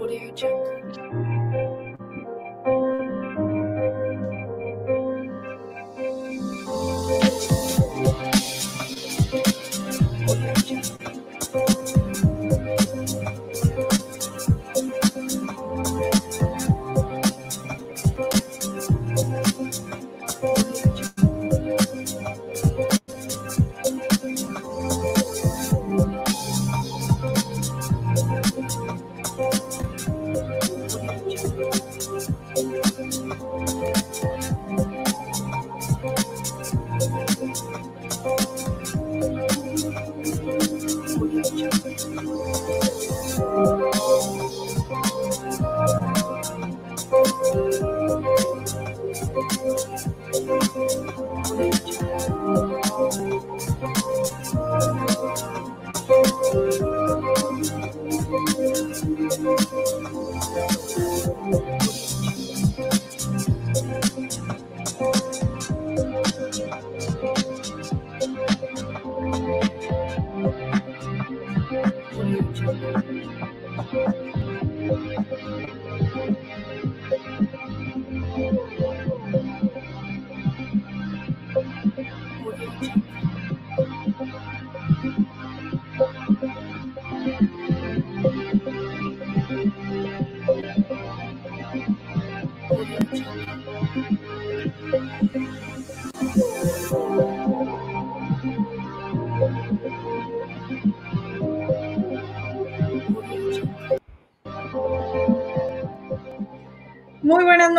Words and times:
Audio 0.00 0.34
Jungle. 0.34 1.27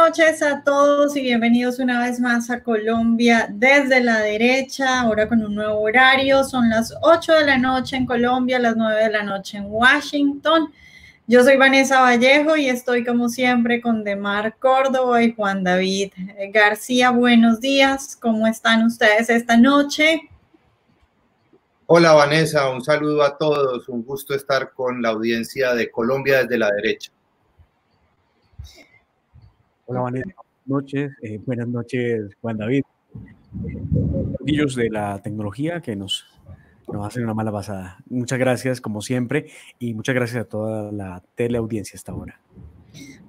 Noches 0.10 0.42
a 0.42 0.64
todos 0.64 1.16
y 1.16 1.22
bienvenidos 1.22 1.78
una 1.78 2.04
vez 2.04 2.20
más 2.20 2.50
a 2.50 2.64
Colombia 2.64 3.48
desde 3.48 4.02
la 4.02 4.22
derecha, 4.22 5.02
ahora 5.02 5.30
con 5.30 5.46
un 5.46 5.54
nuevo 5.54 5.82
horario. 5.82 6.44
Son 6.44 6.68
las 6.68 6.92
8 7.04 7.34
de 7.34 7.46
la 7.46 7.60
noche 7.60 7.96
en 7.96 8.08
Colombia, 8.08 8.58
las 8.58 8.76
9 8.76 9.04
de 9.04 9.10
la 9.12 9.22
noche 9.22 9.60
en 9.60 9.66
Washington. 9.68 10.74
Yo 11.28 11.44
soy 11.44 11.58
Vanessa 11.58 12.02
Vallejo 12.02 12.58
y 12.58 12.70
estoy 12.70 13.06
como 13.06 13.30
siempre 13.30 13.82
con 13.82 14.04
Demar 14.04 14.56
Córdoba 14.58 15.22
y 15.22 15.36
Juan 15.36 15.64
David 15.64 16.12
García. 16.52 17.12
Buenos 17.12 17.60
días, 17.60 18.18
¿cómo 18.20 18.48
están 18.48 18.88
ustedes 18.88 19.30
esta 19.30 19.58
noche? 19.58 20.28
Hola 21.86 22.14
Vanessa, 22.14 22.68
un 22.72 22.84
saludo 22.84 23.22
a 23.22 23.38
todos, 23.38 23.88
un 23.88 24.04
gusto 24.04 24.34
estar 24.34 24.72
con 24.74 25.04
la 25.04 25.10
audiencia 25.10 25.76
de 25.76 25.92
Colombia 25.92 26.40
desde 26.40 26.58
la 26.58 26.72
derecha. 26.72 27.12
Hola, 29.90 30.02
Vanessa. 30.02 30.36
Buenas 30.36 30.84
noches. 30.84 31.12
eh, 31.24 31.40
buenas 31.48 31.68
noches, 31.68 32.22
Juan 32.42 32.58
David. 32.58 32.84
Ellos 34.46 34.76
de 34.76 34.88
la 34.92 35.20
tecnología 35.20 35.82
que 35.82 35.96
nos, 35.96 36.28
nos 36.94 37.08
hacen 37.08 37.24
una 37.24 37.34
mala 37.34 37.52
pasada. 37.52 37.98
Muchas 38.08 38.38
gracias, 38.38 38.82
como 38.82 39.02
siempre, 39.02 39.48
y 39.80 39.96
muchas 39.96 40.14
gracias 40.14 40.44
a 40.44 40.48
toda 40.48 40.92
la 40.92 41.24
teleaudiencia 41.34 41.98
hasta 41.98 42.12
ahora. 42.12 42.40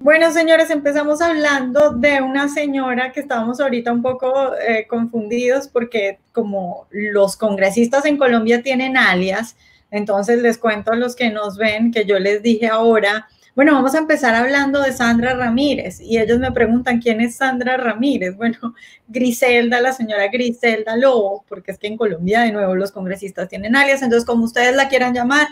Bueno, 0.01 0.31
señores, 0.31 0.69
empezamos 0.69 1.19
hablando 1.21 1.93
de 1.93 2.21
una 2.21 2.47
señora 2.47 3.11
que 3.11 3.21
estábamos 3.21 3.59
ahorita 3.59 3.91
un 3.91 4.03
poco 4.03 4.53
eh, 4.55 4.85
confundidos 4.87 5.67
porque 5.67 6.19
como 6.31 6.85
los 6.91 7.37
congresistas 7.37 8.05
en 8.05 8.17
Colombia 8.17 8.61
tienen 8.61 8.97
alias, 8.97 9.57
entonces 9.89 10.43
les 10.43 10.59
cuento 10.59 10.91
a 10.91 10.95
los 10.95 11.15
que 11.15 11.31
nos 11.31 11.57
ven 11.57 11.91
que 11.91 12.05
yo 12.05 12.19
les 12.19 12.43
dije 12.43 12.67
ahora, 12.67 13.27
bueno, 13.55 13.73
vamos 13.73 13.93
a 13.95 13.99
empezar 13.99 14.33
hablando 14.33 14.81
de 14.81 14.93
Sandra 14.93 15.33
Ramírez 15.33 15.99
y 15.99 16.17
ellos 16.17 16.39
me 16.39 16.51
preguntan 16.51 17.01
quién 17.01 17.19
es 17.19 17.35
Sandra 17.35 17.75
Ramírez. 17.75 18.35
Bueno, 18.37 18.75
Griselda, 19.07 19.81
la 19.81 19.93
señora 19.93 20.27
Griselda 20.29 20.95
Lobo, 20.95 21.43
porque 21.49 21.71
es 21.71 21.77
que 21.77 21.87
en 21.87 21.97
Colombia 21.97 22.41
de 22.41 22.53
nuevo 22.53 22.75
los 22.75 22.91
congresistas 22.91 23.49
tienen 23.49 23.75
alias, 23.75 24.01
entonces 24.01 24.25
como 24.25 24.45
ustedes 24.45 24.75
la 24.75 24.87
quieran 24.87 25.13
llamar. 25.13 25.47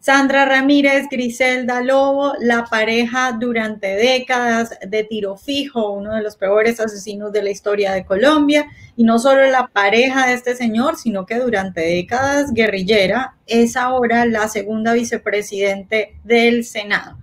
Sandra 0.00 0.46
Ramírez, 0.46 1.08
Griselda 1.10 1.82
Lobo, 1.82 2.32
la 2.40 2.64
pareja 2.64 3.36
durante 3.38 3.86
décadas 3.96 4.70
de 4.80 5.04
tiro 5.04 5.36
fijo, 5.36 5.92
uno 5.92 6.14
de 6.14 6.22
los 6.22 6.36
peores 6.36 6.80
asesinos 6.80 7.32
de 7.32 7.42
la 7.42 7.50
historia 7.50 7.92
de 7.92 8.06
Colombia, 8.06 8.64
y 8.96 9.04
no 9.04 9.18
solo 9.18 9.44
la 9.50 9.66
pareja 9.66 10.26
de 10.26 10.32
este 10.32 10.56
señor, 10.56 10.96
sino 10.96 11.26
que 11.26 11.38
durante 11.38 11.82
décadas 11.82 12.54
guerrillera, 12.54 13.36
es 13.46 13.76
ahora 13.76 14.24
la 14.24 14.48
segunda 14.48 14.94
vicepresidente 14.94 16.16
del 16.24 16.64
Senado. 16.64 17.18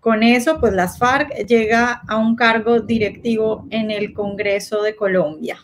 Con 0.00 0.22
eso, 0.22 0.58
pues 0.58 0.72
las 0.72 0.96
FARC 0.96 1.46
llega 1.46 2.00
a 2.08 2.16
un 2.16 2.34
cargo 2.34 2.80
directivo 2.80 3.66
en 3.68 3.90
el 3.90 4.14
Congreso 4.14 4.80
de 4.80 4.96
Colombia. 4.96 5.58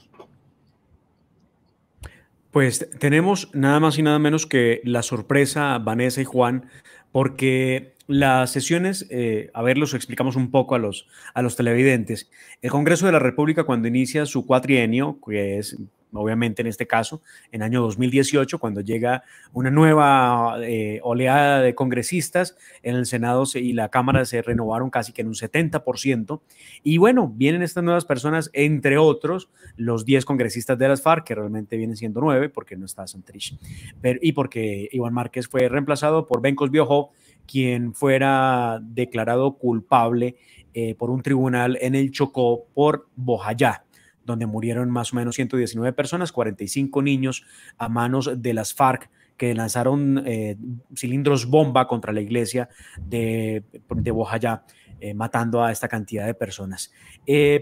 Pues 2.51 2.89
tenemos 2.99 3.51
nada 3.55 3.79
más 3.79 3.99
y 3.99 4.03
nada 4.03 4.19
menos 4.19 4.47
que 4.47 4.81
la 4.85 5.03
sorpresa, 5.03 5.79
Vanessa 5.79 6.21
y 6.21 6.25
Juan, 6.25 6.71
porque 7.13 7.95
las 8.09 8.51
sesiones, 8.51 9.07
eh, 9.11 9.51
a 9.55 9.63
ver, 9.63 9.79
los 9.79 9.95
explicamos 9.95 10.35
un 10.35 10.51
poco 10.51 10.75
a 10.75 10.79
los, 10.79 11.07
a 11.35 11.43
los 11.43 11.55
televidentes. 11.57 12.31
El 12.63 12.71
Congreso 12.71 13.07
de 13.07 13.13
la 13.13 13.19
República, 13.19 13.65
cuando 13.65 13.87
inicia 13.87 14.27
su 14.27 14.47
cuatrienio, 14.47 15.19
que 15.25 15.59
es 15.59 15.77
obviamente 16.15 16.63
en 16.63 16.69
este 16.69 16.87
caso, 16.87 17.21
en 17.53 17.63
año 17.63 17.83
2018, 17.83 18.59
cuando 18.59 18.81
llega 18.81 19.25
una 19.53 19.71
nueva 19.71 20.57
eh, 20.63 21.01
oleada 21.03 21.61
de 21.61 21.75
congresistas, 21.75 22.57
en 22.83 22.97
el 22.97 23.05
Senado 23.05 23.45
se- 23.45 23.61
y 23.61 23.75
la 23.75 23.91
Cámara 23.91 24.25
se 24.25 24.41
renovaron 24.41 24.89
casi 24.89 25.13
que 25.13 25.21
en 25.21 25.29
un 25.29 25.35
70%. 25.35 26.41
Y 26.83 26.97
bueno, 26.97 27.31
vienen 27.37 27.61
estas 27.61 27.85
nuevas 27.85 28.07
personas, 28.07 28.49
entre 28.55 28.97
otros, 28.97 29.51
los 29.77 30.07
10 30.07 30.25
congresistas 30.25 30.79
de 30.79 30.89
las 30.89 31.03
FARC, 31.03 31.27
que 31.27 31.35
realmente 31.35 31.77
vienen 31.77 31.99
siendo 31.99 32.23
9, 32.23 32.49
porque 32.49 32.75
no 32.77 32.87
está 32.87 33.07
Santrich, 33.07 33.59
pero, 34.01 34.19
y 34.23 34.33
porque 34.33 34.89
Iván 34.93 35.13
Márquez 35.13 35.47
fue 35.47 35.69
reemplazado 35.69 36.27
por 36.27 36.41
Bencos 36.41 36.71
Biojó, 36.71 37.11
quien 37.51 37.95
fuera 37.95 38.79
declarado 38.83 39.57
culpable 39.57 40.37
eh, 40.75 40.95
por 40.95 41.11
un 41.11 41.23
tribunal 41.23 41.79
en 41.81 41.95
el 41.95 42.13
Chocó 42.13 42.67
por 42.75 43.09
Bojayá 43.17 43.85
donde 44.25 44.45
murieron 44.45 44.91
más 44.91 45.15
o 45.15 45.17
menos 45.17 45.37
119 45.37 45.95
personas, 45.95 46.33
45 46.33 47.01
niños 47.01 47.47
a 47.79 47.89
manos 47.89 48.31
de 48.37 48.53
las 48.53 48.75
FARC 48.75 49.09
que 49.39 49.55
lanzaron 49.55 50.23
eh, 50.27 50.59
cilindros 50.95 51.47
bomba 51.47 51.89
contra 51.89 52.12
la 52.12 52.21
iglesia 52.21 52.69
de, 53.00 53.65
de 53.89 54.11
Bojayá, 54.11 54.65
eh, 55.01 55.15
matando 55.15 55.65
a 55.65 55.73
esta 55.73 55.89
cantidad 55.89 56.27
de 56.27 56.35
personas. 56.35 56.93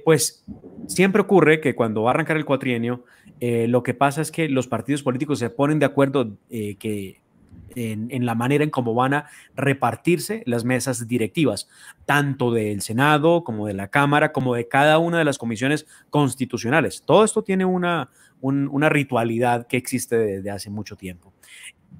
Pues 0.04 0.44
siempre 0.88 1.22
ocurre 1.22 1.60
que 1.60 1.76
cuando 1.76 2.02
va 2.02 2.10
a 2.10 2.14
arrancar 2.14 2.36
el 2.36 2.44
cuatrienio, 2.44 3.04
lo 3.40 3.84
que 3.84 3.94
pasa 3.94 4.20
es 4.20 4.32
que 4.32 4.48
los 4.48 4.66
partidos 4.66 5.04
políticos 5.04 5.38
se 5.38 5.50
ponen 5.50 5.78
de 5.78 5.86
acuerdo 5.86 6.36
que 6.48 7.20
en, 7.74 8.26
la 8.26 8.34
manera 8.34 8.64
en 8.64 8.70
cómo 8.70 8.94
van 8.94 9.14
a 9.14 9.26
repartirse 9.54 10.42
las 10.46 10.64
mesas 10.64 11.06
directivas, 11.06 11.68
tanto 12.04 12.52
del 12.52 12.80
Senado 12.82 13.44
como 13.44 13.66
de 13.66 13.74
la 13.74 13.88
Cámara, 13.88 14.32
como 14.32 14.54
de 14.54 14.68
cada 14.68 14.98
una 14.98 15.18
de 15.18 15.24
las 15.24 15.38
comisiones 15.38 15.86
constitucionales. 16.10 17.02
Todo 17.04 17.24
esto 17.24 17.42
tiene 17.42 17.64
una, 17.64 18.10
un, 18.40 18.68
una 18.68 18.88
ritualidad 18.88 19.66
que 19.66 19.76
existe 19.76 20.16
desde 20.16 20.50
hace 20.50 20.70
mucho 20.70 20.96
tiempo. 20.96 21.32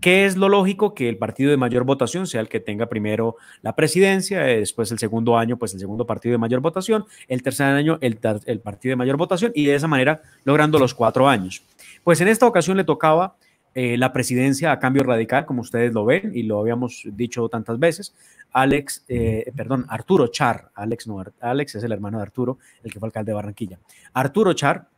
¿Qué 0.01 0.27
es 0.27 0.37
lo 0.37 0.49
lógico? 0.49 0.95
Que 0.95 1.09
el 1.09 1.17
partido 1.17 1.51
de 1.51 1.57
mayor 1.57 1.85
votación 1.85 2.27
sea 2.27 2.41
el 2.41 2.49
que 2.49 2.61
tenga 2.61 2.87
primero 2.87 3.37
la 3.63 3.75
presidencia, 3.75 4.41
después 4.41 4.93
el 4.93 4.99
segundo 4.99 5.39
año, 5.39 5.57
pues 5.57 5.73
el 5.73 5.81
segundo 5.81 6.07
partido 6.07 6.33
de 6.33 6.39
mayor 6.39 6.61
votación, 6.61 7.07
el 7.29 7.43
tercer 7.43 7.67
año, 7.67 7.99
el 8.01 8.19
partido 8.19 8.93
de 8.93 8.97
mayor 8.97 9.17
votación, 9.17 9.53
y 9.55 9.67
de 9.67 9.75
esa 9.75 9.89
manera 9.89 10.23
logrando 10.45 10.79
los 10.79 10.95
cuatro 10.95 11.29
años. 11.29 11.63
Pues 12.05 12.21
en 12.21 12.29
esta 12.29 12.47
ocasión 12.47 12.77
le 12.77 12.85
tocaba 12.85 13.37
eh, 13.79 13.99
la 13.99 14.11
presidencia 14.11 14.73
a 14.73 14.79
cambio 14.79 15.03
radical, 15.03 15.45
como 15.45 15.61
ustedes 15.61 15.93
lo 15.93 16.07
ven 16.07 16.33
y 16.35 16.45
lo 16.45 16.59
habíamos 16.61 17.03
dicho 17.13 17.47
tantas 17.51 17.79
veces. 17.79 18.15
Alex, 18.51 19.05
eh, 19.07 19.53
perdón, 19.55 19.85
Arturo 19.91 20.29
Char, 20.29 20.71
Alex 20.75 21.07
no, 21.07 21.23
Alex 21.43 21.75
es 21.75 21.85
el 21.85 21.93
hermano 21.93 22.17
de 22.17 22.23
Arturo, 22.23 22.57
el 22.83 22.91
que 22.91 22.99
fue 22.99 23.09
alcalde 23.09 23.33
de 23.33 23.35
Barranquilla. 23.35 23.79
Arturo 24.15 24.55
Char 24.55 24.89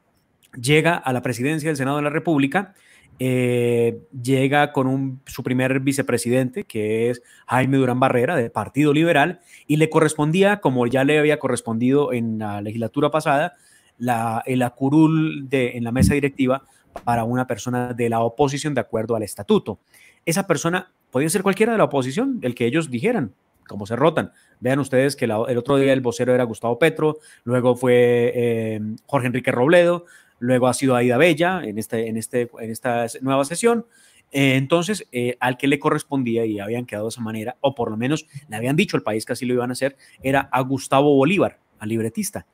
llega 0.52 0.94
a 0.94 1.12
la 1.12 1.22
presidencia 1.22 1.69
del 1.69 1.76
Senado 1.76 1.96
de 1.96 2.04
la 2.04 2.10
República, 2.10 2.72
eh, 3.19 3.98
llega 4.22 4.70
con 4.70 4.86
un, 4.86 5.22
su 5.26 5.42
primer 5.42 5.81
vicepresidente, 5.81 6.62
que 6.62 7.10
es 7.10 7.20
Jaime 7.48 7.78
Durán 7.78 7.98
Barrera, 7.98 8.36
del 8.36 8.52
Partido 8.52 8.92
Liberal, 8.92 9.40
y 9.66 9.78
le 9.78 9.90
correspondía, 9.90 10.60
como 10.60 10.86
ya 10.86 11.02
le 11.02 11.19
había 11.19 11.40
correspondido 11.40 12.12
en 12.12 12.38
la 12.38 12.60
legislatura 12.60 13.10
pasada, 13.10 13.54
la, 13.98 14.40
el 14.46 14.62
acurul 14.62 15.48
de, 15.48 15.76
en 15.76 15.82
la 15.82 15.90
mesa 15.90 16.14
directiva 16.14 16.62
para 17.04 17.24
una 17.24 17.46
persona 17.46 17.94
de 17.94 18.08
la 18.08 18.20
oposición 18.20 18.74
de 18.74 18.80
acuerdo 18.80 19.16
al 19.16 19.22
estatuto. 19.22 19.78
Esa 20.24 20.46
persona 20.46 20.92
podía 21.10 21.28
ser 21.28 21.42
cualquiera 21.42 21.72
de 21.72 21.78
la 21.78 21.84
oposición, 21.84 22.38
el 22.42 22.54
que 22.54 22.66
ellos 22.66 22.90
dijeran, 22.90 23.34
como 23.66 23.86
se 23.86 23.96
rotan. 23.96 24.32
Vean 24.60 24.78
ustedes 24.78 25.14
que 25.14 25.26
el 25.26 25.32
otro 25.32 25.76
día 25.76 25.92
el 25.92 26.00
vocero 26.00 26.34
era 26.34 26.44
Gustavo 26.44 26.78
Petro, 26.78 27.18
luego 27.44 27.76
fue 27.76 28.32
eh, 28.34 28.80
Jorge 29.06 29.28
Enrique 29.28 29.52
Robledo, 29.52 30.06
luego 30.40 30.66
ha 30.66 30.74
sido 30.74 30.96
Aida 30.96 31.16
Bella 31.16 31.62
en, 31.64 31.78
este, 31.78 32.08
en, 32.08 32.16
este, 32.16 32.50
en 32.58 32.70
esta 32.70 33.06
nueva 33.20 33.44
sesión. 33.44 33.86
Eh, 34.30 34.56
entonces, 34.56 35.06
eh, 35.12 35.36
al 35.40 35.56
que 35.56 35.68
le 35.68 35.78
correspondía 35.78 36.44
y 36.44 36.60
habían 36.60 36.84
quedado 36.84 37.06
de 37.06 37.10
esa 37.10 37.20
manera, 37.20 37.56
o 37.60 37.74
por 37.74 37.90
lo 37.90 37.96
menos 37.96 38.26
le 38.48 38.56
habían 38.56 38.76
dicho 38.76 38.96
al 38.96 39.02
país 39.02 39.24
que 39.24 39.32
así 39.32 39.46
lo 39.46 39.54
iban 39.54 39.70
a 39.70 39.72
hacer, 39.72 39.96
era 40.22 40.48
a 40.52 40.60
Gustavo 40.60 41.14
Bolívar, 41.14 41.58
al 41.78 41.88
libretista. 41.88 42.46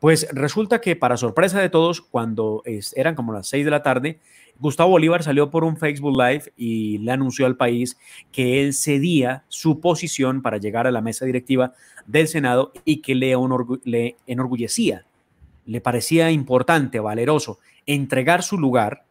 Pues 0.00 0.26
resulta 0.32 0.80
que 0.80 0.96
para 0.96 1.18
sorpresa 1.18 1.60
de 1.60 1.68
todos, 1.68 2.00
cuando 2.00 2.62
eran 2.96 3.14
como 3.14 3.34
las 3.34 3.48
seis 3.48 3.66
de 3.66 3.70
la 3.70 3.82
tarde, 3.82 4.18
Gustavo 4.58 4.90
Bolívar 4.90 5.22
salió 5.22 5.50
por 5.50 5.62
un 5.62 5.76
Facebook 5.76 6.16
Live 6.18 6.52
y 6.56 6.98
le 6.98 7.12
anunció 7.12 7.44
al 7.44 7.56
país 7.56 7.98
que 8.32 8.62
él 8.62 8.72
cedía 8.72 9.44
su 9.48 9.80
posición 9.80 10.40
para 10.40 10.56
llegar 10.56 10.86
a 10.86 10.90
la 10.90 11.02
mesa 11.02 11.26
directiva 11.26 11.74
del 12.06 12.28
Senado 12.28 12.72
y 12.84 13.02
que 13.02 13.14
le, 13.14 13.34
le 13.84 14.16
enorgullecía, 14.26 15.04
le 15.66 15.80
parecía 15.82 16.30
importante, 16.30 16.98
valeroso, 16.98 17.58
entregar 17.86 18.42
su 18.42 18.58
lugar 18.58 19.04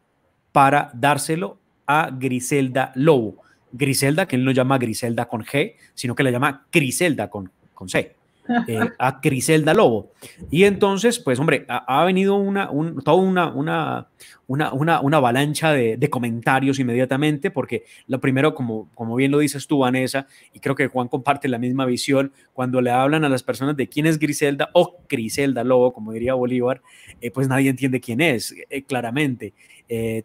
para 0.52 0.90
dárselo 0.94 1.60
a 1.86 2.10
Griselda 2.12 2.92
Lobo. 2.96 3.38
Griselda, 3.72 4.28
que 4.28 4.36
él 4.36 4.44
no 4.44 4.52
llama 4.52 4.80
Griselda 4.80 5.28
con 5.28 5.44
G, 5.44 5.76
sino 5.94 6.16
que 6.16 6.24
la 6.24 6.32
llama 6.32 6.66
Griselda 6.72 7.30
con, 7.30 7.52
con 7.76 7.90
C. 7.90 8.19
Eh, 8.68 8.80
a 8.98 9.22
Criselda 9.22 9.76
Lobo. 9.76 10.12
Y 10.50 10.64
entonces, 10.64 11.20
pues 11.20 11.40
hombre, 11.40 11.66
ha, 11.68 12.04
venido 12.04 12.36
una, 12.36 12.72
toda 13.06 13.18
una, 13.18 13.48
una, 13.54 14.08
una, 14.48 14.74
una, 14.74 15.18
avalancha 15.18 15.72
de, 15.72 16.10
comentarios 16.10 16.80
inmediatamente, 16.80 17.52
porque 17.52 17.84
lo 18.08 18.20
primero, 18.20 18.56
como, 18.56 18.90
como 18.96 19.16
bien 19.16 19.30
lo 19.30 19.38
dices 19.38 19.68
tú, 19.68 19.80
Vanessa, 19.80 20.26
y 20.52 20.60
creo 20.60 20.74
que 20.74 20.88
Juan 20.88 21.10
comparte 21.10 21.48
la 21.48 21.60
misma 21.60 21.86
visión, 21.86 22.34
cuando 22.54 22.82
le 22.82 22.90
hablan 22.90 23.24
a 23.24 23.30
las 23.30 23.44
personas 23.44 23.78
de 23.78 23.88
quién 23.88 24.08
es 24.08 24.18
Griselda 24.18 24.70
o 24.74 24.98
Criselda 25.08 25.64
Lobo, 25.64 25.94
como 25.94 26.12
diría 26.12 26.34
Bolívar, 26.34 26.82
eh, 27.22 27.30
pues 27.30 27.48
nadie 27.48 27.70
entiende 27.70 28.02
quién 28.02 28.20
es, 28.20 28.56
eh, 28.70 28.84
claramente. 28.84 29.54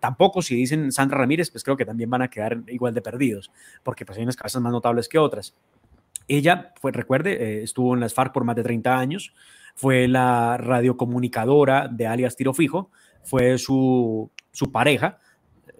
tampoco 0.00 0.40
si 0.42 0.54
dicen 0.54 0.92
Sandra 0.92 1.18
Ramírez, 1.18 1.50
pues 1.50 1.62
creo 1.62 1.76
que 1.76 1.84
también 1.84 2.08
van 2.08 2.22
a 2.22 2.28
quedar 2.28 2.62
igual 2.68 2.94
de 2.94 3.02
perdidos, 3.02 3.50
porque 3.82 4.06
pues 4.06 4.16
hay 4.16 4.24
unas 4.24 4.36
casas 4.36 4.62
más 4.62 4.72
notables 4.72 5.08
que 5.08 5.18
otras. 5.18 5.54
Ella, 6.28 6.72
fue, 6.80 6.92
recuerde, 6.92 7.32
eh, 7.32 7.62
estuvo 7.62 7.94
en 7.94 8.00
las 8.00 8.14
FARC 8.14 8.32
por 8.32 8.44
más 8.44 8.56
de 8.56 8.62
30 8.62 8.98
años, 8.98 9.34
fue 9.74 10.08
la 10.08 10.56
radiocomunicadora 10.56 11.88
de 11.88 12.06
alias 12.06 12.36
Tiro 12.36 12.54
Fijo, 12.54 12.90
fue 13.22 13.58
su, 13.58 14.30
su 14.52 14.70
pareja, 14.70 15.18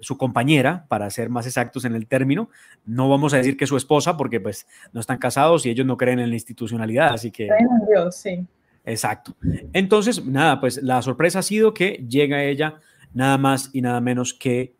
su 0.00 0.18
compañera, 0.18 0.86
para 0.88 1.08
ser 1.10 1.30
más 1.30 1.46
exactos 1.46 1.84
en 1.84 1.94
el 1.94 2.06
término. 2.06 2.50
No 2.84 3.08
vamos 3.08 3.32
a 3.32 3.38
decir 3.38 3.56
que 3.56 3.66
su 3.66 3.76
esposa, 3.76 4.16
porque 4.16 4.40
pues 4.40 4.66
no 4.92 5.00
están 5.00 5.18
casados 5.18 5.64
y 5.64 5.70
ellos 5.70 5.86
no 5.86 5.96
creen 5.96 6.18
en 6.18 6.28
la 6.28 6.34
institucionalidad, 6.34 7.14
así 7.14 7.30
que... 7.30 7.48
Dios, 7.88 8.16
sí. 8.16 8.46
Exacto. 8.84 9.34
Entonces, 9.72 10.24
nada, 10.26 10.60
pues 10.60 10.82
la 10.82 11.00
sorpresa 11.00 11.38
ha 11.38 11.42
sido 11.42 11.72
que 11.72 12.04
llega 12.06 12.44
ella 12.44 12.80
nada 13.14 13.38
más 13.38 13.70
y 13.72 13.80
nada 13.80 14.00
menos 14.00 14.34
que 14.34 14.74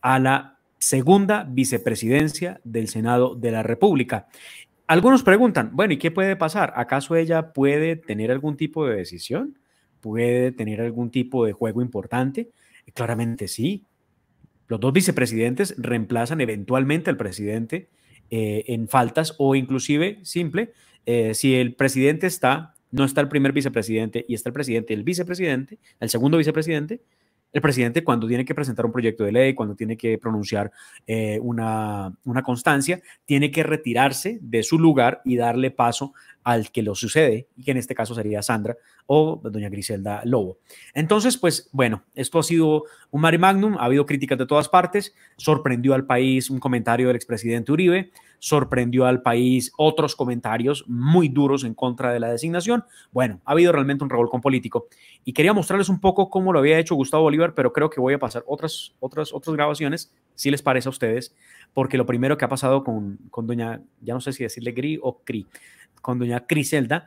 a 0.00 0.18
la 0.18 0.58
segunda 0.78 1.44
vicepresidencia 1.48 2.60
del 2.64 2.88
Senado 2.88 3.34
de 3.34 3.50
la 3.50 3.62
República. 3.62 4.28
Algunos 4.90 5.22
preguntan, 5.22 5.70
bueno, 5.72 5.92
¿y 5.94 5.98
qué 5.98 6.10
puede 6.10 6.34
pasar? 6.34 6.72
¿Acaso 6.74 7.14
ella 7.14 7.52
puede 7.52 7.94
tener 7.94 8.32
algún 8.32 8.56
tipo 8.56 8.88
de 8.88 8.96
decisión? 8.96 9.56
¿Puede 10.00 10.50
tener 10.50 10.80
algún 10.80 11.12
tipo 11.12 11.46
de 11.46 11.52
juego 11.52 11.80
importante? 11.80 12.50
Claramente 12.92 13.46
sí. 13.46 13.86
Los 14.66 14.80
dos 14.80 14.92
vicepresidentes 14.92 15.76
reemplazan 15.78 16.40
eventualmente 16.40 17.08
al 17.08 17.16
presidente 17.16 17.88
eh, 18.30 18.64
en 18.66 18.88
faltas 18.88 19.36
o 19.38 19.54
inclusive 19.54 20.18
simple, 20.24 20.72
eh, 21.06 21.34
si 21.34 21.54
el 21.54 21.76
presidente 21.76 22.26
está, 22.26 22.74
no 22.90 23.04
está 23.04 23.20
el 23.20 23.28
primer 23.28 23.52
vicepresidente 23.52 24.24
y 24.26 24.34
está 24.34 24.48
el 24.48 24.54
presidente, 24.54 24.92
el 24.92 25.04
vicepresidente, 25.04 25.78
el 26.00 26.10
segundo 26.10 26.36
vicepresidente, 26.36 27.00
el 27.52 27.60
presidente 27.60 28.04
cuando 28.04 28.26
tiene 28.26 28.44
que 28.44 28.54
presentar 28.54 28.86
un 28.86 28.92
proyecto 28.92 29.24
de 29.24 29.32
ley, 29.32 29.54
cuando 29.54 29.74
tiene 29.74 29.96
que 29.96 30.18
pronunciar 30.18 30.70
eh, 31.06 31.38
una, 31.42 32.12
una, 32.24 32.42
constancia, 32.42 33.00
tiene 33.24 33.50
que 33.50 33.62
retirarse 33.62 34.38
de 34.40 34.62
su 34.62 34.78
lugar 34.78 35.20
y 35.24 35.36
darle 35.36 35.70
paso 35.70 36.12
al 36.42 36.70
que 36.70 36.82
lo 36.82 36.94
sucede, 36.94 37.48
y 37.56 37.64
que 37.64 37.72
en 37.72 37.76
este 37.76 37.94
caso 37.94 38.14
sería 38.14 38.42
Sandra 38.42 38.76
o 39.06 39.40
doña 39.42 39.68
Griselda 39.68 40.22
Lobo. 40.24 40.58
Entonces, 40.94 41.36
pues 41.36 41.68
bueno, 41.72 42.04
esto 42.14 42.38
ha 42.38 42.42
sido 42.42 42.84
un 43.10 43.20
mare 43.20 43.38
magnum, 43.38 43.76
ha 43.78 43.84
habido 43.84 44.06
críticas 44.06 44.38
de 44.38 44.46
todas 44.46 44.68
partes, 44.68 45.14
sorprendió 45.36 45.94
al 45.94 46.06
país 46.06 46.48
un 46.48 46.58
comentario 46.58 47.08
del 47.08 47.16
expresidente 47.16 47.72
Uribe, 47.72 48.10
sorprendió 48.40 49.06
al 49.06 49.22
país 49.22 49.70
otros 49.76 50.16
comentarios 50.16 50.84
muy 50.88 51.28
duros 51.28 51.62
en 51.62 51.74
contra 51.74 52.12
de 52.12 52.18
la 52.18 52.32
designación. 52.32 52.84
Bueno, 53.12 53.40
ha 53.44 53.52
habido 53.52 53.70
realmente 53.70 54.02
un 54.02 54.10
revolcón 54.10 54.40
político 54.40 54.88
y 55.24 55.32
quería 55.32 55.52
mostrarles 55.52 55.88
un 55.88 56.00
poco 56.00 56.30
cómo 56.30 56.52
lo 56.52 56.58
había 56.58 56.78
hecho 56.78 56.96
Gustavo 56.96 57.22
Bolívar, 57.22 57.54
pero 57.54 57.72
creo 57.72 57.90
que 57.90 58.00
voy 58.00 58.14
a 58.14 58.18
pasar 58.18 58.42
otras, 58.46 58.94
otras, 58.98 59.32
otras 59.32 59.54
grabaciones, 59.54 60.12
si 60.34 60.50
les 60.50 60.62
parece 60.62 60.88
a 60.88 60.90
ustedes, 60.90 61.34
porque 61.74 61.98
lo 61.98 62.06
primero 62.06 62.36
que 62.36 62.44
ha 62.44 62.48
pasado 62.48 62.82
con, 62.82 63.18
con 63.30 63.46
doña, 63.46 63.82
ya 64.00 64.14
no 64.14 64.20
sé 64.20 64.32
si 64.32 64.42
decirle 64.42 64.72
Gri 64.72 64.98
o 65.00 65.20
Cri, 65.22 65.46
con 66.00 66.18
doña 66.18 66.46
Criselda, 66.46 67.06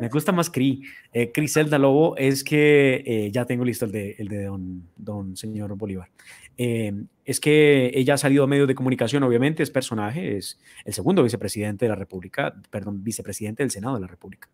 me 0.00 0.08
gusta 0.08 0.32
más 0.32 0.48
Cri, 0.48 0.82
eh, 1.12 1.30
Criselda 1.30 1.78
Lobo, 1.78 2.16
es 2.16 2.42
que 2.42 3.02
eh, 3.04 3.30
ya 3.30 3.44
tengo 3.44 3.64
listo 3.64 3.84
el 3.84 3.92
de, 3.92 4.16
el 4.18 4.28
de 4.28 4.44
don, 4.44 4.88
don 4.96 5.36
señor 5.36 5.76
Bolívar. 5.76 6.08
Eh, 6.56 6.92
es 7.30 7.38
que 7.38 7.92
ella 7.94 8.14
ha 8.14 8.18
salido 8.18 8.42
a 8.42 8.48
medios 8.48 8.66
de 8.66 8.74
comunicación, 8.74 9.22
obviamente, 9.22 9.62
es 9.62 9.70
personaje, 9.70 10.36
es 10.36 10.58
el 10.84 10.92
segundo 10.92 11.22
vicepresidente 11.22 11.84
de 11.84 11.90
la 11.90 11.94
República, 11.94 12.60
perdón, 12.70 13.04
vicepresidente 13.04 13.62
del 13.62 13.70
Senado 13.70 13.94
de 13.94 14.00
la 14.00 14.08
República. 14.08 14.48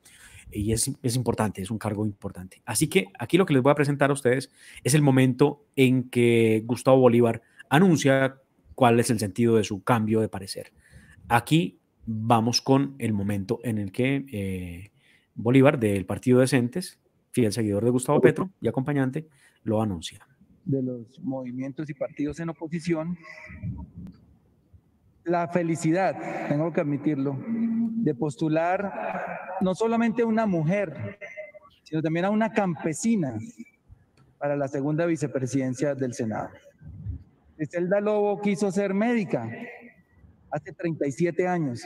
Y 0.52 0.72
es, 0.72 0.90
es 1.02 1.16
importante, 1.16 1.62
es 1.62 1.70
un 1.70 1.78
cargo 1.78 2.04
importante. 2.04 2.60
Así 2.66 2.88
que 2.88 3.06
aquí 3.18 3.38
lo 3.38 3.46
que 3.46 3.54
les 3.54 3.62
voy 3.62 3.72
a 3.72 3.76
presentar 3.76 4.10
a 4.10 4.12
ustedes 4.12 4.50
es 4.84 4.92
el 4.92 5.00
momento 5.00 5.64
en 5.74 6.10
que 6.10 6.64
Gustavo 6.66 6.98
Bolívar 6.98 7.40
anuncia 7.70 8.42
cuál 8.74 9.00
es 9.00 9.08
el 9.08 9.18
sentido 9.18 9.56
de 9.56 9.64
su 9.64 9.82
cambio 9.82 10.20
de 10.20 10.28
parecer. 10.28 10.74
Aquí 11.28 11.80
vamos 12.04 12.60
con 12.60 12.94
el 12.98 13.14
momento 13.14 13.58
en 13.64 13.78
el 13.78 13.90
que 13.90 14.26
eh, 14.30 14.90
Bolívar, 15.34 15.80
del 15.80 16.04
Partido 16.04 16.40
Decentes, 16.40 17.00
fiel 17.30 17.54
seguidor 17.54 17.86
de 17.86 17.90
Gustavo 17.90 18.20
Petro 18.20 18.50
y 18.60 18.68
acompañante, 18.68 19.28
lo 19.62 19.80
anuncia. 19.80 20.28
De 20.66 20.82
los 20.82 21.18
movimientos 21.22 21.88
y 21.88 21.94
partidos 21.94 22.38
en 22.40 22.50
oposición, 22.50 23.16
la 25.24 25.48
felicidad, 25.48 26.48
tengo 26.48 26.72
que 26.72 26.80
admitirlo, 26.80 27.36
de 27.46 28.14
postular 28.14 29.56
no 29.60 29.74
solamente 29.74 30.22
a 30.22 30.26
una 30.26 30.46
mujer, 30.46 31.18
sino 31.82 32.02
también 32.02 32.26
a 32.26 32.30
una 32.30 32.52
campesina 32.52 33.36
para 34.38 34.56
la 34.56 34.68
segunda 34.68 35.06
vicepresidencia 35.06 35.94
del 35.94 36.14
Senado. 36.14 36.50
Griselda 37.56 38.00
Lobo 38.00 38.40
quiso 38.40 38.70
ser 38.70 38.92
médica 38.92 39.50
hace 40.50 40.72
37 40.72 41.48
años. 41.48 41.82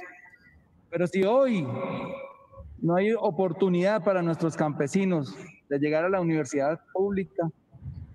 Pero 0.90 1.06
si 1.06 1.22
hoy 1.22 1.66
no 2.82 2.96
hay 2.96 3.12
oportunidad 3.12 4.02
para 4.02 4.22
nuestros 4.22 4.56
campesinos 4.56 5.36
de 5.68 5.78
llegar 5.78 6.04
a 6.04 6.08
la 6.08 6.20
universidad 6.20 6.80
pública, 6.92 7.50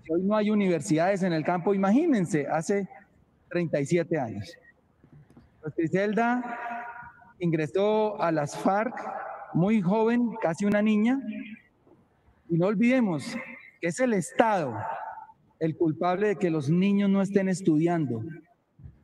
hoy 0.10 0.24
no 0.24 0.36
hay 0.36 0.50
universidades 0.50 1.24
en 1.24 1.34
el 1.34 1.44
campo, 1.44 1.74
imagínense, 1.74 2.48
hace 2.48 2.88
37 3.50 4.20
años. 4.20 4.54
Pues 5.62 5.76
Griselda 5.76 6.60
ingresó 7.40 8.22
a 8.22 8.32
las 8.32 8.58
FARC 8.58 8.96
muy 9.54 9.82
joven, 9.82 10.36
casi 10.42 10.66
una 10.66 10.82
niña, 10.82 11.20
y 12.50 12.58
no 12.58 12.68
olvidemos 12.68 13.36
que 13.82 13.88
es 13.88 14.00
el 14.00 14.14
Estado 14.14 14.78
el 15.60 15.78
culpable 15.78 16.28
de 16.28 16.36
que 16.36 16.50
los 16.50 16.70
niños 16.70 17.10
no 17.10 17.22
estén 17.22 17.50
estudiando, 17.50 18.24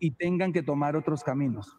y 0.02 0.12
tengan 0.12 0.52
que 0.52 0.64
tomar 0.64 0.96
otros 0.96 1.24
caminos. 1.24 1.78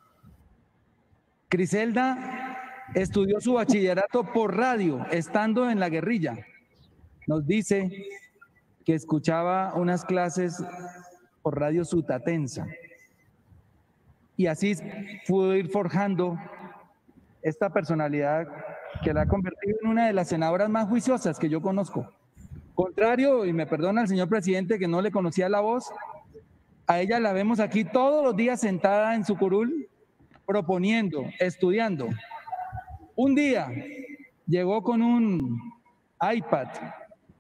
Criselda 1.48 2.56
estudió 2.94 3.40
su 3.40 3.54
bachillerato 3.54 4.32
por 4.32 4.56
radio, 4.56 5.04
estando 5.10 5.68
en 5.68 5.80
la 5.80 5.90
guerrilla. 5.90 6.38
Nos 7.26 7.46
dice 7.46 7.90
que 8.84 8.94
escuchaba 8.94 9.74
unas 9.74 10.04
clases 10.04 10.62
por 11.42 11.58
Radio 11.58 11.84
Sutatensa. 11.84 12.66
Y 14.36 14.46
así 14.46 14.74
pudo 15.26 15.54
ir 15.54 15.68
forjando 15.68 16.38
esta 17.42 17.70
personalidad 17.70 18.48
que 19.02 19.12
la 19.12 19.22
ha 19.22 19.26
convertido 19.26 19.78
en 19.82 19.90
una 19.90 20.06
de 20.06 20.12
las 20.12 20.28
senadoras 20.28 20.68
más 20.68 20.88
juiciosas 20.88 21.38
que 21.38 21.48
yo 21.48 21.60
conozco. 21.60 22.08
Contrario, 22.74 23.44
y 23.44 23.52
me 23.52 23.66
perdona 23.66 24.02
el 24.02 24.08
señor 24.08 24.28
presidente 24.28 24.78
que 24.78 24.88
no 24.88 25.02
le 25.02 25.10
conocía 25.10 25.48
la 25.48 25.60
voz, 25.60 25.92
a 26.86 27.00
ella 27.00 27.20
la 27.20 27.32
vemos 27.32 27.60
aquí 27.60 27.84
todos 27.84 28.24
los 28.24 28.36
días 28.36 28.60
sentada 28.60 29.14
en 29.14 29.24
su 29.24 29.36
curul, 29.36 29.88
proponiendo, 30.46 31.24
estudiando. 31.38 32.08
Un 33.14 33.34
día 33.34 33.68
llegó 34.46 34.82
con 34.82 35.02
un 35.02 35.60
iPad 36.20 36.68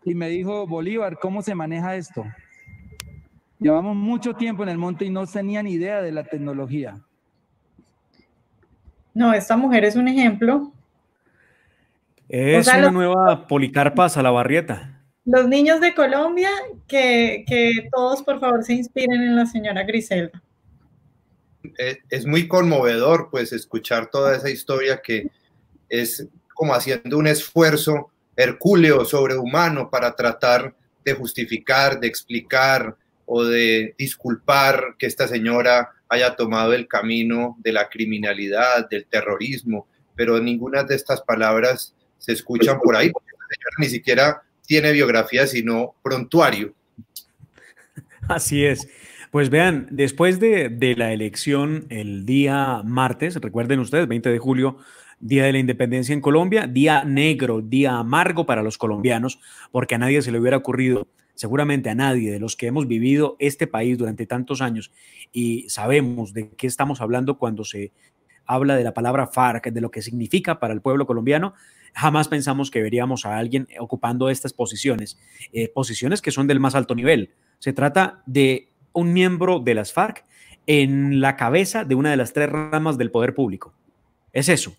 y 0.04 0.14
me 0.14 0.28
dijo, 0.28 0.66
Bolívar, 0.66 1.18
¿cómo 1.20 1.42
se 1.42 1.54
maneja 1.54 1.96
esto? 1.96 2.24
Llevamos 3.58 3.94
mucho 3.96 4.34
tiempo 4.34 4.62
en 4.64 4.68
el 4.70 4.78
monte 4.78 5.04
y 5.04 5.10
no 5.10 5.26
tenía 5.26 5.62
ni 5.62 5.72
idea 5.74 6.02
de 6.02 6.12
la 6.12 6.24
tecnología. 6.24 7.00
No, 9.14 9.32
esta 9.34 9.56
mujer 9.56 9.84
es 9.84 9.96
un 9.96 10.08
ejemplo. 10.08 10.72
Es 12.28 12.60
O 12.66 12.70
sea, 12.70 12.78
una 12.78 12.84
los- 12.86 12.92
nueva 12.94 13.46
Policarpa 13.46 14.08
Salabarrieta. 14.08 15.00
Los 15.24 15.46
niños 15.46 15.80
de 15.80 15.94
Colombia, 15.94 16.48
que, 16.88 17.44
que 17.46 17.88
todos 17.94 18.22
por 18.24 18.40
favor 18.40 18.64
se 18.64 18.72
inspiren 18.74 19.22
en 19.22 19.36
la 19.36 19.46
señora 19.46 19.84
Griselda. 19.84 20.42
es, 21.78 21.98
es 22.10 22.26
muy 22.26 22.48
conmovedor 22.48 23.28
pues 23.30 23.52
escuchar 23.52 24.08
toda 24.10 24.34
esa 24.34 24.50
historia 24.50 25.00
que 25.00 25.30
es 25.88 26.26
como 26.54 26.74
haciendo 26.74 27.18
un 27.18 27.28
esfuerzo 27.28 28.10
hercúleo, 28.36 29.04
sobrehumano 29.04 29.90
para 29.90 30.14
tratar 30.14 30.74
de 31.04 31.14
justificar, 31.14 32.00
de 32.00 32.06
explicar 32.06 32.96
o 33.26 33.44
de 33.44 33.94
disculpar 33.98 34.96
que 34.98 35.06
esta 35.06 35.28
señora 35.28 35.90
haya 36.08 36.36
tomado 36.36 36.72
el 36.74 36.86
camino 36.86 37.56
de 37.60 37.72
la 37.72 37.88
criminalidad, 37.88 38.88
del 38.88 39.06
terrorismo, 39.06 39.86
pero 40.14 40.38
ninguna 40.40 40.84
de 40.84 40.94
estas 40.94 41.22
palabras 41.22 41.94
se 42.18 42.32
escuchan 42.32 42.78
por 42.80 42.94
ahí, 42.94 43.10
porque 43.10 43.30
esta 43.30 43.54
señora 43.54 43.76
ni 43.78 43.86
siquiera 43.86 44.42
tiene 44.66 44.92
biografía, 44.92 45.46
sino 45.46 45.94
prontuario. 46.02 46.74
Así 48.28 48.64
es. 48.64 48.88
Pues 49.30 49.48
vean, 49.48 49.88
después 49.90 50.38
de, 50.38 50.68
de 50.68 50.94
la 50.94 51.12
elección 51.12 51.86
el 51.88 52.26
día 52.26 52.82
martes, 52.84 53.36
recuerden 53.36 53.80
ustedes, 53.80 54.06
20 54.06 54.28
de 54.28 54.38
julio, 54.38 54.76
Día 55.22 55.44
de 55.44 55.52
la 55.52 55.60
Independencia 55.60 56.12
en 56.12 56.20
Colombia, 56.20 56.66
día 56.66 57.04
negro, 57.04 57.60
día 57.62 57.96
amargo 57.96 58.44
para 58.44 58.64
los 58.64 58.76
colombianos, 58.76 59.38
porque 59.70 59.94
a 59.94 59.98
nadie 59.98 60.20
se 60.20 60.32
le 60.32 60.40
hubiera 60.40 60.56
ocurrido, 60.56 61.06
seguramente 61.34 61.90
a 61.90 61.94
nadie 61.94 62.32
de 62.32 62.40
los 62.40 62.56
que 62.56 62.66
hemos 62.66 62.88
vivido 62.88 63.36
este 63.38 63.68
país 63.68 63.96
durante 63.96 64.26
tantos 64.26 64.60
años 64.60 64.90
y 65.32 65.68
sabemos 65.68 66.32
de 66.32 66.50
qué 66.50 66.66
estamos 66.66 67.00
hablando 67.00 67.38
cuando 67.38 67.64
se 67.64 67.92
habla 68.46 68.74
de 68.74 68.82
la 68.82 68.94
palabra 68.94 69.28
FARC, 69.28 69.70
de 69.70 69.80
lo 69.80 69.92
que 69.92 70.02
significa 70.02 70.58
para 70.58 70.74
el 70.74 70.80
pueblo 70.80 71.06
colombiano, 71.06 71.54
jamás 71.94 72.26
pensamos 72.26 72.72
que 72.72 72.82
veríamos 72.82 73.24
a 73.24 73.38
alguien 73.38 73.68
ocupando 73.78 74.28
estas 74.28 74.52
posiciones, 74.52 75.20
eh, 75.52 75.68
posiciones 75.68 76.20
que 76.20 76.32
son 76.32 76.48
del 76.48 76.58
más 76.58 76.74
alto 76.74 76.96
nivel. 76.96 77.30
Se 77.60 77.72
trata 77.72 78.24
de 78.26 78.70
un 78.92 79.12
miembro 79.12 79.60
de 79.60 79.74
las 79.74 79.92
FARC 79.92 80.24
en 80.66 81.20
la 81.20 81.36
cabeza 81.36 81.84
de 81.84 81.94
una 81.94 82.10
de 82.10 82.16
las 82.16 82.32
tres 82.32 82.50
ramas 82.50 82.98
del 82.98 83.12
poder 83.12 83.34
público. 83.34 83.72
Es 84.32 84.48
eso, 84.48 84.74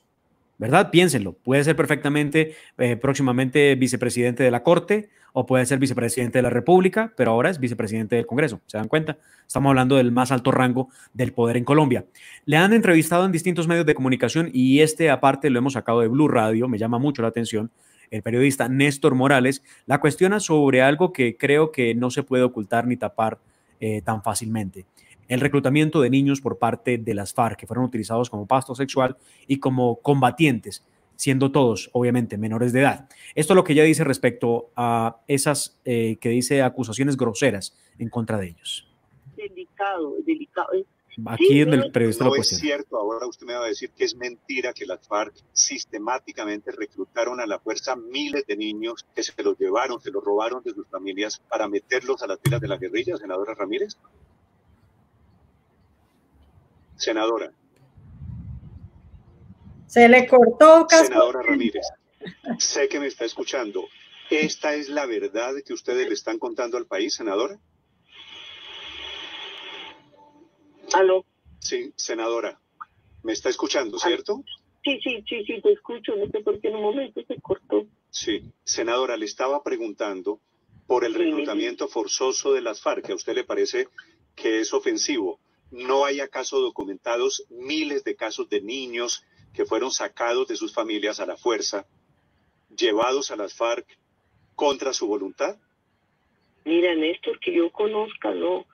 ¿verdad? 0.64 0.92
Piénsenlo. 0.92 1.34
Puede 1.34 1.62
ser 1.66 1.76
perfectamente 1.76 2.56
eh, 2.78 2.96
próximamente 2.96 3.76
vicepresidente 3.76 4.44
de 4.44 4.50
la 4.50 4.64
Corte 4.64 5.10
o 5.34 5.46
puede 5.46 5.66
ser 5.66 5.78
vicepresidente 5.78 6.38
de 6.38 6.42
la 6.42 6.50
República, 6.50 7.12
pero 7.18 7.32
ahora 7.32 7.50
es 7.50 7.60
vicepresidente 7.60 8.16
del 8.16 8.26
Congreso. 8.26 8.62
¿Se 8.68 8.78
dan 8.78 8.88
cuenta? 8.88 9.18
Estamos 9.46 9.72
hablando 9.72 9.98
del 9.98 10.14
más 10.14 10.32
alto 10.32 10.52
rango 10.52 10.88
del 11.14 11.34
poder 11.34 11.58
en 11.58 11.66
Colombia. 11.66 12.06
Le 12.46 12.56
han 12.56 12.72
entrevistado 12.72 13.26
en 13.26 13.34
distintos 13.34 13.68
medios 13.68 13.86
de 13.86 13.94
comunicación 13.94 14.52
y 14.54 14.80
este 14.80 15.10
aparte 15.10 15.50
lo 15.50 15.60
hemos 15.60 15.74
sacado 15.74 16.00
de 16.00 16.08
Blue 16.08 16.30
Radio, 16.30 16.70
me 16.70 16.78
llama 16.78 16.98
mucho 16.98 17.22
la 17.24 17.28
atención. 17.28 17.70
El 18.10 18.22
periodista 18.22 18.70
Néstor 18.70 19.16
Morales 19.16 19.64
la 19.86 20.00
cuestiona 20.00 20.40
sobre 20.40 20.82
algo 20.82 21.12
que 21.12 21.36
creo 21.36 21.74
que 21.74 21.94
no 21.94 22.10
se 22.10 22.24
puede 22.24 22.44
ocultar 22.44 22.88
ni 22.88 22.96
tapar 22.96 23.38
eh, 23.82 24.02
tan 24.02 24.24
fácilmente. 24.24 24.86
El 25.28 25.40
reclutamiento 25.40 26.02
de 26.02 26.10
niños 26.10 26.42
por 26.42 26.60
parte 26.60 26.98
de 26.98 27.14
las 27.14 27.34
FARC, 27.34 27.60
que 27.60 27.68
fueron 27.68 27.86
utilizados 27.86 28.30
como 28.30 28.46
pasto 28.46 28.76
sexual 28.76 29.18
y 29.48 29.60
como 29.60 29.98
combatientes, 30.02 30.84
siendo 31.16 31.52
todos, 31.52 31.90
obviamente, 31.94 32.38
menores 32.38 32.74
de 32.74 32.82
edad. 32.82 33.10
Esto 33.36 33.54
es 33.54 33.56
lo 33.56 33.64
que 33.64 33.74
ella 33.74 33.84
dice 33.84 34.04
respecto 34.04 34.72
a 34.76 35.18
esas 35.28 35.80
eh, 35.86 36.18
que 36.20 36.30
dice 36.30 36.62
acusaciones 36.62 37.18
groseras 37.18 37.76
en 38.00 38.10
contra 38.10 38.38
de 38.38 38.48
ellos. 38.48 38.88
Delicado, 39.36 40.16
delicado. 40.26 40.70
Aquí 41.28 41.46
Sí, 41.48 41.66
no, 41.66 41.74
el 41.76 41.92
periodista 41.92 42.24
No 42.24 42.32
lo 42.32 42.36
es 42.36 42.40
cuestiona. 42.40 42.62
cierto, 42.62 42.98
ahora 42.98 43.28
usted 43.28 43.46
me 43.46 43.54
va 43.54 43.66
a 43.66 43.68
decir 43.68 43.92
que 43.92 44.04
es 44.04 44.16
mentira 44.16 44.74
que 44.74 44.86
las 44.88 45.08
FARC 45.08 45.36
sistemáticamente 45.52 46.72
reclutaron 46.72 47.40
a 47.40 47.46
la 47.46 47.60
fuerza 47.60 47.96
miles 47.96 48.48
de 48.48 48.58
niños 48.58 49.06
que 49.16 49.22
se 49.22 49.44
los 49.44 49.58
llevaron, 49.60 50.02
se 50.02 50.10
los 50.10 50.24
robaron 50.24 50.64
de 50.64 50.72
sus 50.74 50.88
familias 50.88 51.40
para 51.48 51.68
meterlos 51.68 52.24
a 52.24 52.28
las 52.28 52.40
filas 52.42 52.62
de 52.62 52.68
la 52.68 52.78
guerrilla, 52.78 53.18
senadora 53.18 53.54
Ramírez. 53.54 53.96
Senadora, 56.96 57.52
Se 59.88 60.08
le 60.08 60.28
cortó 60.28 60.88
senadora 60.90 61.42
Ramírez, 61.42 61.86
sé 62.60 62.88
que 62.88 63.00
me 63.00 63.08
está 63.08 63.26
escuchando. 63.26 63.86
¿Esta 64.30 64.74
es 64.74 64.90
la 64.90 65.06
verdad 65.06 65.54
que 65.66 65.74
ustedes 65.74 66.08
le 66.08 66.14
están 66.14 66.40
contando 66.40 66.78
al 66.78 66.86
país, 66.86 67.14
senadora? 67.14 67.60
Aló. 70.94 71.26
Sí, 71.60 71.94
senadora, 71.96 72.60
me 73.24 73.34
está 73.34 73.50
escuchando, 73.50 74.00
¿cierto? 74.00 74.44
Sí, 74.84 75.00
sí, 75.02 75.24
sí, 75.28 75.44
sí, 75.46 75.62
te 75.62 75.72
escucho. 75.72 76.16
No 76.16 76.28
sé 76.28 76.42
por 76.42 76.60
qué 76.60 76.68
en 76.70 76.76
un 76.76 76.82
momento 76.82 77.22
se 77.28 77.40
cortó. 77.42 77.86
Sí, 78.10 78.52
senadora, 78.64 79.18
le 79.18 79.26
estaba 79.26 79.64
preguntando 79.64 80.40
por 80.88 81.06
el 81.06 81.14
reclutamiento 81.14 81.88
forzoso 81.88 82.54
de 82.54 82.62
las 82.62 82.82
FARC. 82.82 83.10
¿A 83.10 83.16
usted 83.16 83.34
le 83.34 83.44
parece 83.44 83.88
que 84.36 84.60
es 84.60 84.74
ofensivo? 84.74 85.40
¿No 85.74 86.06
hay 86.06 86.20
acaso 86.20 86.60
documentados 86.62 87.46
miles 87.50 88.04
de 88.04 88.16
casos 88.16 88.48
de 88.48 88.62
niños 88.62 89.26
que 89.56 89.66
fueron 89.66 89.90
sacados 89.92 90.48
de 90.48 90.56
sus 90.56 90.72
familias 90.72 91.20
a 91.20 91.26
la 91.26 91.36
fuerza, 91.36 91.88
llevados 92.78 93.32
a 93.32 93.36
las 93.36 93.56
FARC 93.56 93.88
contra 94.56 94.94
su 94.94 95.08
voluntad? 95.08 95.58
Mira, 96.64 96.94
Néstor, 96.96 97.40
que 97.40 97.54
yo 97.54 97.72
conozca, 97.72 98.34
no. 98.36 98.68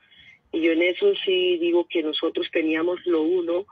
Y 0.51 0.61
yo 0.61 0.73
en 0.73 0.81
eso 0.81 1.13
sí 1.23 1.57
digo 1.57 1.87
que 1.89 2.03
nosotros 2.03 2.47
teníamos 2.51 2.99
lo 3.05 3.21
uno, 3.21 3.65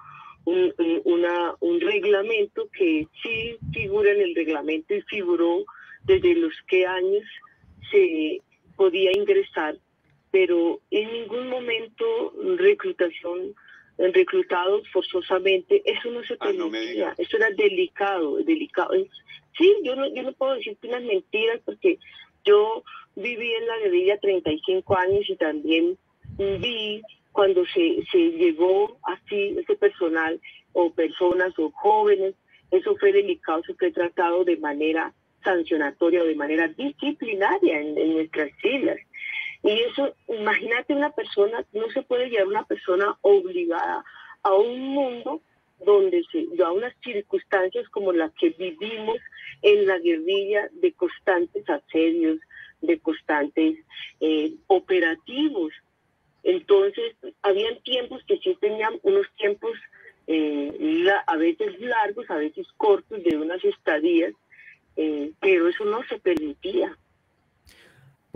un, 0.45 0.73
un- 1.03 1.81
reglamento 1.81 2.69
que 2.71 3.07
sí 3.21 3.57
figura 3.73 4.11
en 4.11 4.21
el 4.21 4.35
reglamento 4.35 4.93
y 4.95 5.01
figuró 5.01 5.65
desde 6.05 6.33
los 6.35 6.53
qué 6.67 6.85
años 6.85 7.23
se 7.91 8.41
podía 8.77 9.11
ingresar, 9.13 9.77
pero 10.39 10.79
en 10.91 11.11
ningún 11.13 11.49
momento 11.49 12.31
reclutación, 12.57 13.55
reclutados 13.97 14.87
forzosamente, 14.93 15.81
eso 15.83 16.11
no 16.11 16.21
se 16.25 16.37
Ah, 16.39 16.51
no 16.53 16.69
permitía, 16.69 17.15
eso 17.17 17.37
era 17.37 17.49
delicado, 17.49 18.37
delicado. 18.43 18.91
Sí, 19.57 19.75
yo 19.83 19.95
no, 19.95 20.07
yo 20.13 20.21
no 20.21 20.33
puedo 20.33 20.53
decirte 20.53 20.89
unas 20.89 21.01
mentiras 21.01 21.59
porque 21.65 21.97
yo 22.45 22.83
viví 23.15 23.51
en 23.51 23.65
la 23.65 23.79
guerrilla 23.79 24.19
35 24.19 24.95
años 24.95 25.27
y 25.27 25.35
también 25.37 25.97
vi 26.37 27.01
cuando 27.31 27.65
se, 27.65 28.03
se 28.11 28.19
llegó 28.19 28.99
así 29.05 29.55
ese 29.57 29.75
personal 29.75 30.39
o 30.73 30.91
personas 30.93 31.57
o 31.57 31.71
jóvenes, 31.71 32.35
eso 32.69 32.95
fue 32.97 33.11
delicado, 33.11 33.61
eso 33.61 33.73
fue 33.73 33.91
tratado 33.91 34.43
de 34.43 34.57
manera 34.57 35.15
sancionatoria 35.43 36.21
o 36.21 36.25
de 36.25 36.35
manera 36.35 36.67
disciplinaria 36.67 37.81
en, 37.81 37.97
en 37.97 38.13
nuestras 38.13 38.51
islas. 38.63 38.97
Y 39.67 39.81
eso, 39.81 40.15
imagínate 40.29 40.93
una 40.93 41.09
persona, 41.09 41.65
no 41.73 41.89
se 41.89 42.01
puede 42.01 42.29
llevar 42.29 42.47
una 42.47 42.63
persona 42.63 43.17
obligada 43.19 44.01
a 44.41 44.53
un 44.53 44.79
mundo 44.79 45.41
donde 45.83 46.23
se, 46.31 46.47
a 46.63 46.71
unas 46.71 46.93
circunstancias 47.03 47.89
como 47.89 48.13
las 48.13 48.31
que 48.35 48.51
vivimos 48.51 49.17
en 49.61 49.85
la 49.85 49.99
guerrilla 49.99 50.69
de 50.71 50.93
constantes 50.93 51.69
asedios, 51.69 52.39
de 52.79 52.97
constantes 52.99 53.77
eh, 54.21 54.53
operativos. 54.67 55.73
Entonces, 56.43 57.17
habían 57.41 57.77
tiempos 57.81 58.23
que 58.25 58.37
sí 58.37 58.57
tenían 58.61 58.97
unos 59.03 59.27
tiempos 59.35 59.73
eh, 60.27 61.11
a 61.25 61.35
veces 61.35 61.77
largos, 61.81 62.29
a 62.29 62.37
veces 62.37 62.67
cortos, 62.77 63.21
de 63.21 63.35
unas 63.35 63.61
estadías, 63.65 64.33
eh, 64.95 65.33
pero 65.41 65.67
eso 65.67 65.83
no 65.83 66.05
se 66.07 66.19
permitía. 66.19 66.97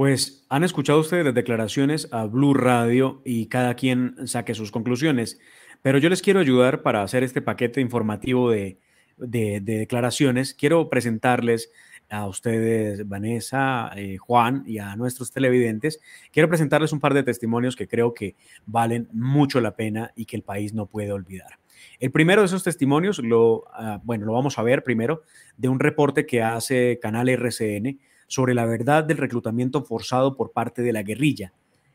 Pues 0.01 0.47
han 0.49 0.63
escuchado 0.63 0.99
ustedes 0.99 1.23
las 1.25 1.35
declaraciones 1.35 2.07
a 2.11 2.25
Blue 2.25 2.55
Radio 2.55 3.21
y 3.23 3.45
cada 3.45 3.75
quien 3.75 4.15
saque 4.25 4.55
sus 4.55 4.71
conclusiones, 4.71 5.39
pero 5.83 5.99
yo 5.99 6.09
les 6.09 6.23
quiero 6.23 6.39
ayudar 6.39 6.81
para 6.81 7.03
hacer 7.03 7.21
este 7.21 7.39
paquete 7.39 7.81
informativo 7.81 8.49
de, 8.49 8.79
de- 9.17 9.59
de 9.61 9.77
declaraciones. 9.77 10.55
Quiero 10.55 10.89
presentarles 10.89 11.71
a 12.09 12.25
ustedes, 12.25 13.07
Vanessa, 13.07 13.91
eh, 13.95 14.17
Juan 14.17 14.63
y 14.65 14.79
a 14.79 14.95
nuestros 14.95 15.31
televidentes, 15.31 15.99
quiero 16.31 16.49
presentarles 16.49 16.93
un 16.93 16.99
par 16.99 17.13
de 17.13 17.21
testimonios 17.21 17.75
que 17.75 17.87
creo 17.87 18.15
que 18.15 18.35
valen 18.65 19.07
mucho 19.13 19.61
la 19.61 19.75
pena 19.75 20.13
y 20.15 20.25
que 20.25 20.35
el 20.35 20.41
país 20.41 20.73
no 20.73 20.87
puede 20.87 21.11
olvidar. 21.11 21.59
El 21.99 22.09
primero 22.09 22.41
de 22.41 22.47
esos 22.47 22.63
testimonios, 22.63 23.19
lo, 23.19 23.65
ah, 23.71 24.01
bueno, 24.03 24.25
lo 24.25 24.33
vamos 24.33 24.57
a 24.57 24.63
ver 24.63 24.83
primero, 24.83 25.21
de 25.57 25.69
un 25.69 25.79
reporte 25.79 26.25
que 26.25 26.41
hace 26.41 26.97
Canal 26.99 27.29
RCN 27.29 27.99
sobre 28.31 28.53
la 28.53 28.65
verdad 28.65 29.03
del 29.03 29.17
reclutamiento 29.17 29.83
forzado 29.83 30.37
por 30.37 30.53
parte 30.53 30.81
de 30.81 30.93
la 30.93 31.03
guerrilla. 31.03 31.51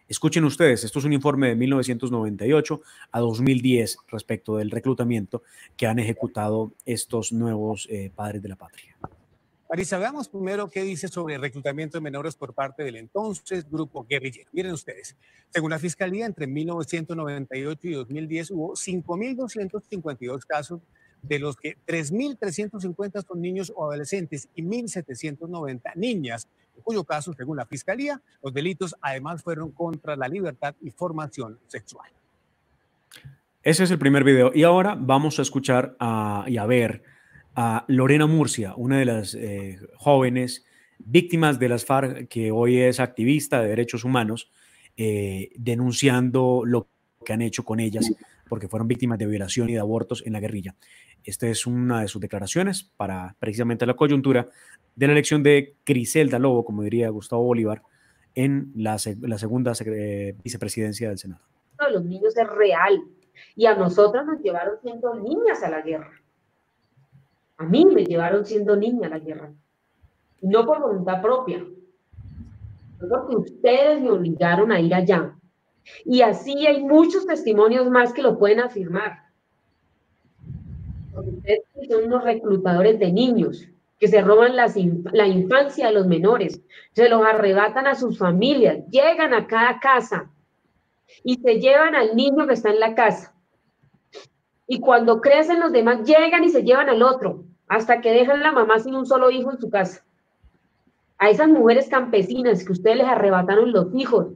Escuchen 0.07 0.45
ustedes, 0.45 0.85
esto 0.85 0.99
es 0.99 1.07
un 1.07 1.15
informe 1.15 1.49
de 1.49 1.57
1998 1.57 2.83
a 3.11 3.21
2010 3.21 3.97
respecto 4.09 4.59
del 4.59 4.71
reclutamiento 4.71 5.43
que 5.79 5.87
han 5.87 5.99
ejecutado 5.99 6.75
estos 6.85 7.33
nuevos 7.33 7.89
eh, 7.91 8.11
padres 8.15 8.43
de 8.43 8.51
la 8.51 8.57
patria. 8.57 8.99
Marisa, 9.71 9.97
veamos 9.97 10.29
primero 10.29 10.69
qué 10.69 10.83
dice 10.83 11.09
sobre 11.09 11.37
el 11.37 11.41
reclutamiento 11.41 11.97
de 11.97 12.03
menores 12.03 12.37
por 12.37 12.53
parte 12.53 12.85
del 12.85 12.97
entonces 12.97 13.69
grupo 13.69 14.07
guerrillero. 14.07 14.51
Miren 14.53 14.73
ustedes, 14.73 15.17
según 15.49 15.71
la 15.71 15.79
Fiscalía, 15.79 16.27
entre 16.27 16.47
1998 16.47 17.89
y 17.89 17.93
2010 17.93 18.51
hubo 18.51 18.75
5.252 18.75 20.45
casos, 20.45 20.83
de 21.23 21.39
los 21.39 21.57
que 21.57 21.77
3.350 21.87 23.27
son 23.27 23.41
niños 23.41 23.73
o 23.75 23.85
adolescentes 23.85 24.49
y 24.55 24.63
1.790 24.63 25.95
niñas, 25.97 26.49
en 26.77 26.83
cuyo 26.83 27.05
caso, 27.05 27.33
según 27.33 27.57
la 27.57 27.67
Fiscalía, 27.67 28.21
los 28.43 28.53
delitos 28.53 28.95
además 29.01 29.43
fueron 29.43 29.73
contra 29.73 30.17
la 30.17 30.29
libertad 30.29 30.75
y 30.81 30.91
formación 30.91 31.59
sexual. 31.67 32.11
Ese 33.63 33.83
es 33.83 33.91
el 33.91 33.99
primer 33.99 34.23
video. 34.23 34.53
Y 34.55 34.63
ahora 34.63 34.97
vamos 34.97 35.39
a 35.41 35.43
escuchar 35.43 35.97
y 36.47 36.57
a 36.57 36.67
ver 36.67 37.03
a 37.57 37.85
Lorena 37.89 38.27
Murcia, 38.27 38.75
una 38.77 38.99
de 38.99 39.07
las 39.07 39.35
eh, 39.35 39.81
jóvenes 39.97 40.65
víctimas 40.99 41.59
de 41.59 41.69
las 41.69 41.85
FARC, 41.85 42.29
que 42.29 42.53
hoy 42.53 42.79
es 42.79 43.01
activista 43.01 43.61
de 43.61 43.69
derechos 43.69 44.05
humanos, 44.05 44.51
eh, 44.97 45.51
denunciando 45.57 46.63
lo 46.65 46.89
que 47.25 47.33
han 47.33 47.43
hecho 47.43 47.65
con 47.65 47.81
ellas, 47.81 48.11
porque 48.49 48.69
fueron 48.69 48.89
víctimas 48.89 49.19
de 49.19 49.27
violación 49.27 49.69
y 49.69 49.75
de 49.75 49.81
abortos 49.81 50.23
en 50.27 50.33
la 50.33 50.41
guerrilla. 50.41 50.75
Esta 51.25 51.47
es 51.49 51.67
una 51.67 52.01
de 52.01 52.09
sus 52.09 52.21
declaraciones 52.21 52.85
para 52.97 53.35
precisamente 53.39 53.87
la 53.87 53.95
coyuntura 53.95 54.49
de 54.95 55.07
la 55.07 55.13
elección 55.13 55.43
de 55.43 55.75
Criselda 55.85 56.39
Lobo, 56.39 56.65
como 56.65 56.83
diría 56.83 57.09
Gustavo 57.11 57.43
Bolívar, 57.43 57.83
en 58.35 58.73
la, 58.77 58.99
segunda 58.99 59.73
eh, 59.85 60.37
vicepresidencia 60.45 61.09
del 61.09 61.19
Senado. 61.19 61.43
Los 61.91 62.05
niños 62.05 62.37
es 62.37 62.47
real 62.49 63.03
y 63.55 63.67
a 63.67 63.75
nosotras 63.75 64.27
nos 64.27 64.41
llevaron 64.41 64.77
siendo 64.81 65.15
niñas 65.15 65.63
a 65.63 65.71
la 65.71 65.83
guerra. 65.83 66.13
A 67.59 67.65
mí 67.65 67.87
me 67.87 68.05
llevaron 68.05 68.45
siendo 68.45 68.77
niña 68.77 69.07
a 69.07 69.11
la 69.11 69.19
guerra. 69.19 69.53
No 70.43 70.67
por 70.67 70.81
voluntad 70.81 71.23
propia. 71.23 71.65
No 73.01 73.09
porque 73.09 73.37
ustedes 73.37 74.01
me 74.01 74.11
obligaron 74.11 74.71
a 74.73 74.81
ir 74.81 74.95
allá. 74.95 75.35
Y 76.05 76.23
así 76.23 76.67
hay 76.67 76.83
muchos 76.83 77.27
testimonios 77.27 77.89
más 77.91 78.13
que 78.13 78.23
lo 78.23 78.39
pueden 78.39 78.61
afirmar. 78.61 79.25
ustedes 81.15 81.63
son 81.89 82.05
unos 82.05 82.25
reclutadores 82.25 82.99
de 82.99 83.13
niños 83.13 83.69
que 83.99 84.09
se 84.09 84.21
roban 84.21 84.57
la 84.57 85.27
infancia 85.27 85.89
a 85.89 85.93
los 85.93 86.07
menores, 86.07 86.61
se 86.93 87.09
los 87.09 87.25
arrebatan 87.25 87.87
a 87.87 87.95
sus 87.95 88.19
familias, 88.19 88.85
llegan 88.91 89.33
a 89.33 89.47
cada 89.47 89.81
casa 89.81 90.31
y 91.25 91.37
se 91.37 91.61
llevan 91.61 91.95
al 91.95 92.15
niño 92.15 92.47
que 92.47 92.55
está 92.55 92.71
en 92.71 92.81
la 92.81 92.95
casa 92.95 93.37
y 94.67 94.81
cuando 94.81 95.21
crecen 95.21 95.61
los 95.61 95.73
demás 95.73 96.03
llegan 96.05 96.45
y 96.45 96.49
se 96.49 96.63
llevan 96.63 96.89
al 96.89 97.03
otro, 97.03 97.45
hasta 97.69 98.01
que 98.01 98.13
dejan 98.13 98.43
la 98.43 98.53
mamá 98.53 98.79
sin 98.79 98.95
un 98.95 99.07
solo 99.07 99.31
hijo 99.31 99.51
en 99.53 99.59
su 99.59 99.71
casa. 99.71 100.05
A 101.19 101.31
esas 101.31 101.49
mujeres 101.49 101.89
campesinas 101.89 102.65
que 102.65 102.73
ustedes 102.73 102.99
les 102.99 103.07
arrebataron 103.07 103.73
los 103.73 103.95
hijos, 103.95 104.29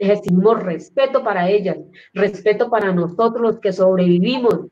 les 0.00 0.18
exigimos 0.18 0.62
respeto 0.62 1.22
para 1.22 1.50
ellas, 1.50 1.76
respeto 2.14 2.70
para 2.70 2.90
nosotros 2.90 3.42
los 3.42 3.60
que 3.60 3.70
sobrevivimos 3.70 4.66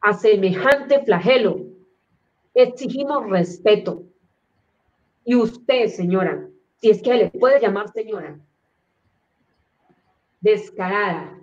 a 0.00 0.14
semejante 0.14 1.04
flagelo. 1.04 1.66
Exigimos 2.54 3.28
respeto. 3.28 4.04
Y 5.24 5.34
usted, 5.34 5.88
señora, 5.88 6.48
si 6.76 6.90
es 6.90 7.02
que 7.02 7.12
le 7.12 7.30
puede 7.30 7.60
llamar 7.60 7.88
señora, 7.88 8.38
descarada, 10.40 11.36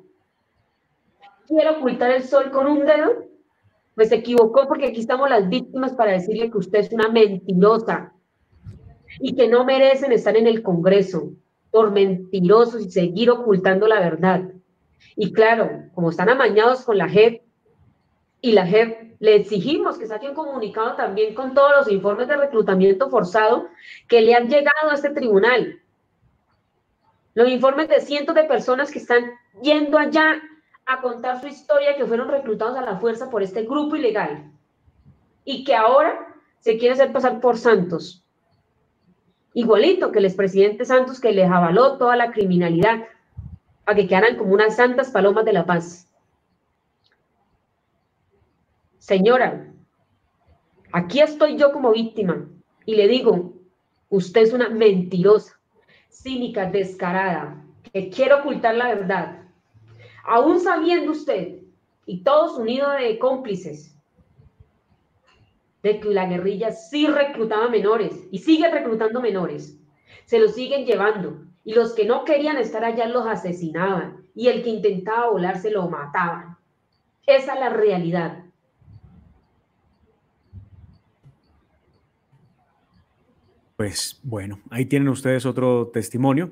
quiere 1.48 1.72
ocultar 1.72 2.12
el 2.12 2.24
sol 2.24 2.52
con 2.52 2.68
un 2.68 2.86
dedo, 2.86 3.26
pues 3.96 4.10
se 4.10 4.16
equivocó 4.16 4.66
porque 4.70 4.88
aquí 4.88 5.02
estamos 5.02 5.30
las 5.30 5.50
víctimas 5.50 5.94
para 5.94 6.14
decirle 6.14 6.50
que 6.50 6.58
usted 6.58 6.80
es 6.80 6.94
una 6.94 7.10
mentirosa 7.10 8.14
y 9.20 9.36
que 9.36 9.50
no 9.50 9.66
merecen 9.66 10.14
estar 10.14 10.38
en 10.38 10.48
el 10.48 10.64
Congreso 10.64 11.34
por 11.76 11.92
mentirosos 11.92 12.80
y 12.80 12.90
seguir 12.90 13.30
ocultando 13.30 13.86
la 13.86 14.00
verdad. 14.00 14.44
Y 15.18 15.34
claro, 15.34 15.90
como 15.94 16.10
están 16.10 16.30
amañados 16.30 16.86
con 16.86 16.98
la 16.98 17.10
JEP 17.10 17.42
y 18.40 18.54
la 18.54 18.66
JEP, 18.66 19.18
le 19.20 19.36
exigimos 19.36 19.98
que 19.98 20.08
saque 20.08 20.30
un 20.30 20.36
comunicado 20.36 20.96
también 20.96 21.36
con 21.36 21.54
todos 21.54 21.74
los 21.78 21.92
informes 21.92 22.30
de 22.30 22.38
reclutamiento 22.38 23.10
forzado 23.10 23.68
que 24.08 24.22
le 24.22 24.36
han 24.36 24.48
llegado 24.48 24.90
a 24.90 24.94
este 24.94 25.10
tribunal. 25.10 25.82
Los 27.34 27.50
informes 27.50 27.90
de 27.90 28.00
cientos 28.00 28.36
de 28.36 28.46
personas 28.46 28.90
que 28.90 29.00
están 29.00 29.26
yendo 29.62 29.98
allá 29.98 30.42
a 30.86 31.02
contar 31.02 31.42
su 31.42 31.48
historia 31.48 31.98
que 31.98 32.06
fueron 32.06 32.30
reclutados 32.30 32.78
a 32.78 32.86
la 32.86 33.00
fuerza 33.00 33.30
por 33.30 33.44
este 33.44 33.64
grupo 33.64 33.98
ilegal 33.98 34.50
y 35.44 35.66
que 35.66 35.76
ahora 35.76 36.38
se 36.60 36.78
quiere 36.78 36.94
hacer 36.94 37.12
pasar 37.12 37.42
por 37.42 37.58
santos. 37.58 38.25
Igualito 39.56 40.12
que 40.12 40.20
el 40.20 40.26
expresidente 40.26 40.86
Santos 40.86 41.20
que 41.20 41.32
les 41.32 41.50
avaló 41.50 41.98
toda 41.98 42.16
la 42.16 42.32
criminalidad 42.32 43.06
para 43.84 43.96
que 43.96 44.08
quedaran 44.08 44.38
como 44.38 44.54
unas 44.54 44.76
santas 44.76 45.10
palomas 45.10 45.46
de 45.46 45.54
la 45.54 45.66
paz. 45.66 46.08
Señora, 49.00 49.74
aquí 50.92 51.22
estoy 51.22 51.58
yo 51.58 51.72
como 51.72 51.92
víctima 51.92 52.48
y 52.86 52.96
le 52.96 53.08
digo, 53.08 53.54
usted 54.10 54.42
es 54.42 54.54
una 54.54 54.70
mentirosa, 54.70 55.60
cínica, 56.10 56.70
descarada, 56.70 57.64
que 57.92 58.10
quiere 58.10 58.36
ocultar 58.36 58.76
la 58.76 58.90
verdad 58.90 59.46
aún 60.26 60.60
sabiendo 60.60 61.12
usted 61.12 61.60
y 62.06 62.24
todos 62.24 62.58
unidos 62.58 62.94
de 63.00 63.18
cómplices 63.20 63.95
de 65.86 66.00
que 66.00 66.10
la 66.10 66.26
guerrilla 66.26 66.72
sí 66.72 67.06
reclutaba 67.06 67.70
menores 67.70 68.12
y 68.32 68.40
sigue 68.40 68.72
reclutando 68.72 69.22
menores, 69.22 69.80
se 70.26 70.40
los 70.40 70.56
siguen 70.56 70.88
llevando 70.88 71.46
y 71.64 71.76
los 71.76 71.94
que 71.94 72.06
no 72.06 72.26
querían 72.26 72.58
estar 72.58 72.84
allá 72.84 73.08
los 73.08 73.28
asesinaban 73.28 74.26
y 74.34 74.48
el 74.48 74.64
que 74.64 74.72
intentaba 74.72 75.30
volarse 75.30 75.70
lo 75.70 75.88
mataban. 75.88 76.58
Esa 77.28 77.54
es 77.54 77.60
la 77.60 77.70
realidad. 77.70 78.46
Pues 83.76 84.20
bueno, 84.24 84.62
ahí 84.72 84.86
tienen 84.88 85.10
ustedes 85.10 85.46
otro 85.46 85.92
testimonio 85.94 86.50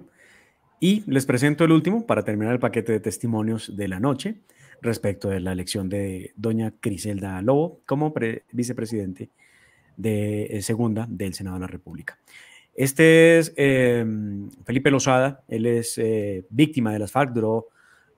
y 0.80 1.04
les 1.12 1.26
presento 1.26 1.64
el 1.64 1.72
último 1.72 2.06
para 2.06 2.24
terminar 2.24 2.54
el 2.54 2.60
paquete 2.60 2.92
de 2.92 3.00
testimonios 3.00 3.76
de 3.76 3.88
la 3.88 4.00
noche 4.00 4.44
respecto 4.84 5.30
de 5.30 5.40
la 5.40 5.52
elección 5.52 5.90
de 5.90 6.34
doña 6.36 6.74
Criselda 6.80 7.42
Lobo 7.42 7.82
como 7.86 8.14
vicepresidente 8.52 9.30
de 9.98 10.46
eh, 10.46 10.62
segunda 10.62 11.06
del 11.10 11.34
Senado 11.34 11.58
de 11.58 11.62
la 11.62 11.68
República. 11.68 12.20
Este 12.74 13.38
es 13.38 13.54
em, 13.56 14.50
Felipe 14.66 14.90
Lozada, 14.90 15.44
él 15.48 15.66
es 15.66 15.98
eh, 15.98 16.46
víctima 16.50 16.92
de 16.92 17.00
las 17.00 17.12
FARC, 17.12 17.34
duró 17.34 17.70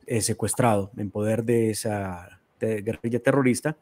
eh, 0.05 0.21
secuestrado 0.21 0.91
en 0.97 1.11
poder 1.11 1.43
de 1.43 1.71
esa 1.71 2.39
guerrilla 2.59 3.19
terrorista 3.19 3.77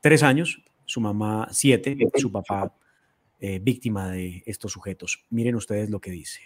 tres 0.00 0.22
años, 0.22 0.62
su 0.86 1.00
mamá 1.00 1.48
siete, 1.50 1.96
su 2.14 2.30
papá 2.30 2.72
víctima 3.60 4.12
de 4.12 4.44
estos 4.46 4.70
sujetos. 4.70 5.26
Miren 5.28 5.56
ustedes 5.56 5.90
lo 5.90 6.00
que 6.00 6.12
dice 6.12 6.40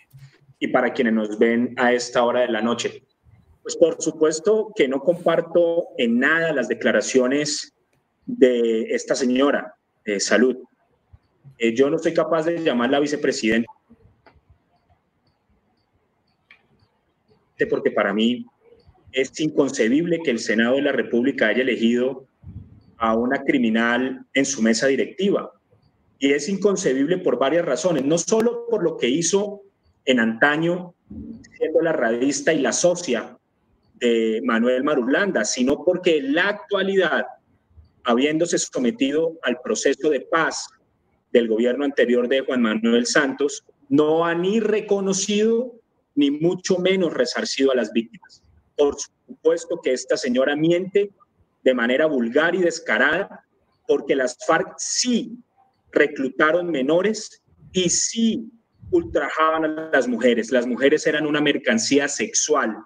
y 0.58 0.68
para 0.68 0.92
quienes 0.92 1.14
nos 1.14 1.38
ven 1.38 1.74
a 1.76 1.92
esta 1.92 2.24
hora 2.24 2.40
de 2.40 2.48
la 2.48 2.62
noche. 2.62 3.04
Pues 3.66 3.74
por 3.74 4.00
supuesto 4.00 4.72
que 4.76 4.86
no 4.86 5.00
comparto 5.00 5.88
en 5.98 6.20
nada 6.20 6.52
las 6.52 6.68
declaraciones 6.68 7.74
de 8.24 8.82
esta 8.94 9.16
señora 9.16 9.74
de 10.04 10.20
salud. 10.20 10.58
Eh, 11.58 11.74
yo 11.74 11.90
no 11.90 11.98
soy 11.98 12.14
capaz 12.14 12.44
de 12.44 12.62
llamarla 12.62 13.00
vicepresidente 13.00 13.66
porque 17.68 17.90
para 17.90 18.14
mí 18.14 18.46
es 19.10 19.40
inconcebible 19.40 20.20
que 20.22 20.30
el 20.30 20.38
Senado 20.38 20.76
de 20.76 20.82
la 20.82 20.92
República 20.92 21.48
haya 21.48 21.62
elegido 21.62 22.28
a 22.98 23.16
una 23.16 23.42
criminal 23.42 24.24
en 24.32 24.44
su 24.44 24.62
mesa 24.62 24.86
directiva. 24.86 25.50
Y 26.20 26.30
es 26.30 26.48
inconcebible 26.48 27.18
por 27.18 27.36
varias 27.36 27.64
razones, 27.64 28.04
no 28.04 28.16
solo 28.16 28.68
por 28.70 28.84
lo 28.84 28.96
que 28.96 29.08
hizo 29.08 29.62
en 30.04 30.20
antaño 30.20 30.94
siendo 31.58 31.82
la 31.82 31.92
radista 31.92 32.52
y 32.52 32.60
la 32.60 32.72
socia 32.72 33.35
de 33.96 34.40
Manuel 34.44 34.84
Marulanda, 34.84 35.44
sino 35.44 35.84
porque 35.84 36.18
en 36.18 36.34
la 36.34 36.48
actualidad, 36.48 37.26
habiéndose 38.04 38.58
sometido 38.58 39.38
al 39.42 39.60
proceso 39.62 40.10
de 40.10 40.20
paz 40.20 40.68
del 41.32 41.48
gobierno 41.48 41.84
anterior 41.84 42.28
de 42.28 42.40
Juan 42.40 42.62
Manuel 42.62 43.06
Santos 43.06 43.64
no 43.88 44.24
ha 44.24 44.34
ni 44.34 44.60
reconocido 44.60 45.74
ni 46.14 46.30
mucho 46.30 46.78
menos 46.78 47.12
resarcido 47.12 47.72
a 47.72 47.74
las 47.74 47.92
víctimas. 47.92 48.42
Por 48.76 48.96
supuesto 48.98 49.80
que 49.82 49.92
esta 49.92 50.16
señora 50.16 50.56
miente 50.56 51.10
de 51.62 51.74
manera 51.74 52.06
vulgar 52.06 52.54
y 52.54 52.60
descarada 52.60 53.44
porque 53.86 54.16
las 54.16 54.36
FARC 54.46 54.74
sí 54.78 55.38
reclutaron 55.92 56.70
menores 56.70 57.42
y 57.72 57.88
sí 57.90 58.50
ultrajaban 58.90 59.64
a 59.64 59.90
las 59.92 60.08
mujeres. 60.08 60.50
Las 60.50 60.66
mujeres 60.66 61.06
eran 61.06 61.26
una 61.26 61.40
mercancía 61.40 62.08
sexual. 62.08 62.76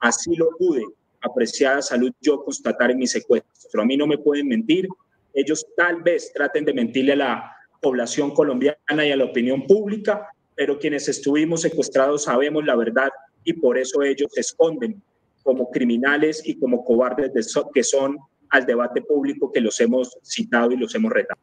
Así 0.00 0.34
lo 0.36 0.50
pude, 0.58 0.84
apreciada 1.20 1.82
salud, 1.82 2.12
yo 2.20 2.44
constatar 2.44 2.90
en 2.90 2.98
mi 2.98 3.06
secuestro. 3.06 3.82
A 3.82 3.84
mí 3.84 3.96
no 3.96 4.06
me 4.06 4.18
pueden 4.18 4.48
mentir. 4.48 4.88
Ellos 5.34 5.66
tal 5.76 6.02
vez 6.02 6.32
traten 6.32 6.64
de 6.64 6.72
mentirle 6.72 7.12
a 7.12 7.16
la 7.16 7.52
población 7.80 8.32
colombiana 8.32 9.06
y 9.06 9.10
a 9.10 9.16
la 9.16 9.24
opinión 9.24 9.66
pública, 9.66 10.28
pero 10.54 10.78
quienes 10.78 11.08
estuvimos 11.08 11.62
secuestrados 11.62 12.24
sabemos 12.24 12.64
la 12.64 12.76
verdad 12.76 13.10
y 13.44 13.52
por 13.54 13.78
eso 13.78 14.02
ellos 14.02 14.28
se 14.32 14.40
esconden 14.40 15.02
como 15.42 15.70
criminales 15.70 16.42
y 16.44 16.58
como 16.58 16.84
cobardes 16.84 17.32
que 17.72 17.82
son 17.82 18.18
al 18.50 18.66
debate 18.66 19.02
público 19.02 19.50
que 19.50 19.60
los 19.60 19.80
hemos 19.80 20.18
citado 20.22 20.72
y 20.72 20.76
los 20.76 20.94
hemos 20.94 21.12
retado. 21.12 21.40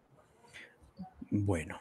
Bueno. 1.32 1.80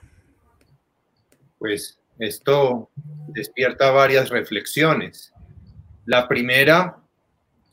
Pues 1.58 1.98
esto 2.18 2.90
despierta 3.28 3.90
varias 3.90 4.30
reflexiones. 4.30 5.33
La 6.06 6.28
primera 6.28 6.98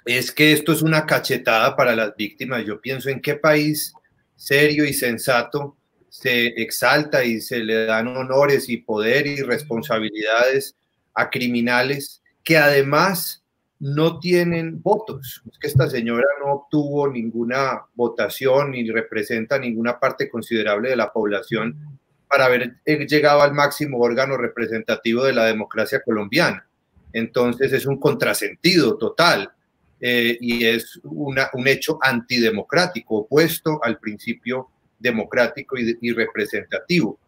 es 0.06 0.32
que 0.32 0.54
esto 0.54 0.72
es 0.72 0.82
una 0.82 1.06
cachetada 1.06 1.76
para 1.76 1.96
las 1.96 2.16
víctimas. 2.16 2.66
Yo 2.66 2.80
pienso 2.80 3.10
en 3.10 3.22
qué 3.22 3.36
país 3.36 3.94
serio 4.36 4.86
y 4.86 4.94
sensato 4.94 5.78
se 6.10 6.48
exalta 6.62 7.24
y 7.24 7.40
se 7.40 7.60
le 7.60 7.86
dan 7.86 8.08
honores 8.08 8.68
y 8.68 8.78
poder 8.78 9.28
y 9.28 9.42
responsabilidades 9.42 10.76
a 11.14 11.30
criminales 11.30 12.22
que 12.44 12.58
además 12.58 13.44
no 13.80 14.20
tienen 14.20 14.82
votos. 14.82 15.42
Es 15.52 15.58
que 15.58 15.68
esta 15.68 15.90
señora 15.90 16.28
no 16.44 16.54
obtuvo 16.54 17.08
ninguna 17.08 17.84
votación 17.96 18.72
ni 18.72 18.90
representa 18.90 19.58
ninguna 19.58 20.00
parte 20.00 20.30
considerable 20.30 20.90
de 20.90 20.96
la 20.96 21.12
población 21.12 22.00
para 22.28 22.46
haber 22.46 22.80
llegado 22.86 23.42
al 23.42 23.54
máximo 23.54 24.00
órgano 24.00 24.38
representativo 24.38 25.24
de 25.24 25.34
la 25.34 25.46
democracia 25.46 26.02
colombiana. 26.04 26.68
Entonces 27.14 27.74
es 27.74 27.86
un 27.86 28.00
contrasentido 28.00 28.98
total 28.98 29.52
eh, 30.00 30.38
y 30.40 30.66
es 30.66 31.00
un 31.04 31.68
hecho 31.68 32.00
antidemocrático, 32.02 33.18
opuesto 33.18 33.80
al 33.84 34.00
principio 34.00 34.70
democrático 35.00 35.78
y, 35.78 36.12
representativo. 36.12 37.20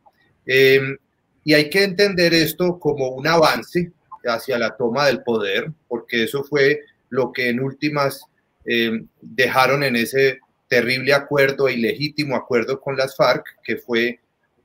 Em, 0.46 0.98
y 1.44 1.54
hay 1.54 1.70
que 1.70 1.84
entender 1.84 2.34
esto 2.34 2.80
como 2.80 3.10
un 3.10 3.28
avance 3.28 3.92
hacia 4.26 4.58
la 4.58 4.76
toma 4.76 5.08
del 5.08 5.22
poder, 5.24 5.72
porque 5.88 6.24
eso 6.24 6.44
fue 6.44 6.82
lo 7.10 7.32
que 7.32 7.50
en 7.50 7.60
últimas 7.60 8.26
em, 8.66 9.08
dejaron 9.22 9.84
en 9.84 9.96
ese 9.96 10.40
terrible 10.68 11.14
acuerdo, 11.14 11.70
ilegítimo 11.70 12.36
acuerdo 12.36 12.80
con 12.80 12.98
las 12.98 13.16
FARC, 13.16 13.46
que 13.64 13.78
fue 13.78 14.20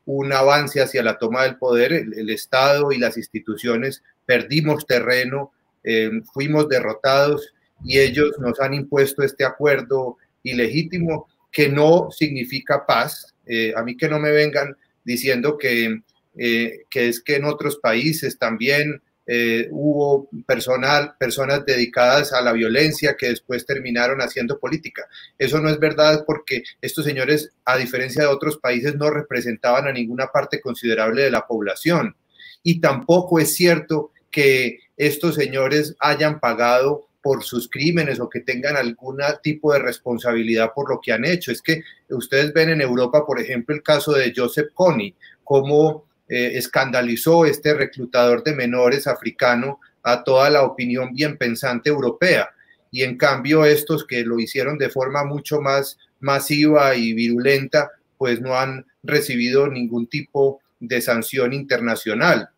un 0.06 0.32
avance 0.32 0.80
hacia 0.80 1.02
la 1.02 1.18
toma 1.18 1.42
del 1.42 1.56
poder. 1.56 1.92
El, 1.92 2.30
Estado 2.30 2.92
y 2.92 2.98
las 2.98 3.18
instituciones 3.18 4.02
perdimos 4.28 4.86
terreno, 4.86 5.52
em, 5.82 6.22
fuimos 6.22 6.68
derrotados 6.68 7.54
y 7.82 7.98
ellos 7.98 8.32
nos 8.38 8.60
han 8.60 8.74
impuesto 8.74 9.22
este 9.22 9.42
acuerdo 9.42 10.18
ilegítimo 10.42 11.28
que 11.50 11.70
no 11.70 12.10
significa 12.10 12.84
paz. 12.84 13.34
Eh, 13.46 13.72
a 13.74 13.82
mí 13.82 13.96
que 13.96 14.06
no 14.06 14.18
me 14.18 14.30
vengan 14.30 14.76
diciendo 15.02 15.56
que, 15.56 16.02
eh, 16.36 16.80
que 16.90 17.08
es 17.08 17.22
que 17.22 17.36
en 17.36 17.46
otros 17.46 17.78
países 17.78 18.38
también 18.38 19.00
eh, 19.26 19.68
hubo 19.70 20.28
personal, 20.46 21.14
personas 21.18 21.64
dedicadas 21.64 22.34
a 22.34 22.42
la 22.42 22.52
violencia 22.52 23.16
que 23.16 23.28
después 23.28 23.64
terminaron 23.64 24.20
haciendo 24.20 24.58
política. 24.58 25.06
Eso 25.38 25.58
no 25.60 25.70
es 25.70 25.78
verdad 25.78 26.24
porque 26.26 26.64
estos 26.82 27.06
señores, 27.06 27.52
a 27.64 27.78
diferencia 27.78 28.22
de 28.22 28.28
otros 28.28 28.58
países, 28.58 28.94
no 28.94 29.08
representaban 29.08 29.88
a 29.88 29.92
ninguna 29.92 30.26
parte 30.26 30.60
considerable 30.60 31.22
de 31.22 31.30
la 31.30 31.46
población. 31.46 32.14
Y 32.62 32.80
tampoco 32.80 33.38
es 33.38 33.54
cierto 33.54 34.12
que 34.30 34.78
estos 34.96 35.34
señores 35.34 35.96
hayan 36.00 36.40
pagado 36.40 37.08
por 37.22 37.42
sus 37.42 37.68
crímenes 37.68 38.20
o 38.20 38.28
que 38.28 38.40
tengan 38.40 38.76
algún 38.76 39.18
tipo 39.42 39.72
de 39.72 39.80
responsabilidad 39.80 40.72
por 40.74 40.90
lo 40.90 41.00
que 41.00 41.12
han 41.12 41.24
hecho. 41.24 41.52
Es 41.52 41.60
que 41.60 41.82
ustedes 42.08 42.52
ven 42.52 42.70
en 42.70 42.80
Europa, 42.80 43.26
por 43.26 43.40
ejemplo, 43.40 43.74
el 43.74 43.82
caso 43.82 44.12
de 44.12 44.32
Joseph 44.34 44.68
Kony, 44.74 45.14
cómo 45.44 46.06
eh, 46.28 46.52
escandalizó 46.54 47.44
este 47.46 47.74
reclutador 47.74 48.42
de 48.44 48.54
menores 48.54 49.06
africano 49.06 49.80
a 50.02 50.24
toda 50.24 50.48
la 50.50 50.62
opinión 50.62 51.12
bien 51.14 51.36
pensante 51.36 51.90
europea. 51.90 52.50
Y 52.90 53.02
en 53.02 53.18
cambio 53.18 53.64
estos 53.64 54.06
que 54.06 54.24
lo 54.24 54.38
hicieron 54.38 54.78
de 54.78 54.88
forma 54.88 55.24
mucho 55.24 55.60
más 55.60 55.98
masiva 56.20 56.94
y 56.94 57.12
virulenta, 57.12 57.90
pues 58.16 58.40
no 58.40 58.56
han 58.56 58.86
recibido 59.02 59.68
ningún 59.68 60.06
tipo 60.06 60.60
de 60.80 61.00
sanción 61.00 61.52
internacional. 61.52 62.50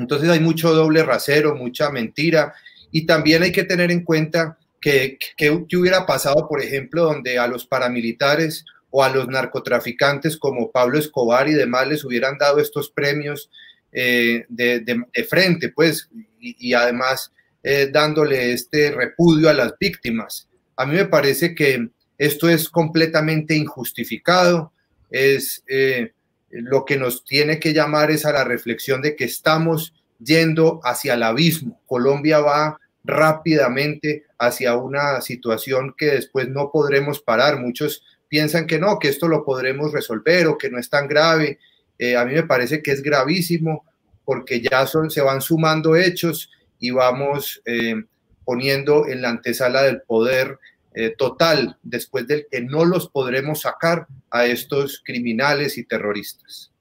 Entonces 0.00 0.28
hay 0.28 0.40
mucho 0.40 0.74
doble 0.74 1.02
rasero, 1.02 1.54
mucha 1.54 1.90
mentira 1.90 2.54
y 2.90 3.06
también 3.06 3.42
hay 3.42 3.52
que 3.52 3.64
tener 3.64 3.90
en 3.90 4.04
cuenta 4.04 4.58
que, 4.80 5.18
que, 5.36 5.50
hubiera 5.50 6.06
pasado, 6.06 6.48
por 6.48 6.62
ejemplo, 6.62 7.04
donde 7.04 7.38
a 7.38 7.46
los 7.46 7.66
paramilitares 7.66 8.64
o 8.90 9.04
a 9.04 9.10
los 9.10 9.28
narcotraficantes 9.28 10.36
como 10.36 10.70
Pablo 10.70 10.98
Escobar 10.98 11.48
y 11.48 11.52
demás 11.52 11.86
les 11.86 12.04
hubieran 12.04 12.38
dado 12.38 12.58
estos 12.58 12.90
premios 12.90 13.50
eh, 13.92 14.44
de, 14.48 14.80
de, 14.80 15.24
frente, 15.24 15.68
pues, 15.70 16.08
y, 16.40 16.72
además 16.72 17.32
eh, 17.62 17.90
dándole 17.92 18.52
este 18.52 18.90
repudio 18.90 19.50
a 19.50 19.54
las 19.54 19.74
víctimas. 19.78 20.48
A 20.76 20.86
mí 20.86 20.96
me 20.96 21.04
parece 21.04 21.54
que 21.54 21.90
esto 22.16 22.48
es 22.48 22.68
completamente 22.68 23.54
injustificado, 23.54 24.72
es 25.10 25.62
eh, 25.68 26.12
lo 26.50 26.84
que 26.84 26.96
nos 26.96 27.24
tiene 27.24 27.60
que 27.60 27.72
llamar 27.72 28.10
es 28.10 28.24
a 28.26 28.32
la 28.32 28.44
reflexión 28.44 29.02
de 29.02 29.16
que 29.16 29.24
estamos 29.24 29.94
yendo 30.18 30.80
hacia 30.84 31.14
el 31.14 31.22
abismo. 31.22 31.80
Colombia 31.86 32.40
va 32.40 32.78
rápidamente 33.04 34.24
hacia 34.38 34.76
una 34.76 35.20
situación 35.20 35.94
que 35.96 36.06
después 36.06 36.48
no 36.48 36.70
podremos 36.70 37.20
parar. 37.20 37.58
Muchos 37.58 38.04
piensan 38.28 38.66
que 38.66 38.78
no, 38.78 38.98
que 38.98 39.08
esto 39.08 39.28
lo 39.28 39.44
podremos 39.44 39.92
resolver 39.92 40.46
o 40.46 40.58
que 40.58 40.70
no 40.70 40.78
es 40.78 40.90
tan 40.90 41.08
grave. 41.08 41.58
Eh, 41.98 42.16
a 42.16 42.24
mí 42.24 42.34
me 42.34 42.44
parece 42.44 42.82
que 42.82 42.92
es 42.92 43.02
gravísimo 43.02 43.84
porque 44.24 44.60
ya 44.60 44.86
se 44.86 45.20
van 45.20 45.40
sumando 45.40 45.96
hechos 45.96 46.50
y 46.78 46.90
vamos 46.90 47.60
eh, 47.64 47.96
poniendo 48.44 49.06
en 49.06 49.22
la 49.22 49.30
antesala 49.30 49.82
del 49.82 50.02
poder 50.02 50.58
eh, 50.92 51.14
total 51.16 51.78
después 51.82 52.26
del 52.26 52.46
que 52.50 52.60
no 52.60 52.84
los 52.84 53.08
podremos 53.08 53.60
sacar 53.60 54.06
a 54.30 54.46
estos 54.46 55.00
criminales 55.04 55.78
y 55.78 55.84
terroristas. 55.84 56.72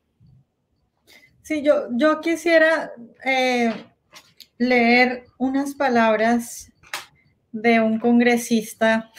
Sí, 1.43 1.61
yo, 1.61 1.87
yo 1.91 2.19
quisiera 2.21 2.91
eh, 3.23 3.73
leer 4.57 5.25
unas 5.37 5.73
palabras 5.75 6.71
de 7.51 7.79
un 7.79 7.99
congresista, 7.99 9.11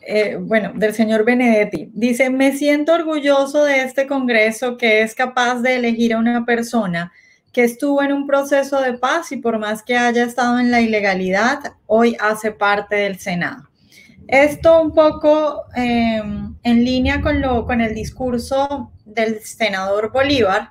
eh, 0.00 0.36
bueno, 0.40 0.72
del 0.74 0.94
señor 0.94 1.24
Benedetti. 1.24 1.90
Dice, 1.94 2.30
me 2.30 2.56
siento 2.56 2.92
orgulloso 2.92 3.64
de 3.64 3.82
este 3.82 4.06
Congreso 4.06 4.76
que 4.76 5.02
es 5.02 5.14
capaz 5.14 5.60
de 5.60 5.76
elegir 5.76 6.14
a 6.14 6.18
una 6.18 6.44
persona 6.44 7.12
que 7.52 7.64
estuvo 7.64 8.02
en 8.02 8.12
un 8.12 8.26
proceso 8.26 8.80
de 8.80 8.94
paz 8.94 9.30
y 9.30 9.36
por 9.36 9.58
más 9.58 9.82
que 9.82 9.96
haya 9.96 10.24
estado 10.24 10.58
en 10.58 10.70
la 10.70 10.80
ilegalidad, 10.80 11.74
hoy 11.86 12.16
hace 12.18 12.50
parte 12.50 12.96
del 12.96 13.18
Senado. 13.18 13.70
Esto 14.28 14.80
un 14.80 14.92
poco 14.92 15.64
eh, 15.76 16.22
en 16.62 16.84
línea 16.84 17.20
con, 17.20 17.40
lo, 17.40 17.66
con 17.66 17.80
el 17.80 17.94
discurso 17.94 18.90
del 19.04 19.40
senador 19.40 20.12
Bolívar, 20.12 20.70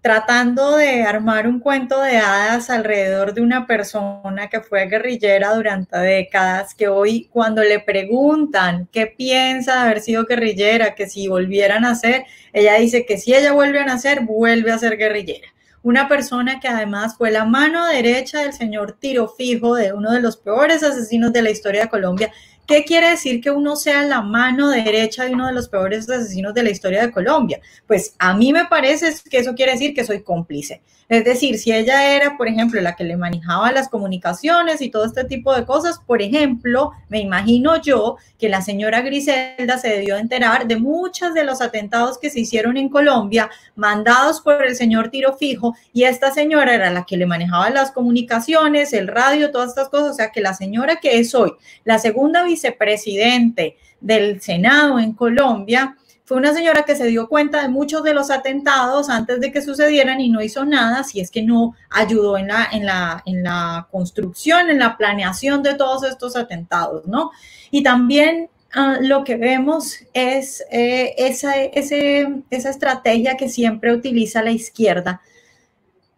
tratando 0.00 0.76
de 0.76 1.02
armar 1.02 1.46
un 1.46 1.60
cuento 1.60 2.00
de 2.00 2.18
hadas 2.18 2.70
alrededor 2.70 3.34
de 3.34 3.40
una 3.40 3.66
persona 3.66 4.48
que 4.48 4.60
fue 4.60 4.86
guerrillera 4.88 5.54
durante 5.54 5.96
décadas, 5.96 6.74
que 6.74 6.88
hoy 6.88 7.28
cuando 7.32 7.62
le 7.62 7.80
preguntan 7.80 8.88
qué 8.92 9.06
piensa 9.06 9.74
de 9.74 9.80
haber 9.80 10.00
sido 10.00 10.24
guerrillera, 10.24 10.94
que 10.94 11.08
si 11.08 11.28
volvieran 11.28 11.84
a 11.84 11.94
ser, 11.94 12.24
ella 12.52 12.74
dice 12.74 13.06
que 13.06 13.18
si 13.18 13.34
ella 13.34 13.52
vuelve 13.52 13.78
a 13.78 13.84
nacer, 13.84 14.22
vuelve 14.22 14.72
a 14.72 14.78
ser 14.78 14.96
guerrillera. 14.96 15.48
Una 15.84 16.08
persona 16.08 16.60
que 16.60 16.68
además 16.68 17.16
fue 17.16 17.32
la 17.32 17.44
mano 17.44 17.86
derecha 17.86 18.40
del 18.40 18.52
señor 18.52 18.98
Tiro 19.00 19.28
Fijo, 19.28 19.74
de 19.74 19.92
uno 19.92 20.12
de 20.12 20.20
los 20.20 20.36
peores 20.36 20.82
asesinos 20.84 21.32
de 21.32 21.42
la 21.42 21.50
historia 21.50 21.82
de 21.82 21.88
Colombia, 21.88 22.32
¿qué 22.66 22.84
quiere 22.84 23.10
decir 23.10 23.40
que 23.40 23.50
uno 23.50 23.76
sea 23.76 24.02
la 24.02 24.22
mano 24.22 24.68
derecha 24.70 25.24
de 25.24 25.32
uno 25.32 25.46
de 25.46 25.52
los 25.52 25.68
peores 25.68 26.08
asesinos 26.08 26.54
de 26.54 26.62
la 26.62 26.70
historia 26.70 27.02
de 27.02 27.12
Colombia? 27.12 27.60
Pues 27.86 28.14
a 28.18 28.34
mí 28.34 28.52
me 28.52 28.66
parece 28.66 29.12
que 29.30 29.38
eso 29.38 29.54
quiere 29.54 29.72
decir 29.72 29.94
que 29.94 30.04
soy 30.04 30.22
cómplice. 30.22 30.82
Es 31.08 31.24
decir, 31.24 31.58
si 31.58 31.70
ella 31.72 32.14
era, 32.16 32.38
por 32.38 32.48
ejemplo, 32.48 32.80
la 32.80 32.96
que 32.96 33.04
le 33.04 33.18
manejaba 33.18 33.70
las 33.70 33.90
comunicaciones 33.90 34.80
y 34.80 34.90
todo 34.90 35.04
este 35.04 35.24
tipo 35.24 35.54
de 35.54 35.66
cosas, 35.66 36.00
por 36.06 36.22
ejemplo, 36.22 36.92
me 37.10 37.20
imagino 37.20 37.82
yo 37.82 38.16
que 38.38 38.48
la 38.48 38.62
señora 38.62 39.02
Griselda 39.02 39.76
se 39.76 39.88
debió 39.88 40.16
enterar 40.16 40.66
de 40.66 40.76
muchos 40.76 41.34
de 41.34 41.44
los 41.44 41.60
atentados 41.60 42.18
que 42.18 42.30
se 42.30 42.40
hicieron 42.40 42.78
en 42.78 42.88
Colombia, 42.88 43.50
mandados 43.74 44.40
por 44.40 44.64
el 44.64 44.74
señor 44.74 45.10
Tiro 45.10 45.36
Fijo, 45.36 45.74
y 45.92 46.04
esta 46.04 46.32
señora 46.32 46.74
era 46.74 46.90
la 46.90 47.04
que 47.04 47.18
le 47.18 47.26
manejaba 47.26 47.68
las 47.68 47.92
comunicaciones, 47.92 48.94
el 48.94 49.08
radio, 49.08 49.50
todas 49.50 49.68
estas 49.68 49.90
cosas. 49.90 50.12
O 50.12 50.14
sea, 50.14 50.30
que 50.30 50.40
la 50.40 50.54
señora 50.54 50.96
que 50.96 51.18
es 51.18 51.34
hoy 51.34 51.52
la 51.84 51.98
segunda 51.98 52.44
vicepresidente 52.52 53.76
del 54.00 54.40
Senado 54.40 54.98
en 54.98 55.12
Colombia, 55.12 55.96
fue 56.24 56.36
una 56.36 56.54
señora 56.54 56.84
que 56.84 56.96
se 56.96 57.06
dio 57.06 57.28
cuenta 57.28 57.62
de 57.62 57.68
muchos 57.68 58.02
de 58.04 58.14
los 58.14 58.30
atentados 58.30 59.10
antes 59.10 59.40
de 59.40 59.50
que 59.50 59.60
sucedieran 59.60 60.20
y 60.20 60.28
no 60.28 60.40
hizo 60.40 60.64
nada, 60.64 61.02
si 61.04 61.20
es 61.20 61.30
que 61.30 61.42
no 61.42 61.74
ayudó 61.90 62.38
en 62.38 62.48
la, 62.48 62.68
en 62.72 62.86
la, 62.86 63.22
en 63.26 63.42
la 63.42 63.88
construcción, 63.90 64.70
en 64.70 64.78
la 64.78 64.96
planeación 64.96 65.62
de 65.62 65.74
todos 65.74 66.04
estos 66.04 66.36
atentados, 66.36 67.06
¿no? 67.06 67.32
Y 67.70 67.82
también 67.82 68.48
uh, 68.76 69.02
lo 69.02 69.24
que 69.24 69.36
vemos 69.36 69.96
es 70.14 70.64
eh, 70.70 71.14
esa, 71.18 71.56
esa 71.56 72.70
estrategia 72.70 73.36
que 73.36 73.48
siempre 73.48 73.92
utiliza 73.92 74.42
la 74.42 74.52
izquierda 74.52 75.20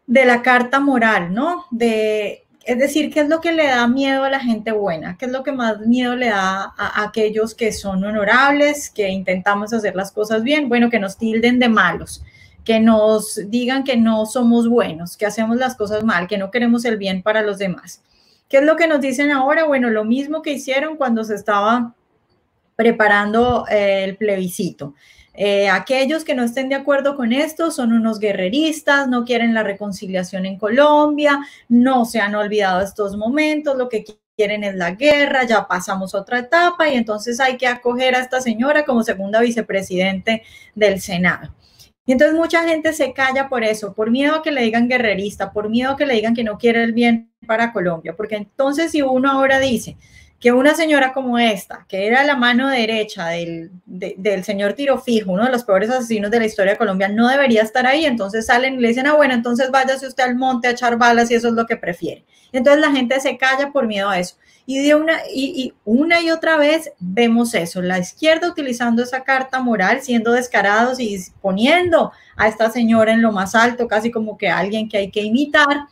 de 0.07 0.27
la 0.27 0.43
carta 0.43 0.81
moral, 0.81 1.33
¿no? 1.33 1.65
De 1.71 2.44
es 2.67 2.79
decir, 2.79 3.13
¿qué 3.13 3.21
es 3.21 3.29
lo 3.29 3.41
que 3.41 3.53
le 3.53 3.67
da 3.67 3.87
miedo 3.87 4.25
a 4.25 4.31
la 4.31 4.41
gente 4.41 4.73
buena? 4.73 5.17
¿Qué 5.19 5.27
es 5.27 5.33
lo 5.33 5.43
que 5.43 5.53
más 5.53 5.81
miedo 5.81 6.17
le 6.17 6.29
da 6.29 6.73
a, 6.77 7.05
aquellos 7.05 7.55
que 7.55 7.73
son 7.73 8.05
honorables, 8.05 8.91
que 8.91 9.09
intentamos 9.09 9.73
hacer 9.73 9.95
las 9.95 10.13
cosas 10.13 10.43
bien? 10.43 10.69
Bueno, 10.69 10.91
que 10.91 10.99
nos 10.99 11.17
tilden 11.17 11.59
de 11.59 11.69
malos, 11.69 12.23
que 12.65 12.81
nos 12.81 13.41
digan 13.51 13.85
que 13.85 13.97
no 13.97 14.27
somos 14.27 14.69
buenos, 14.69 15.17
que 15.17 15.27
hacemos 15.27 15.57
las 15.57 15.77
cosas 15.77 16.05
mal, 16.05 16.27
que 16.27 16.39
no 16.39 16.51
queremos 16.51 16.85
el 16.85 16.97
bien 16.97 17.23
para 17.23 17.43
los 17.43 17.59
demás. 17.59 18.03
¿Qué 18.49 18.59
es 18.59 18.65
lo 18.65 18.77
que 18.77 18.87
nos 18.87 19.01
dicen 19.01 19.31
ahora? 19.31 19.65
Bueno, 19.65 19.91
lo 19.91 20.05
mismo 20.05 20.43
que 20.43 20.53
hicieron 20.53 20.97
cuando 20.97 21.25
se 21.25 21.35
estaba 21.35 21.95
preparando 22.77 23.67
eh, 23.71 24.05
el 24.05 24.17
plebiscito. 24.17 24.95
Eh, 25.37 25.69
aquellos 25.69 26.25
que 26.25 26.35
no 26.35 26.45
estén 26.45 26.69
de 26.69 26.77
acuerdo 26.77 27.17
con 27.17 27.33
esto 27.33 27.73
son 27.73 27.93
unos 27.93 28.21
guerreristas, 28.21 29.09
no 29.09 29.25
quieren 29.25 29.53
la 29.53 29.65
reconciliación 29.65 30.47
en 30.47 30.59
Colombia, 30.59 31.41
no 31.69 32.05
se 32.05 32.21
han 32.21 32.37
olvidado 32.37 32.81
estos 32.83 33.17
momentos, 33.17 33.77
lo 33.77 33.89
que 33.89 34.05
quieren 34.37 34.63
es 34.63 34.77
la 34.77 34.93
guerra, 34.93 35.45
ya 35.45 35.67
pasamos 35.67 36.15
otra 36.15 36.39
etapa 36.39 36.89
y 36.89 36.95
entonces 36.95 37.41
hay 37.41 37.57
que 37.57 37.67
acoger 37.67 38.15
a 38.15 38.21
esta 38.21 38.41
señora 38.41 38.85
como 38.85 39.03
segunda 39.03 39.41
vicepresidente 39.41 40.43
del 40.75 41.01
Senado. 41.01 41.53
Y 42.07 42.13
entonces 42.13 42.37
mucha 42.37 42.65
gente 42.69 42.93
se 42.93 43.13
calla 43.13 43.49
por 43.49 43.65
eso, 43.65 43.95
por 43.95 44.11
miedo 44.11 44.37
a 44.37 44.43
que 44.43 44.53
le 44.53 44.63
digan 44.63 44.89
guerrerista, 44.89 45.53
por 45.53 45.71
miedo 45.71 45.93
a 45.93 45.97
que 45.97 46.07
le 46.07 46.15
digan 46.15 46.35
que 46.35 46.45
no 46.45 46.59
quiere 46.59 46.85
el 46.85 46.93
bien 46.93 47.33
para 47.47 47.73
Colombia, 47.73 48.15
porque 48.15 48.37
entonces 48.37 48.93
si 48.93 49.03
uno 49.03 49.31
ahora 49.31 49.59
dice, 49.59 49.97
que 50.45 50.53
una 50.53 50.75
señora 50.75 51.15
como 51.15 51.39
esta, 51.39 51.87
que 51.89 52.07
era 52.07 52.23
la 52.23 52.37
mano 52.37 52.69
derecha 52.69 53.29
del, 53.29 53.71
del 53.87 54.45
señor 54.45 54.75
Tiro 54.75 55.01
Fijo, 55.01 55.33
uno 55.33 55.47
de 55.47 55.51
los 55.51 55.65
peores 55.65 55.89
asesinos 55.89 56.31
de 56.31 56.39
la 56.39 56.45
historia 56.45 56.73
de 56.73 56.79
Colombia, 56.79 57.09
no 57.09 57.29
debería 57.29 57.63
estar 57.63 57.87
ahí, 57.87 58.05
entonces 58.05 58.45
salen 58.45 58.75
y 58.75 58.81
le 58.81 58.89
dicen, 58.89 59.07
ah, 59.07 59.15
bueno, 59.15 59.33
entonces 59.33 59.71
váyase 59.71 60.07
usted 60.07 60.23
al 60.23 60.37
monte 60.37 60.69
a 60.69 60.73
echar 60.73 60.99
balas 60.99 61.31
y 61.31 61.35
eso 61.35 61.49
es 61.49 61.55
lo 61.55 61.65
que 61.65 61.79
prefiere. 61.79 62.27
Entonces 62.53 62.83
la 62.83 62.91
gente 62.93 63.19
se 63.21 63.39
calla 63.39 63.73
por 63.73 63.87
miedo 63.87 64.11
a 64.11 64.19
eso. 64.19 64.37
Y, 64.67 64.87
de 64.87 64.95
una, 64.95 65.17
y, 65.33 65.63
y 65.63 65.73
una 65.87 66.21
y 66.21 66.31
otra 66.31 66.59
vez 66.59 66.93
vemos 66.99 67.55
eso, 67.55 67.81
la 67.81 67.99
izquierda 67.99 68.47
utilizando 68.47 69.03
esa 69.03 69.25
carta 69.25 69.61
moral, 69.61 70.03
siendo 70.03 70.33
descarados 70.33 71.01
y 71.01 71.19
poniendo 71.41 72.13
a 72.37 72.49
esta 72.49 72.69
señora 72.69 73.15
en 73.15 73.23
lo 73.23 73.33
más 73.33 73.55
alto, 73.55 73.89
casi 73.89 74.11
como 74.11 74.37
que 74.37 74.51
alguien 74.51 74.91
que 74.91 74.99
hay 74.99 75.11
que 75.11 75.23
imitar 75.23 75.87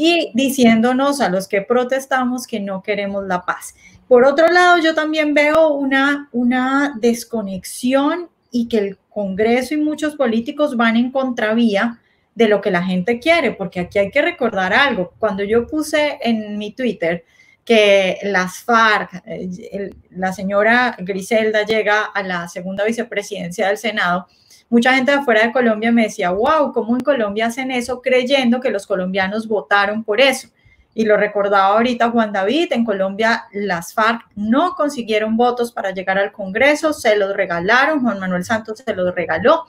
y 0.00 0.30
diciéndonos 0.32 1.20
a 1.20 1.28
los 1.28 1.48
que 1.48 1.60
protestamos 1.60 2.46
que 2.46 2.60
no 2.60 2.84
queremos 2.84 3.26
la 3.26 3.44
paz. 3.44 3.74
Por 4.06 4.24
otro 4.24 4.46
lado, 4.46 4.78
yo 4.78 4.94
también 4.94 5.34
veo 5.34 5.72
una, 5.72 6.28
una 6.30 6.94
desconexión 7.00 8.28
y 8.52 8.68
que 8.68 8.78
el 8.78 8.98
Congreso 9.10 9.74
y 9.74 9.78
muchos 9.78 10.14
políticos 10.14 10.76
van 10.76 10.96
en 10.96 11.10
contravía 11.10 11.98
de 12.32 12.46
lo 12.46 12.60
que 12.60 12.70
la 12.70 12.84
gente 12.84 13.18
quiere, 13.18 13.50
porque 13.50 13.80
aquí 13.80 13.98
hay 13.98 14.12
que 14.12 14.22
recordar 14.22 14.72
algo. 14.72 15.14
Cuando 15.18 15.42
yo 15.42 15.66
puse 15.66 16.16
en 16.22 16.56
mi 16.58 16.70
Twitter 16.70 17.24
que 17.64 18.18
las 18.22 18.60
FARC, 18.60 19.20
eh, 19.26 19.90
la 20.10 20.32
señora 20.32 20.94
Griselda 21.00 21.64
llega 21.64 22.04
a 22.04 22.22
la 22.22 22.46
segunda 22.46 22.84
vicepresidencia 22.84 23.66
del 23.66 23.78
Senado, 23.78 24.28
mucha 24.68 24.94
gente 24.94 25.12
de 25.12 25.18
afuera 25.18 25.42
de 25.42 25.52
Colombia 25.52 25.92
me 25.92 26.04
decía, 26.04 26.30
wow, 26.30 26.72
¿cómo 26.72 26.94
en 26.94 27.00
Colombia 27.00 27.46
hacen 27.46 27.70
eso 27.70 28.00
creyendo 28.02 28.60
que 28.60 28.70
los 28.70 28.86
colombianos 28.86 29.48
votaron 29.48 30.04
por 30.04 30.20
eso? 30.20 30.48
Y 30.94 31.04
lo 31.04 31.16
recordaba 31.16 31.76
ahorita 31.76 32.10
Juan 32.10 32.32
David, 32.32 32.72
en 32.72 32.84
Colombia 32.84 33.44
las 33.52 33.94
FARC 33.94 34.26
no 34.34 34.74
consiguieron 34.74 35.36
votos 35.36 35.72
para 35.72 35.92
llegar 35.92 36.18
al 36.18 36.32
Congreso, 36.32 36.92
se 36.92 37.16
los 37.16 37.36
regalaron, 37.36 38.02
Juan 38.02 38.18
Manuel 38.18 38.44
Santos 38.44 38.82
se 38.84 38.94
los 38.94 39.14
regaló. 39.14 39.64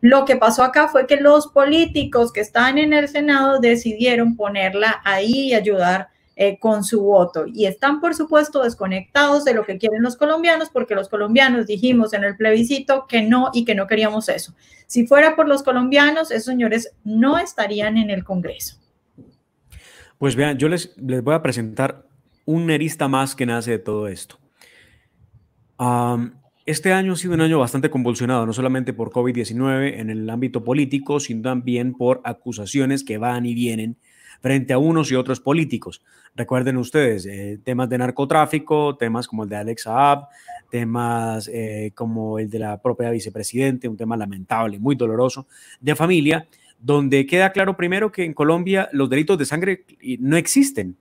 Lo 0.00 0.24
que 0.24 0.36
pasó 0.36 0.62
acá 0.62 0.88
fue 0.88 1.06
que 1.06 1.16
los 1.16 1.46
políticos 1.46 2.32
que 2.32 2.40
están 2.40 2.76
en 2.76 2.92
el 2.92 3.08
Senado 3.08 3.60
decidieron 3.60 4.36
ponerla 4.36 5.00
ahí 5.04 5.48
y 5.48 5.54
ayudar 5.54 6.08
eh, 6.36 6.58
con 6.58 6.82
su 6.82 7.02
voto. 7.02 7.44
Y 7.46 7.66
están, 7.66 8.00
por 8.00 8.14
supuesto, 8.14 8.62
desconectados 8.62 9.44
de 9.44 9.54
lo 9.54 9.64
que 9.64 9.78
quieren 9.78 10.02
los 10.02 10.16
colombianos, 10.16 10.68
porque 10.68 10.96
los 10.96 11.08
colombianos 11.08 11.66
dijimos 11.66 12.12
en 12.12 12.24
el 12.24 12.36
plebiscito 12.36 13.06
que 13.08 13.22
no 13.22 13.50
y 13.52 13.64
que 13.64 13.76
no 13.76 13.86
queríamos 13.86 14.28
eso. 14.28 14.54
Si 14.86 15.06
fuera 15.06 15.36
por 15.36 15.46
los 15.46 15.62
colombianos, 15.62 16.30
esos 16.30 16.46
señores 16.46 16.92
no 17.04 17.38
estarían 17.38 17.96
en 17.96 18.10
el 18.10 18.24
Congreso. 18.24 18.78
Pues 20.18 20.34
vean, 20.34 20.58
yo 20.58 20.68
les, 20.68 20.96
les 20.96 21.22
voy 21.22 21.34
a 21.34 21.42
presentar 21.42 22.04
un 22.46 22.66
nerista 22.66 23.08
más 23.08 23.34
que 23.34 23.46
nace 23.46 23.72
de 23.72 23.78
todo 23.78 24.08
esto. 24.08 24.38
este 26.66 26.92
año 26.92 27.12
ha 27.12 27.16
sido 27.16 27.34
un 27.34 27.42
año 27.42 27.58
bastante 27.58 27.90
convulsionado, 27.90 28.46
no 28.46 28.52
solamente 28.52 28.92
por 28.92 29.10
COVID-19 29.10 30.00
en 30.00 30.10
el 30.10 30.28
ámbito 30.28 30.64
político, 30.64 31.20
sino 31.20 31.42
también 31.42 31.92
por 31.94 32.20
acusaciones 32.24 33.04
que 33.04 33.18
van 33.18 33.46
y 33.46 33.54
vienen 33.54 33.98
frente 34.44 34.74
a 34.74 34.78
unos 34.78 35.10
y 35.10 35.14
otros 35.14 35.40
políticos. 35.40 36.02
Recuerden 36.36 36.76
ustedes, 36.76 37.24
eh, 37.24 37.58
temas 37.64 37.88
de 37.88 37.96
narcotráfico, 37.96 38.94
temas 38.94 39.26
como 39.26 39.44
el 39.44 39.48
de 39.48 39.56
Alex 39.56 39.84
Saab, 39.84 40.26
temas 40.70 41.48
eh, 41.50 41.92
como 41.94 42.38
el 42.38 42.50
de 42.50 42.58
la 42.58 42.76
propia 42.82 43.08
vicepresidente, 43.08 43.88
un 43.88 43.96
tema 43.96 44.18
lamentable, 44.18 44.78
muy 44.78 44.96
doloroso, 44.96 45.46
de 45.80 45.96
familia, 45.96 46.46
donde 46.78 47.24
queda 47.24 47.52
claro 47.52 47.74
primero 47.74 48.12
que 48.12 48.22
en 48.22 48.34
Colombia 48.34 48.90
los 48.92 49.08
delitos 49.08 49.38
de 49.38 49.46
sangre 49.46 49.86
no 50.18 50.36
existen. 50.36 50.98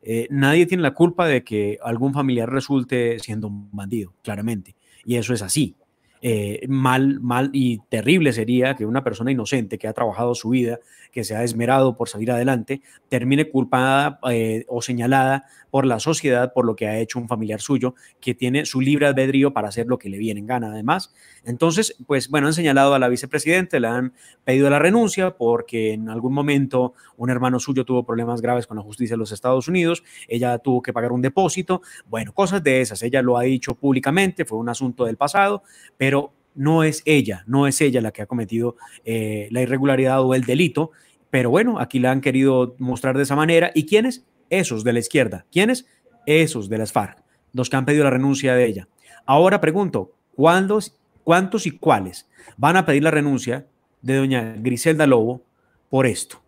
Eh, 0.00 0.26
nadie 0.30 0.64
tiene 0.64 0.82
la 0.82 0.94
culpa 0.94 1.26
de 1.26 1.44
que 1.44 1.78
algún 1.82 2.14
familiar 2.14 2.50
resulte 2.50 3.18
siendo 3.18 3.48
un 3.48 3.68
bandido, 3.72 4.14
claramente. 4.22 4.74
Y 5.04 5.16
eso 5.16 5.34
es 5.34 5.42
así. 5.42 5.76
Eh, 6.22 6.66
mal, 6.68 7.20
mal 7.20 7.50
y 7.52 7.78
terrible 7.88 8.32
sería 8.32 8.74
que 8.74 8.86
una 8.86 9.04
persona 9.04 9.30
inocente 9.30 9.78
que 9.78 9.88
ha 9.88 9.92
trabajado 9.92 10.34
su 10.34 10.50
vida, 10.50 10.80
que 11.12 11.24
se 11.24 11.36
ha 11.36 11.44
esmerado 11.44 11.96
por 11.96 12.08
salir 12.08 12.30
adelante, 12.30 12.80
termine 13.08 13.48
culpada 13.48 14.18
eh, 14.30 14.64
o 14.68 14.82
señalada 14.82 15.44
por 15.70 15.84
la 15.84 16.00
sociedad 16.00 16.52
por 16.54 16.64
lo 16.64 16.74
que 16.74 16.86
ha 16.86 16.98
hecho 16.98 17.18
un 17.18 17.28
familiar 17.28 17.60
suyo, 17.60 17.94
que 18.20 18.34
tiene 18.34 18.64
su 18.64 18.80
libre 18.80 19.06
albedrío 19.06 19.52
para 19.52 19.68
hacer 19.68 19.86
lo 19.86 19.98
que 19.98 20.08
le 20.08 20.16
viene 20.16 20.40
en 20.40 20.46
gana 20.46 20.68
además. 20.68 21.12
Entonces, 21.44 21.96
pues 22.06 22.30
bueno, 22.30 22.46
han 22.46 22.54
señalado 22.54 22.94
a 22.94 22.98
la 22.98 23.08
vicepresidenta, 23.08 23.78
le 23.78 23.88
han 23.88 24.14
pedido 24.44 24.70
la 24.70 24.78
renuncia 24.78 25.36
porque 25.36 25.92
en 25.92 26.08
algún 26.08 26.32
momento 26.32 26.94
un 27.16 27.30
hermano 27.30 27.60
suyo 27.60 27.84
tuvo 27.84 28.04
problemas 28.04 28.40
graves 28.40 28.66
con 28.66 28.78
la 28.78 28.82
justicia 28.82 29.14
de 29.14 29.18
los 29.18 29.32
Estados 29.32 29.68
Unidos, 29.68 30.02
ella 30.28 30.58
tuvo 30.58 30.80
que 30.80 30.92
pagar 30.92 31.12
un 31.12 31.20
depósito, 31.20 31.82
bueno, 32.06 32.32
cosas 32.32 32.62
de 32.62 32.80
esas, 32.80 33.02
ella 33.02 33.20
lo 33.20 33.36
ha 33.36 33.42
dicho 33.42 33.74
públicamente, 33.74 34.44
fue 34.44 34.58
un 34.58 34.68
asunto 34.68 35.04
del 35.04 35.16
pasado, 35.16 35.62
pero 35.98 36.05
no 36.54 36.82
es 36.82 37.02
ella, 37.04 37.44
no 37.46 37.66
es 37.66 37.80
ella 37.80 38.00
la 38.00 38.10
que 38.10 38.22
ha 38.22 38.26
cometido 38.26 38.76
eh, 39.04 39.48
la 39.50 39.62
irregularidad 39.62 40.22
o 40.22 40.34
el 40.34 40.44
delito, 40.44 40.90
pero 41.30 41.50
bueno, 41.50 41.78
aquí 41.78 41.98
la 41.98 42.10
han 42.10 42.20
querido 42.20 42.74
mostrar 42.78 43.16
de 43.16 43.24
esa 43.24 43.36
manera. 43.36 43.70
¿Y 43.74 43.86
quiénes? 43.86 44.24
Esos 44.48 44.84
de 44.84 44.92
la 44.92 45.00
izquierda. 45.00 45.44
¿Quiénes? 45.52 45.86
Esos 46.24 46.68
de 46.68 46.78
las 46.78 46.92
FARC, 46.92 47.22
los 47.52 47.68
que 47.68 47.76
han 47.76 47.84
pedido 47.84 48.04
la 48.04 48.10
renuncia 48.10 48.54
de 48.54 48.66
ella. 48.66 48.88
Ahora 49.26 49.60
pregunto, 49.60 50.12
¿cuántos, 50.34 50.98
cuántos 51.24 51.66
y 51.66 51.72
cuáles 51.72 52.28
van 52.56 52.76
a 52.76 52.86
pedir 52.86 53.02
la 53.02 53.10
renuncia 53.10 53.66
de 54.02 54.16
doña 54.16 54.54
Griselda 54.58 55.06
Lobo 55.06 55.42
por 55.90 56.06
esto? 56.06 56.40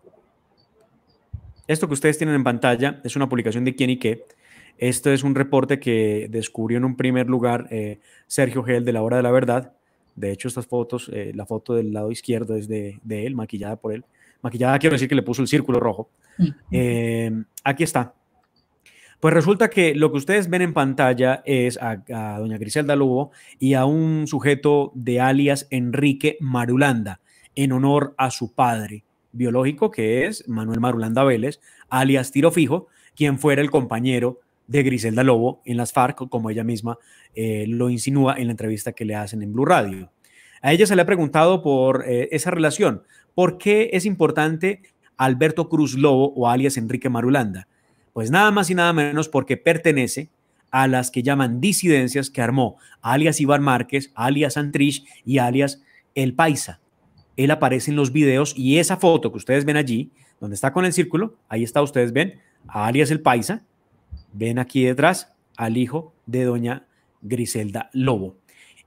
Esto 1.67 1.87
que 1.87 1.93
ustedes 1.93 2.17
tienen 2.17 2.35
en 2.35 2.43
pantalla 2.43 2.99
es 3.03 3.15
una 3.15 3.29
publicación 3.29 3.63
de 3.63 3.75
quién 3.75 3.91
y 3.91 3.97
qué. 3.97 4.25
Esto 4.79 5.11
es 5.11 5.23
un 5.23 5.35
reporte 5.35 5.79
que 5.79 6.27
descubrió 6.31 6.79
en 6.79 6.85
un 6.85 6.95
primer 6.95 7.27
lugar 7.27 7.67
eh, 7.69 7.99
Sergio 8.25 8.63
Gel 8.63 8.85
de 8.85 8.93
la 8.93 9.03
Hora 9.03 9.17
de 9.17 9.23
la 9.23 9.31
Verdad 9.31 9.73
de 10.19 10.33
hecho, 10.33 10.49
estas 10.49 10.67
fotos, 10.67 11.09
eh, 11.13 11.31
la 11.33 11.45
foto 11.45 11.73
del 11.75 11.93
lado 11.93 12.11
izquierdo 12.11 12.57
es 12.57 12.67
de, 12.67 12.99
él, 13.09 13.35
maquillada 13.35 13.77
por 13.77 13.93
él. 13.93 14.03
Maquillada 14.41 14.77
quiero 14.77 14.95
decir 14.95 15.07
que 15.07 15.15
le 15.15 15.23
puso 15.23 15.41
el 15.41 15.47
círculo 15.47 15.79
rojo. 15.79 16.09
Eh, 16.71 17.31
aquí 17.63 17.83
está. 17.83 18.13
Pues 19.21 19.33
resulta 19.33 19.69
que 19.69 19.95
lo 19.95 20.11
que 20.11 20.17
ustedes 20.17 20.49
ven 20.49 20.61
en 20.61 20.73
pantalla 20.73 21.41
es 21.45 21.77
a, 21.81 22.03
a 22.13 22.39
doña 22.39 22.57
Griselda 22.57 22.97
Lobo 22.97 23.31
y 23.59 23.75
a 23.75 23.85
un 23.85 24.27
sujeto 24.27 24.91
de 24.93 25.21
alias 25.21 25.67
Enrique 25.69 26.35
Marulanda, 26.41 27.21
en 27.55 27.71
honor 27.71 28.13
a 28.17 28.29
su 28.29 28.53
padre 28.53 29.05
biológico, 29.31 29.89
que 29.89 30.25
es 30.25 30.47
Manuel 30.49 30.81
Marulanda 30.81 31.23
Vélez, 31.23 31.61
alias 31.89 32.31
Tiro 32.31 32.51
Fijo, 32.51 32.87
quien 33.15 33.39
fuera 33.39 33.61
el 33.61 33.71
compañero 33.71 34.41
de 34.69 34.83
Griselda 34.83 35.23
Lobo 35.23 35.61
en 35.65 35.77
las 35.77 35.91
FARC, 35.91 36.29
como 36.29 36.49
ella 36.51 36.63
misma 36.63 36.99
eh, 37.33 37.65
lo 37.67 37.89
insinúa 37.89 38.35
en 38.37 38.47
la 38.47 38.51
entrevista 38.51 38.93
que 38.93 39.03
le 39.03 39.15
hacen 39.15 39.41
en 39.41 39.51
Blue 39.51 39.65
Radio. 39.65 40.11
A 40.61 40.71
ella 40.71 40.85
se 40.85 40.95
le 40.95 41.01
ha 41.01 41.07
preguntado 41.07 41.63
por 41.63 42.05
eh, 42.07 42.29
esa 42.31 42.51
relación. 42.51 43.01
¿Por 43.33 43.57
qué 43.57 43.89
es 43.93 44.05
importante 44.05 44.83
Alberto 45.17 45.69
Cruz 45.69 45.97
Lobo 45.97 46.33
o 46.35 46.47
alias 46.47 46.77
Enrique 46.77 47.09
Marulanda? 47.09 47.67
Pues 48.13 48.29
nada 48.29 48.51
más 48.51 48.69
y 48.69 48.75
nada 48.75 48.93
menos 48.93 49.27
porque 49.27 49.57
pertenece 49.57 50.29
a 50.69 50.87
las 50.87 51.09
que 51.09 51.23
llaman 51.23 51.59
disidencias 51.59 52.29
que 52.29 52.43
armó 52.43 52.77
alias 53.01 53.41
Iván 53.41 53.63
Márquez, 53.63 54.11
alias 54.13 54.55
Antrich 54.55 55.03
y 55.25 55.39
alias 55.39 55.81
El 56.13 56.35
Paisa. 56.35 56.79
Él 57.37 57.49
aparece 57.49 57.89
en 57.89 57.97
los 57.97 58.11
videos 58.11 58.53
y 58.55 58.77
esa 58.77 58.97
foto 58.97 59.31
que 59.31 59.37
ustedes 59.37 59.65
ven 59.65 59.77
allí, 59.77 60.11
donde 60.39 60.53
está 60.53 60.73
con 60.73 60.85
el 60.85 60.93
círculo, 60.93 61.37
ahí 61.47 61.63
está, 61.63 61.81
ustedes 61.81 62.13
ven, 62.13 62.39
a 62.67 62.85
alias 62.85 63.09
El 63.09 63.21
Paisa, 63.21 63.65
ven 64.33 64.59
aquí 64.59 64.83
detrás 64.83 65.33
al 65.57 65.77
hijo 65.77 66.13
de 66.25 66.43
doña 66.43 66.85
Griselda 67.21 67.89
Lobo. 67.93 68.35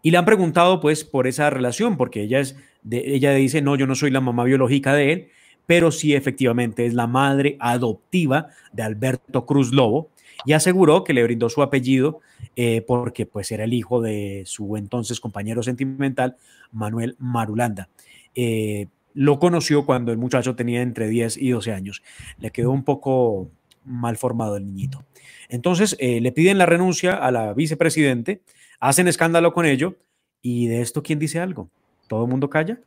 Y 0.03 0.11
le 0.11 0.19
han 0.19 0.25
preguntado 0.25 0.81
pues 0.81 1.05
por 1.05 1.27
esa 1.27 1.51
relación, 1.51 1.97
porque 1.97 2.23
ella, 2.23 2.41
es 2.41 2.57
ella 2.91 3.33
dice, 3.35 3.63
no, 3.63 3.77
yo 3.77 3.87
no 3.87 3.95
soy 3.95 4.11
la 4.11 4.21
mamá 4.21 4.45
biológica 4.45 4.95
de 4.95 5.13
él, 5.13 5.29
pero 5.67 5.93
sí 5.93 6.15
efectivamente 6.15 6.87
es 6.87 6.95
la 6.95 7.07
madre 7.07 7.57
adoptiva 7.61 8.49
de 8.73 8.83
Alberto 8.83 9.47
Cruz 9.47 9.73
Lobo 9.73 10.11
y 10.45 10.55
aseguró 10.55 11.05
que 11.05 11.13
le 11.13 11.23
brindó 11.23 11.49
su 11.49 11.63
apellido 11.63 12.21
eh, 12.57 12.83
porque 12.87 13.27
pues 13.27 13.53
era 13.53 13.65
el 13.65 13.73
hijo 13.73 14.01
de 14.01 14.43
su 14.47 14.77
entonces 14.77 15.21
compañero 15.21 15.63
sentimental 15.63 16.37
Manuel 16.73 17.17
Marulanda. 17.19 17.89
Eh, 18.35 18.89
lo 19.15 19.39
conoció 19.39 19.85
cuando 19.87 20.11
el 20.11 20.19
muchacho 20.19 20.57
tenía 20.57 20.83
entre 20.83 21.09
10 21.09 21.37
y 21.37 21.51
12 21.51 21.73
años. 21.73 22.03
Le 22.39 22.51
quedó 22.51 22.71
un 22.71 22.83
poco 22.83 23.51
mal 23.85 24.17
formado 24.17 24.57
el 24.57 24.65
niñito. 24.67 25.05
Entonces 25.49 25.97
eh, 25.99 26.21
le 26.21 26.33
piden 26.33 26.59
la 26.59 26.67
renuncia 26.67 27.15
a 27.15 27.31
la 27.31 27.53
vicepresidente, 27.53 28.43
hacen 28.81 29.09
escándalo 29.09 29.53
con 29.53 29.67
ello 29.67 29.97
y 30.41 30.67
de 30.69 30.81
esto, 30.81 31.03
¿quién 31.03 31.19
dice 31.19 31.41
algo? 31.41 31.69
¿Todo 32.09 32.25
el 32.25 32.31
mundo 32.31 32.49
calla? 32.51 32.79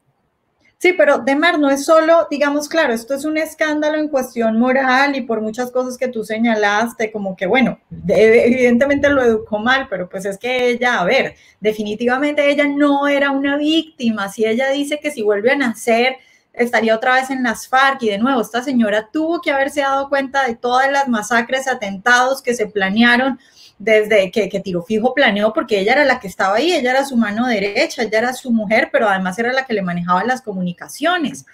Sí, 0.77 0.93
pero 0.93 1.19
Demar, 1.19 1.57
no 1.57 1.69
es 1.69 1.85
solo, 1.85 2.27
digamos, 2.29 2.67
claro, 2.67 2.93
esto 2.93 3.15
es 3.15 3.23
un 3.23 3.37
escándalo 3.37 3.97
en 3.97 4.09
cuestión 4.09 4.59
moral 4.59 5.15
y 5.15 5.21
por 5.21 5.41
muchas 5.41 5.71
cosas 5.71 5.97
que 5.97 6.09
tú 6.09 6.23
señalaste, 6.25 7.13
como 7.13 7.35
que, 7.35 7.45
bueno, 7.47 7.79
de- 7.89 8.45
evidentemente 8.45 9.09
lo 9.09 9.23
educó 9.23 9.57
mal, 9.57 9.87
pero 9.89 10.09
pues 10.09 10.25
es 10.25 10.37
que 10.37 10.67
ella, 10.69 10.99
a 10.99 11.05
ver, 11.05 11.35
definitivamente 11.61 12.49
ella 12.51 12.67
no 12.67 13.07
era 13.07 13.31
una 13.31 13.57
víctima. 13.57 14.27
Si 14.29 14.45
ella 14.45 14.69
dice 14.69 14.99
que 15.01 15.11
si 15.11 15.21
vuelve 15.21 15.51
a 15.51 15.55
nacer, 15.55 16.17
estaría 16.57 16.95
otra 16.95 17.15
vez 17.15 17.29
en 17.29 17.43
las 17.43 17.67
FARC 17.67 18.03
y 18.03 18.09
de 18.09 18.17
nuevo, 18.17 18.41
esta 18.41 18.63
señora 18.63 19.09
tuvo 19.11 19.41
que 19.41 19.51
haberse 19.51 19.81
dado 19.81 20.09
cuenta 20.09 20.45
de 20.47 20.55
todas 20.55 20.91
las 20.91 21.07
masacres, 21.07 21.67
atentados 21.67 22.41
que 22.41 22.53
se 22.53 22.67
planearon 22.67 23.39
desde 23.77 24.31
que, 24.31 24.47
que 24.49 24.59
Tiro 24.59 24.83
Fijo 24.83 25.13
planeó, 25.13 25.53
porque 25.53 25.79
ella 25.79 25.93
era 25.93 26.05
la 26.05 26.19
que 26.19 26.27
estaba 26.27 26.55
ahí, 26.55 26.71
ella 26.71 26.91
era 26.91 27.05
su 27.05 27.17
mano 27.17 27.47
derecha, 27.47 28.03
ella 28.03 28.19
era 28.19 28.33
su 28.33 28.51
mujer, 28.51 28.89
pero 28.91 29.09
además 29.09 29.37
era 29.37 29.51
la 29.51 29.65
que 29.65 29.73
le 29.73 29.81
manejaba 29.81 30.23
las 30.23 30.41
comunicaciones. 30.41 31.45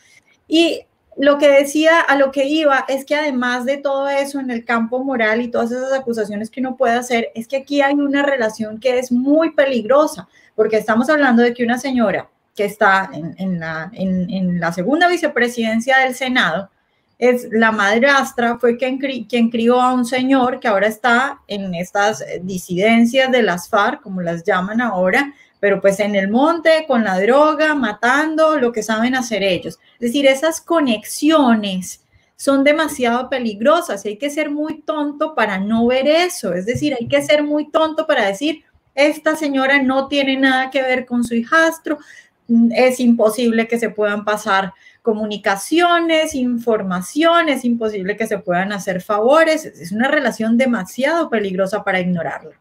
Y 0.47 0.85
lo 1.17 1.37
que 1.37 1.49
decía, 1.49 1.99
a 1.99 2.15
lo 2.15 2.31
que 2.31 2.45
iba, 2.45 2.85
es 2.87 3.05
que 3.05 3.15
además 3.15 3.65
de 3.65 3.77
todo 3.77 4.07
eso 4.09 4.39
en 4.39 4.49
el 4.49 4.65
campo 4.65 5.03
moral 5.03 5.41
y 5.41 5.49
todas 5.49 5.71
esas 5.71 5.91
acusaciones 5.93 6.49
que 6.49 6.61
uno 6.61 6.77
puede 6.77 6.95
hacer, 6.95 7.31
es 7.35 7.47
que 7.47 7.57
aquí 7.57 7.81
hay 7.81 7.95
una 7.95 8.23
relación 8.23 8.79
que 8.79 8.99
es 8.99 9.11
muy 9.11 9.51
peligrosa, 9.51 10.27
porque 10.55 10.77
estamos 10.77 11.09
hablando 11.09 11.41
de 11.41 11.53
que 11.53 11.63
una 11.63 11.77
señora 11.77 12.29
que 12.55 12.65
está 12.65 13.09
en, 13.13 13.59
la, 13.59 14.71
segunda 14.73 15.07
vicepresidencia 15.07 15.99
del 15.99 16.15
Senado, 16.15 16.69
es 17.17 17.47
la 17.51 17.71
madrastra, 17.71 18.57
fue 18.57 18.77
quien, 18.77 18.99
cri- 18.99 19.27
quien 19.29 19.49
crió 19.49 19.79
a 19.79 19.93
un 19.93 20.05
señor 20.05 20.59
que 20.59 20.67
ahora 20.67 20.87
está 20.87 21.39
en 21.47 21.75
estas 21.75 22.23
disidencias 22.41 23.31
de 23.31 23.43
las 23.43 23.69
FARC, 23.69 24.01
como 24.01 24.21
las 24.21 24.43
llaman 24.43 24.81
ahora, 24.81 25.33
pero 25.59 25.79
pues 25.79 25.99
en 25.99 26.15
el 26.15 26.29
monte, 26.29 26.85
con 26.87 27.03
la 27.03 27.19
droga, 27.19 27.75
matando, 27.75 28.57
lo 28.57 28.71
que 28.71 28.81
saben 28.81 29.15
hacer 29.15 29.43
ellos. 29.43 29.77
Es 29.93 29.99
decir, 29.99 30.25
esas 30.25 30.59
conexiones 30.59 32.03
son 32.41 32.63
demasiado 32.63 33.29
peligrosas 33.29 34.03
hay 34.03 34.17
que 34.17 34.31
ser 34.31 34.49
muy 34.49 34.81
tonto 34.81 35.35
para 35.35 35.59
no 35.59 35.85
ver 35.85 36.07
eso. 36.07 36.55
Es 36.55 36.65
decir, 36.65 36.97
hay 36.99 37.07
que 37.07 37.21
ser 37.21 37.43
muy 37.43 37.69
tonto 37.69 38.07
para 38.07 38.25
decir, 38.25 38.63
esta 38.95 39.35
señora 39.35 39.79
no 39.83 40.07
tiene 40.07 40.35
nada 40.37 40.71
que 40.71 40.81
ver 40.81 41.05
con 41.05 41.23
su 41.23 41.35
hijastro, 41.35 41.99
es 42.47 42.99
imposible 42.99 43.67
que 43.67 43.79
se 43.79 43.89
puedan 43.89 44.25
pasar 44.25 44.73
comunicaciones, 45.01 46.35
información, 46.35 47.49
es 47.49 47.65
imposible 47.65 48.15
que 48.17 48.27
se 48.27 48.37
puedan 48.37 48.71
hacer 48.71 49.01
favores, 49.01 49.65
es 49.65 49.91
una 49.91 50.07
relación 50.07 50.57
demasiado 50.57 51.29
peligrosa 51.29 51.83
para 51.83 51.99
ignorarla. 51.99 52.51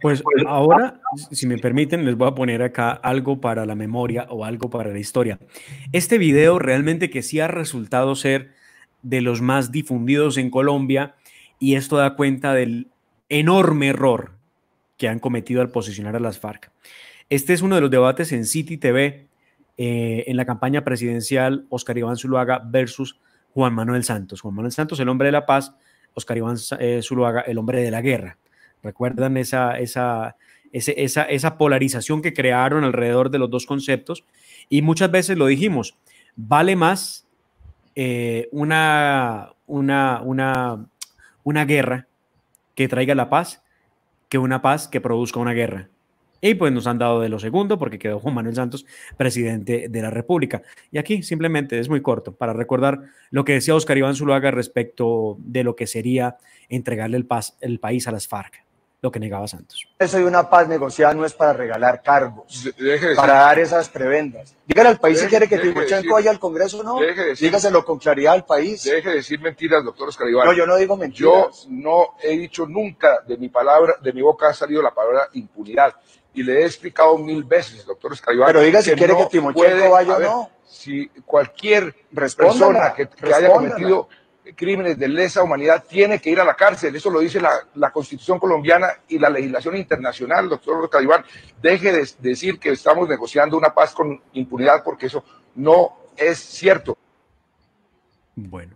Pues 0.00 0.22
ahora, 0.46 0.98
si 1.30 1.46
me 1.46 1.58
permiten, 1.58 2.06
les 2.06 2.16
voy 2.16 2.28
a 2.28 2.34
poner 2.34 2.62
acá 2.62 2.90
algo 2.90 3.40
para 3.40 3.66
la 3.66 3.74
memoria 3.74 4.26
o 4.30 4.46
algo 4.46 4.70
para 4.70 4.90
la 4.90 4.98
historia. 4.98 5.38
Este 5.92 6.16
video 6.16 6.58
realmente 6.58 7.10
que 7.10 7.22
sí 7.22 7.38
ha 7.38 7.48
resultado 7.48 8.16
ser 8.16 8.52
de 9.02 9.20
los 9.20 9.42
más 9.42 9.72
difundidos 9.72 10.38
en 10.38 10.50
Colombia 10.50 11.16
y 11.58 11.74
esto 11.74 11.96
da 11.98 12.16
cuenta 12.16 12.54
del 12.54 12.88
enorme 13.28 13.88
error 13.88 14.32
que 14.96 15.08
han 15.08 15.18
cometido 15.18 15.60
al 15.60 15.70
posicionar 15.70 16.16
a 16.16 16.20
las 16.20 16.38
FARC. 16.38 16.70
Este 17.30 17.52
es 17.52 17.62
uno 17.62 17.76
de 17.76 17.80
los 17.80 17.92
debates 17.92 18.32
en 18.32 18.44
City 18.44 18.76
TV 18.76 19.28
eh, 19.76 20.24
en 20.26 20.36
la 20.36 20.44
campaña 20.44 20.82
presidencial 20.82 21.64
Oscar 21.68 21.96
Iván 21.96 22.16
Zuluaga 22.16 22.60
versus 22.64 23.20
Juan 23.54 23.72
Manuel 23.72 24.02
Santos. 24.02 24.40
Juan 24.40 24.56
Manuel 24.56 24.72
Santos, 24.72 24.98
el 24.98 25.08
hombre 25.08 25.26
de 25.26 25.32
la 25.32 25.46
paz, 25.46 25.72
Oscar 26.14 26.36
Iván 26.36 26.56
eh, 26.80 27.00
Zuluaga, 27.04 27.42
el 27.42 27.56
hombre 27.58 27.82
de 27.82 27.92
la 27.92 28.00
guerra. 28.00 28.36
¿Recuerdan 28.82 29.36
esa, 29.36 29.78
esa, 29.78 30.36
esa, 30.72 31.22
esa 31.22 31.56
polarización 31.56 32.20
que 32.20 32.34
crearon 32.34 32.82
alrededor 32.82 33.30
de 33.30 33.38
los 33.38 33.48
dos 33.48 33.64
conceptos? 33.64 34.24
Y 34.68 34.82
muchas 34.82 35.12
veces 35.12 35.38
lo 35.38 35.46
dijimos, 35.46 35.96
vale 36.34 36.74
más 36.74 37.28
eh, 37.94 38.48
una, 38.50 39.52
una, 39.66 40.20
una, 40.24 40.84
una 41.44 41.64
guerra 41.64 42.08
que 42.74 42.88
traiga 42.88 43.14
la 43.14 43.30
paz 43.30 43.62
que 44.28 44.38
una 44.38 44.62
paz 44.62 44.88
que 44.88 45.00
produzca 45.00 45.38
una 45.38 45.52
guerra. 45.52 45.90
Y 46.40 46.54
pues 46.54 46.72
nos 46.72 46.86
han 46.86 46.98
dado 46.98 47.20
de 47.20 47.28
lo 47.28 47.38
segundo 47.38 47.78
porque 47.78 47.98
quedó 47.98 48.18
Juan 48.18 48.34
Manuel 48.34 48.54
Santos 48.54 48.86
presidente 49.16 49.88
de 49.88 50.02
la 50.02 50.10
República. 50.10 50.62
Y 50.90 50.98
aquí 50.98 51.22
simplemente 51.22 51.78
es 51.78 51.88
muy 51.88 52.00
corto 52.02 52.32
para 52.32 52.52
recordar 52.52 53.00
lo 53.30 53.44
que 53.44 53.52
decía 53.54 53.74
Oscar 53.74 53.98
Iván 53.98 54.14
Zuluaga 54.16 54.50
respecto 54.50 55.36
de 55.40 55.64
lo 55.64 55.76
que 55.76 55.86
sería 55.86 56.36
entregarle 56.68 57.16
el, 57.16 57.26
paz, 57.26 57.56
el 57.60 57.78
país 57.78 58.08
a 58.08 58.12
las 58.12 58.26
FARC, 58.26 58.64
lo 59.02 59.10
que 59.10 59.18
negaba 59.20 59.46
Santos. 59.48 59.86
Eso 59.98 60.18
y 60.20 60.22
una 60.22 60.48
paz 60.48 60.66
negociada 60.68 61.12
no 61.14 61.24
es 61.26 61.34
para 61.34 61.52
regalar 61.52 62.02
cargos, 62.02 62.64
De- 62.78 62.84
de 62.98 63.14
para 63.16 63.34
dar 63.34 63.58
esas 63.58 63.88
prebendas. 63.88 64.54
Dígale 64.66 64.88
al 64.90 64.98
país 64.98 65.18
si 65.20 65.26
quiere 65.26 65.48
que 65.48 65.56
de 65.58 65.62
Timochenko 65.72 66.14
vaya 66.14 66.30
al 66.30 66.38
Congreso 66.38 66.80
o 66.80 66.82
no. 66.82 67.00
deje 67.00 67.20
de 67.22 67.28
decir- 67.30 67.48
Dígaselo 67.48 67.84
con 67.84 67.98
claridad 67.98 68.34
al 68.34 68.44
país. 68.46 68.84
Deje 68.84 69.08
de 69.10 69.16
decir 69.16 69.40
mentiras, 69.40 69.84
doctor 69.84 70.08
Oscar 70.08 70.28
Iván. 70.28 70.46
No, 70.46 70.52
yo 70.54 70.66
no 70.66 70.76
digo 70.76 70.94
Yo 70.94 71.00
mentiras. 71.00 71.66
no 71.68 72.14
he 72.22 72.36
dicho 72.38 72.66
nunca 72.66 73.18
de 73.26 73.36
mi 73.36 73.48
palabra, 73.48 73.94
de 74.02 74.12
mi 74.12 74.22
boca 74.22 74.48
ha 74.48 74.54
salido 74.54 74.80
la 74.80 74.94
palabra 74.94 75.28
impunidad. 75.34 75.92
Y 76.32 76.42
le 76.42 76.62
he 76.62 76.64
explicado 76.64 77.18
mil 77.18 77.42
veces, 77.44 77.84
doctor 77.84 78.12
Oscar 78.12 78.34
Iván. 78.34 78.46
Pero 78.48 78.60
diga 78.62 78.82
si 78.82 78.92
quiere 78.92 79.16
que 79.16 79.26
Timochenko 79.26 79.90
vaya 79.90 80.16
o 80.16 80.20
no. 80.20 80.50
Si 80.64 81.08
cualquier 81.26 81.94
persona 82.14 82.94
que, 82.94 83.08
que 83.08 83.34
haya 83.34 83.50
cometido 83.50 84.08
crímenes 84.54 84.98
de 84.98 85.08
lesa 85.08 85.42
humanidad 85.42 85.84
tiene 85.88 86.20
que 86.20 86.30
ir 86.30 86.40
a 86.40 86.44
la 86.44 86.54
cárcel. 86.54 86.94
Eso 86.94 87.10
lo 87.10 87.20
dice 87.20 87.40
la, 87.40 87.52
la 87.74 87.90
Constitución 87.90 88.38
colombiana 88.38 88.88
y 89.08 89.18
la 89.18 89.30
legislación 89.30 89.76
internacional, 89.76 90.48
doctor 90.48 90.84
Oscar 90.84 91.02
Iván. 91.02 91.24
Deje 91.60 91.92
de 91.92 92.08
decir 92.20 92.58
que 92.58 92.70
estamos 92.70 93.08
negociando 93.08 93.56
una 93.56 93.74
paz 93.74 93.92
con 93.92 94.20
impunidad 94.32 94.82
porque 94.82 95.06
eso 95.06 95.24
no 95.54 95.96
es 96.16 96.38
cierto. 96.38 96.96
Bueno, 98.34 98.74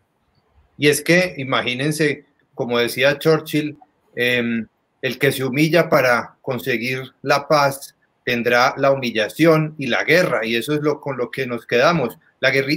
Y 0.77 0.89
es 0.89 1.03
que, 1.03 1.35
imagínense, 1.39 2.27
como 2.55 2.79
decía 2.79 3.19
Churchill, 3.19 3.79
em, 4.15 4.67
el 5.05 5.19
que 5.19 5.33
se 5.33 5.45
humilla 5.45 5.91
para 5.91 6.37
conseguir 6.41 7.03
la 7.21 7.47
paz 7.47 7.95
tendrá 8.25 8.73
la 8.79 8.91
humillación 8.91 9.75
y 9.77 9.89
la 9.89 10.03
guerra, 10.03 10.47
y 10.47 10.57
eso 10.57 10.73
es 10.73 10.81
lo 10.81 10.99
con 10.99 11.19
lo 11.19 11.31
que 11.31 11.47
nos 11.47 11.67
quedamos. 11.67 12.17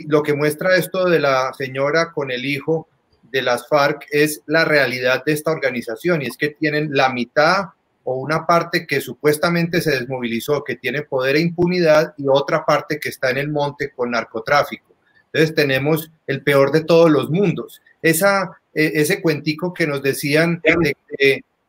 Lo 0.08 0.24
que 0.24 0.34
muestra 0.34 0.76
esto 0.76 1.10
de 1.10 1.22
la 1.22 1.54
señora 1.58 2.12
con 2.12 2.30
el 2.30 2.44
hijo 2.44 2.90
de 3.32 3.42
las 3.42 3.70
FARC 3.70 4.08
es 4.12 4.42
la 4.46 4.66
realidad 4.66 5.24
de 5.24 5.32
esta 5.32 5.52
organización, 5.52 6.22
y 6.22 6.26
es 6.26 6.36
que 6.36 6.50
tienen 6.50 6.90
la 6.92 7.14
mitad 7.14 7.68
o 8.04 8.16
una 8.16 8.46
parte 8.46 8.86
que 8.86 9.00
supuestamente 9.00 9.80
se 9.80 9.92
desmovilizó, 9.92 10.66
que 10.66 10.76
tiene 10.76 11.04
poder 11.04 11.38
e 11.38 11.40
impunidad, 11.40 12.14
y 12.18 12.26
otra 12.28 12.66
parte 12.66 13.00
que 13.00 13.08
está 13.08 13.30
en 13.30 13.38
el 13.38 13.50
monte 13.50 13.92
con 13.96 14.12
narcotráfico. 14.12 14.94
Entonces 15.32 15.56
tenemos 15.56 16.12
el 16.26 16.44
peor 16.44 16.74
de 16.74 16.84
todos 16.84 17.10
los 17.10 17.30
mundos. 17.30 17.82
Esa, 18.02 18.52
eh, 18.74 18.92
ese 18.96 19.22
cuentico 19.22 19.74
que 19.74 19.88
nos 19.88 20.04
decían 20.04 20.62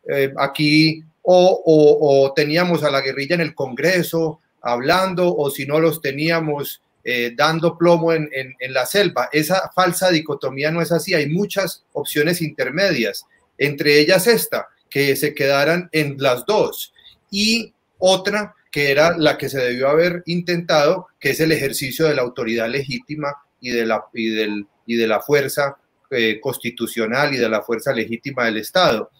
eh, 0.09 0.33
aquí 0.37 1.05
o, 1.23 2.33
teníamos 2.35 2.83
a 2.83 2.91
la 2.91 3.03
guerrilla 3.03 3.35
en 3.35 3.43
el 3.43 3.55
Congreso 3.55 4.41
hablando 4.63 5.37
o 5.37 5.51
si 5.51 5.67
no 5.67 5.79
los 5.79 6.01
teníamos 6.01 6.81
eh, 7.05 7.33
dando 7.37 7.77
plomo 7.77 8.13
en 8.13 8.57
la 8.61 8.87
selva. 8.87 9.29
Esa 9.31 9.71
falsa 9.75 10.11
dicotomía 10.11 10.71
no 10.71 10.81
es 10.81 10.91
así, 10.91 11.15
hay 11.15 11.29
muchas 11.29 11.85
opciones 11.93 12.41
intermedias, 12.41 13.27
entre 13.59 13.99
ellas 14.01 14.27
esta, 14.27 14.69
que 14.89 15.17
se 15.17 15.35
quedaran 15.35 15.89
en 15.93 16.17
las 16.19 16.47
dos 16.47 16.95
y 17.31 17.75
otra 17.99 18.55
que 18.71 18.91
era 18.91 19.17
la 19.17 19.39
que 19.39 19.49
se 19.49 19.59
debió 19.59 19.89
haber 19.89 20.23
intentado, 20.27 21.09
que 21.19 21.31
es 21.31 21.41
el 21.41 21.53
ejercicio 21.53 22.07
de 22.07 22.15
la 22.15 22.23
autoridad 22.23 22.69
legítima 22.69 23.35
y 23.61 23.71
de 23.71 23.87
la, 23.87 24.05
y 24.13 24.31
del, 24.31 24.67
y 24.87 24.97
de 24.97 25.07
la 25.07 25.21
fuerza 25.21 25.77
eh, 26.11 26.39
constitucional 26.41 27.35
y 27.35 27.39
de 27.39 27.49
la 27.49 27.63
fuerza 27.63 27.93
legítima 27.93 28.45
del 28.45 28.59
Estado. 28.59 29.11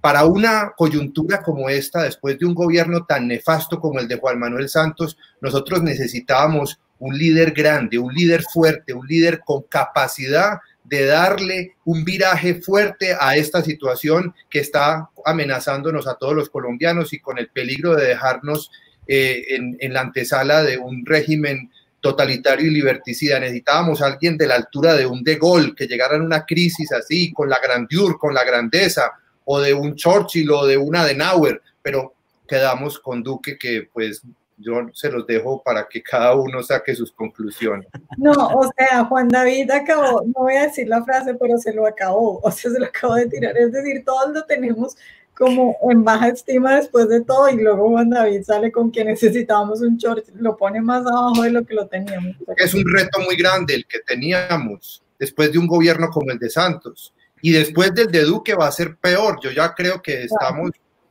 Para 0.00 0.24
una 0.24 0.72
coyuntura 0.76 1.42
como 1.42 1.68
esta, 1.68 2.02
después 2.02 2.38
de 2.38 2.46
un 2.46 2.54
gobierno 2.54 3.04
tan 3.04 3.28
nefasto 3.28 3.80
como 3.80 4.00
el 4.00 4.08
de 4.08 4.18
Juan 4.18 4.38
Manuel 4.38 4.68
Santos, 4.68 5.16
nosotros 5.40 5.82
necesitábamos 5.82 6.80
un 6.98 7.18
líder 7.18 7.52
grande, 7.52 7.98
un 7.98 8.14
líder 8.14 8.42
fuerte, 8.42 8.92
un 8.92 9.06
líder 9.06 9.40
con 9.44 9.62
capacidad 9.62 10.58
de 10.84 11.06
darle 11.06 11.76
un 11.84 12.04
viraje 12.04 12.56
fuerte 12.56 13.16
a 13.18 13.36
esta 13.36 13.62
situación 13.62 14.34
que 14.50 14.60
está 14.60 15.10
amenazándonos 15.24 16.06
a 16.06 16.14
todos 16.14 16.34
los 16.34 16.50
colombianos 16.50 17.12
y 17.12 17.20
con 17.20 17.38
el 17.38 17.48
peligro 17.48 17.96
de 17.96 18.06
dejarnos 18.06 18.70
eh, 19.06 19.44
en, 19.80 19.92
la 19.92 20.02
antesala 20.02 20.62
de 20.62 20.78
un 20.78 21.04
régimen 21.04 21.70
totalitario 22.00 22.66
y 22.66 22.74
liberticida. 22.74 23.40
Necesitábamos 23.40 24.02
a 24.02 24.06
alguien 24.06 24.36
de 24.36 24.46
la 24.46 24.56
altura 24.56 24.94
de 24.94 25.06
un 25.06 25.22
De 25.24 25.36
Gaulle 25.36 25.74
que 25.74 25.86
llegara 25.86 26.16
en 26.16 26.22
una 26.22 26.44
crisis 26.44 26.92
así, 26.92 27.32
con 27.32 27.48
la 27.48 27.58
grandeur, 27.62 28.18
con 28.18 28.34
la 28.34 28.44
grandeza, 28.44 29.12
o 29.44 29.60
de 29.60 29.74
un 29.74 29.94
Churchill 29.94 30.50
o 30.50 30.66
de 30.66 30.76
un 30.76 30.96
Adenauer, 30.96 31.60
pero 31.82 32.14
quedamos 32.46 32.98
con 32.98 33.22
Duque 33.22 33.58
que 33.58 33.88
pues 33.92 34.22
yo 34.56 34.74
se 34.92 35.10
los 35.10 35.26
dejo 35.26 35.62
para 35.62 35.88
que 35.88 36.02
cada 36.02 36.34
uno 36.34 36.62
saque 36.62 36.94
sus 36.94 37.12
conclusiones. 37.12 37.88
No, 38.16 38.32
o 38.32 38.70
sea, 38.76 39.04
Juan 39.04 39.28
David 39.28 39.70
acabó, 39.70 40.22
no 40.24 40.44
voy 40.44 40.54
a 40.54 40.62
decir 40.62 40.88
la 40.88 41.02
frase, 41.04 41.34
pero 41.34 41.58
se 41.58 41.72
lo 41.72 41.86
acabó, 41.86 42.40
o 42.40 42.50
sea, 42.50 42.70
se 42.70 42.78
lo 42.78 42.86
acabó 42.86 43.14
de 43.14 43.26
tirar. 43.26 43.56
Es 43.56 43.72
decir, 43.72 44.04
todos 44.04 44.32
lo 44.32 44.44
tenemos 44.44 44.96
como 45.36 45.76
en 45.90 46.04
baja 46.04 46.28
estima 46.28 46.76
después 46.76 47.08
de 47.08 47.22
todo 47.22 47.48
y 47.48 47.56
luego 47.56 47.90
Juan 47.90 48.10
David 48.10 48.42
sale 48.44 48.70
con 48.70 48.92
que 48.92 49.04
necesitábamos 49.04 49.80
un 49.80 49.96
short, 49.96 50.28
lo 50.36 50.56
pone 50.56 50.80
más 50.80 51.04
abajo 51.04 51.42
de 51.42 51.50
lo 51.50 51.64
que 51.64 51.74
lo 51.74 51.86
teníamos. 51.88 52.36
Es 52.56 52.72
un 52.72 52.84
reto 52.86 53.20
muy 53.20 53.36
grande 53.36 53.74
el 53.74 53.86
que 53.86 53.98
teníamos 54.00 55.02
después 55.18 55.50
de 55.52 55.58
un 55.58 55.66
gobierno 55.66 56.08
como 56.10 56.30
el 56.30 56.38
de 56.38 56.50
Santos. 56.50 57.13
Y 57.44 57.52
después 57.52 57.94
del 57.94 58.10
de 58.10 58.22
Duque 58.22 58.54
va 58.54 58.68
a 58.68 58.72
ser 58.72 58.96
peor. 58.96 59.38
Yo 59.42 59.50
ya 59.50 59.74
creo 59.74 60.00
que 60.00 60.22
estamos 60.22 60.70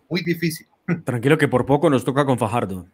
muy 0.09 0.23
difícil. 0.23 0.65
Tranquilo 1.05 1.37
que 1.37 1.47
por 1.47 1.63
poco 1.67 1.91
nos 1.91 2.03
toca 2.03 2.25
con 2.25 2.39
Fajardo. 2.39 2.87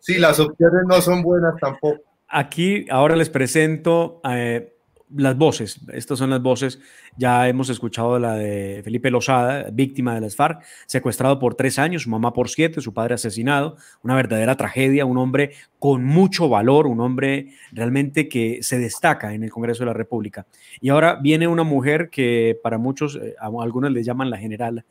Sí, 0.00 0.18
las 0.18 0.40
opciones 0.40 0.80
no 0.88 1.00
son 1.00 1.22
buenas 1.22 1.54
tampoco. 1.60 2.02
Aquí 2.26 2.86
ahora 2.90 3.14
les 3.14 3.30
presento 3.30 4.20
eh, 4.28 4.71
las 5.16 5.36
voces. 5.36 5.80
Estas 5.92 6.18
son 6.18 6.30
las 6.30 6.42
voces. 6.42 6.80
Ya 7.16 7.48
hemos 7.48 7.68
escuchado 7.68 8.18
la 8.18 8.34
de 8.34 8.80
Felipe 8.84 9.10
Lozada, 9.10 9.68
víctima 9.72 10.14
de 10.14 10.20
las 10.20 10.36
FARC, 10.36 10.62
secuestrado 10.86 11.38
por 11.38 11.54
tres 11.54 11.78
años, 11.78 12.02
su 12.02 12.10
mamá 12.10 12.32
por 12.32 12.48
siete, 12.48 12.80
su 12.80 12.92
padre 12.92 13.14
asesinado. 13.14 13.76
Una 14.02 14.14
verdadera 14.14 14.56
tragedia, 14.56 15.04
un 15.04 15.18
hombre 15.18 15.52
con 15.78 16.04
mucho 16.04 16.48
valor, 16.48 16.86
un 16.86 17.00
hombre 17.00 17.54
realmente 17.72 18.28
que 18.28 18.58
se 18.62 18.78
destaca 18.78 19.34
en 19.34 19.44
el 19.44 19.50
Congreso 19.50 19.80
de 19.80 19.86
la 19.86 19.94
República. 19.94 20.46
Y 20.80 20.88
ahora 20.88 21.16
viene 21.16 21.46
una 21.48 21.64
mujer 21.64 22.10
que 22.10 22.58
para 22.62 22.78
muchos, 22.78 23.16
eh, 23.16 23.34
a 23.40 23.46
algunos 23.46 23.92
le 23.92 24.02
llaman 24.02 24.30
la 24.30 24.38
general, 24.38 24.84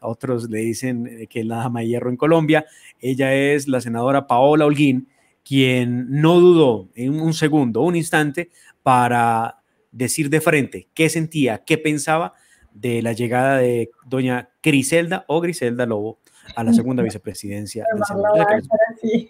otros 0.00 0.48
le 0.50 0.58
dicen 0.60 1.06
eh, 1.06 1.26
que 1.26 1.40
es 1.40 1.46
la 1.46 1.56
dama 1.56 1.80
de 1.80 1.88
hierro 1.88 2.10
en 2.10 2.16
Colombia. 2.16 2.66
Ella 3.00 3.34
es 3.34 3.68
la 3.68 3.80
senadora 3.80 4.26
Paola 4.26 4.66
Holguín, 4.66 5.08
quien 5.44 6.06
no 6.10 6.40
dudó 6.40 6.88
en 6.94 7.20
un 7.20 7.32
segundo, 7.32 7.82
un 7.82 7.96
instante, 7.96 8.50
para 8.82 9.62
decir 9.96 10.30
de 10.30 10.40
frente 10.40 10.88
qué 10.94 11.08
sentía, 11.08 11.64
qué 11.64 11.78
pensaba 11.78 12.34
de 12.72 13.02
la 13.02 13.12
llegada 13.12 13.58
de 13.58 13.90
doña 14.04 14.50
Griselda 14.62 15.24
o 15.28 15.40
Griselda 15.40 15.86
Lobo 15.86 16.18
a 16.54 16.62
la 16.62 16.72
segunda 16.72 17.02
vicepresidencia 17.02 17.84
del 17.92 18.04
Senado. 18.04 18.46
Así. 18.94 19.28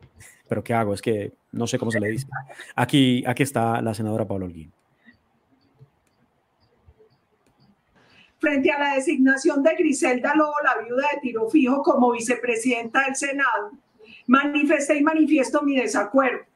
Pero 0.48 0.64
¿qué 0.64 0.74
hago? 0.74 0.94
Es 0.94 1.02
que 1.02 1.32
no 1.52 1.66
sé 1.66 1.78
cómo 1.78 1.90
se 1.90 2.00
le 2.00 2.08
dice. 2.08 2.26
Aquí, 2.74 3.22
aquí 3.26 3.42
está 3.42 3.82
la 3.82 3.94
senadora 3.94 4.26
Paola 4.26 4.46
Holguín. 4.46 4.72
frente 8.40 8.70
a 8.70 8.78
la 8.78 8.94
designación 8.94 9.62
de 9.62 9.74
Griselda 9.74 10.34
Lobo, 10.34 10.54
la 10.62 10.80
viuda 10.82 11.08
de 11.12 11.20
Tiro 11.20 11.48
Fijo, 11.50 11.82
como 11.82 12.12
vicepresidenta 12.12 13.04
del 13.04 13.16
Senado, 13.16 13.72
manifesté 14.26 14.96
y 14.96 15.02
manifiesto 15.02 15.62
mi 15.62 15.76
desacuerdo. 15.76 16.47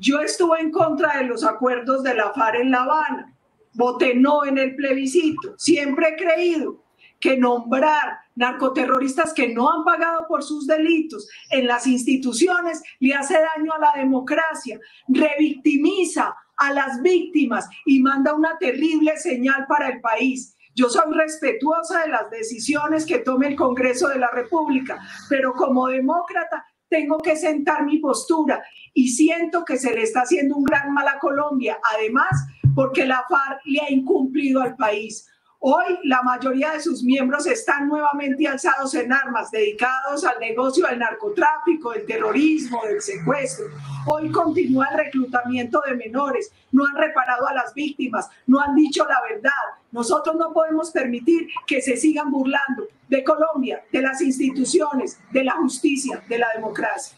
Yo 0.00 0.20
estuve 0.20 0.60
en 0.60 0.70
contra 0.70 1.18
de 1.18 1.24
los 1.24 1.44
acuerdos 1.44 2.04
de 2.04 2.14
la 2.14 2.32
FARC 2.32 2.60
en 2.60 2.70
La 2.70 2.84
Habana, 2.84 3.34
voté 3.74 4.14
no 4.14 4.44
en 4.44 4.56
el 4.58 4.76
plebiscito, 4.76 5.54
siempre 5.56 6.10
he 6.10 6.16
creído 6.16 6.84
que 7.18 7.36
nombrar 7.36 8.18
narcoterroristas 8.36 9.34
que 9.34 9.52
no 9.52 9.68
han 9.68 9.84
pagado 9.84 10.26
por 10.28 10.44
sus 10.44 10.68
delitos 10.68 11.28
en 11.50 11.66
las 11.66 11.88
instituciones 11.88 12.80
le 13.00 13.14
hace 13.14 13.34
daño 13.34 13.72
a 13.72 13.80
la 13.80 13.92
democracia, 13.96 14.78
revictimiza 15.08 16.32
a 16.56 16.72
las 16.72 17.02
víctimas 17.02 17.68
y 17.84 18.00
manda 18.00 18.34
una 18.34 18.56
terrible 18.58 19.16
señal 19.16 19.66
para 19.66 19.88
el 19.88 20.00
país. 20.00 20.56
Yo 20.76 20.88
soy 20.88 21.12
respetuosa 21.12 22.02
de 22.02 22.10
las 22.10 22.30
decisiones 22.30 23.04
que 23.04 23.18
tome 23.18 23.48
el 23.48 23.56
Congreso 23.56 24.06
de 24.08 24.20
la 24.20 24.30
República, 24.30 25.00
pero 25.28 25.54
como 25.54 25.88
demócrata 25.88 26.64
tengo 26.88 27.18
que 27.18 27.36
sentar 27.36 27.84
mi 27.84 27.98
postura 27.98 28.62
y 28.98 29.06
siento 29.10 29.64
que 29.64 29.78
se 29.78 29.94
le 29.94 30.02
está 30.02 30.22
haciendo 30.22 30.56
un 30.56 30.64
gran 30.64 30.92
mal 30.92 31.06
a 31.06 31.20
Colombia, 31.20 31.78
además 31.94 32.30
porque 32.74 33.06
la 33.06 33.24
FARC 33.28 33.60
le 33.64 33.80
ha 33.80 33.92
incumplido 33.92 34.60
al 34.60 34.74
país. 34.74 35.24
Hoy 35.60 36.00
la 36.02 36.20
mayoría 36.22 36.72
de 36.72 36.80
sus 36.80 37.04
miembros 37.04 37.46
están 37.46 37.86
nuevamente 37.86 38.48
alzados 38.48 38.96
en 38.96 39.12
armas, 39.12 39.52
dedicados 39.52 40.24
al 40.24 40.40
negocio 40.40 40.84
del 40.88 40.98
narcotráfico, 40.98 41.92
del 41.92 42.06
terrorismo, 42.06 42.82
del 42.86 43.00
secuestro. 43.00 43.66
Hoy 44.06 44.32
continúa 44.32 44.88
el 44.90 44.98
reclutamiento 44.98 45.80
de 45.86 45.94
menores, 45.94 46.50
no 46.72 46.84
han 46.84 46.96
reparado 46.96 47.46
a 47.46 47.54
las 47.54 47.74
víctimas, 47.74 48.28
no 48.48 48.60
han 48.60 48.74
dicho 48.74 49.06
la 49.06 49.22
verdad. 49.32 49.78
Nosotros 49.92 50.34
no 50.34 50.52
podemos 50.52 50.90
permitir 50.90 51.46
que 51.68 51.80
se 51.80 51.96
sigan 51.96 52.32
burlando 52.32 52.88
de 53.08 53.22
Colombia, 53.22 53.80
de 53.92 54.02
las 54.02 54.20
instituciones, 54.22 55.20
de 55.30 55.44
la 55.44 55.52
justicia, 55.52 56.20
de 56.28 56.38
la 56.38 56.48
democracia. 56.56 57.17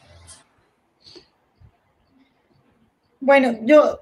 Bueno, 3.21 3.59
yo 3.63 4.01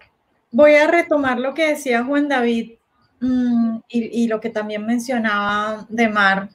voy 0.50 0.74
a 0.74 0.86
retomar 0.86 1.38
lo 1.38 1.52
que 1.52 1.68
decía 1.68 2.04
Juan 2.04 2.28
David 2.28 2.72
mm, 3.20 3.78
y, 3.88 4.28
lo 4.28 4.40
que 4.40 4.50
también 4.50 4.86
mencionaba 4.86 5.86
de 5.88 6.08
Mar 6.08 6.48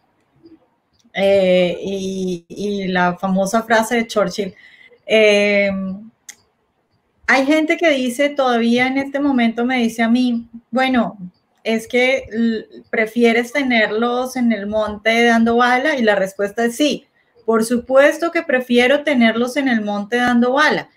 eh, 1.13 1.77
y, 1.79 2.87
la 2.87 3.17
famosa 3.17 3.63
frase 3.63 3.95
de 3.95 4.07
Churchill. 4.07 4.55
Eh, 5.05 5.69
hay 7.27 7.45
gente 7.45 7.77
que 7.77 7.89
dice 7.89 8.29
todavía 8.29 8.87
en 8.87 8.97
este 8.97 9.19
momento, 9.19 9.65
me 9.65 9.77
dice 9.79 10.03
a 10.03 10.09
mí, 10.09 10.47
bueno, 10.71 11.17
es 11.63 11.87
que 11.87 12.25
prefieres 12.89 13.53
tenerlos 13.53 14.35
en 14.35 14.51
el 14.51 14.67
monte 14.67 15.25
dando 15.25 15.57
bala 15.57 15.97
y 15.97 16.01
la 16.01 16.15
respuesta 16.15 16.65
es 16.65 16.75
sí. 16.75 17.07
Por 17.45 17.65
supuesto 17.65 18.31
que 18.31 18.41
prefiero 18.41 19.03
tenerlos 19.03 19.57
en 19.57 19.67
el 19.67 19.81
monte 19.81 20.17
dando 20.17 20.53
bala. 20.53 20.89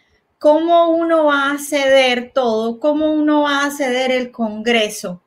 ¿Cómo 0.47 0.90
uno 0.90 1.24
va 1.24 1.51
a 1.51 1.59
ceder 1.59 2.30
todo? 2.32 2.78
¿Cómo 2.78 3.11
uno 3.11 3.42
va 3.42 3.64
a 3.64 3.70
ceder 3.72 4.12
el 4.12 4.30
Congreso? 4.30 5.20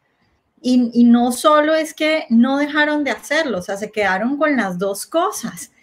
Y, 0.61 1.03
no 1.03 1.33
solo 1.33 1.75
es 1.75 1.93
que 1.93 2.23
no 2.29 2.57
dejaron 2.57 3.03
de 3.03 3.11
hacerlo, 3.11 3.57
o 3.57 3.61
sea, 3.61 3.75
se 3.75 3.91
quedaron 3.91 4.37
con 4.37 4.55
las 4.55 4.79
dos 4.79 5.05
cosas. 5.05 5.73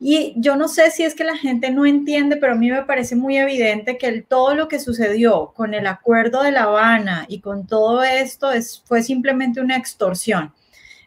Y 0.00 0.32
yo 0.38 0.56
no 0.56 0.68
sé 0.68 0.90
si 0.90 1.02
es 1.02 1.14
que 1.14 1.24
la 1.24 1.36
gente 1.36 1.70
no 1.70 1.84
entiende, 1.84 2.38
pero 2.38 2.54
a 2.54 2.56
mí 2.56 2.70
me 2.70 2.82
parece 2.84 3.14
muy 3.14 3.36
evidente 3.36 3.98
que 3.98 4.22
todo 4.22 4.54
lo 4.54 4.68
que 4.68 4.80
sucedió 4.80 5.52
con 5.54 5.74
el 5.74 5.86
acuerdo 5.86 6.42
de 6.42 6.52
La 6.52 6.62
Habana 6.62 7.26
y 7.28 7.42
con 7.42 7.66
todo 7.66 8.02
esto 8.02 8.52
es, 8.52 8.82
fue 8.86 9.02
simplemente 9.02 9.60
una 9.60 9.76
extorsión. 9.76 10.54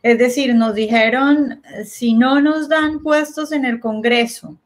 Es 0.03 0.19
decir, 0.19 0.53
nos 0.53 0.75
dijeron, 0.75 1.63
si 1.83 2.13
no 2.13 2.41
nos 2.41 2.69
dan 2.69 3.01
puestos 3.01 3.51
en 3.51 3.65
el 3.65 3.79
Congreso, 3.79 4.59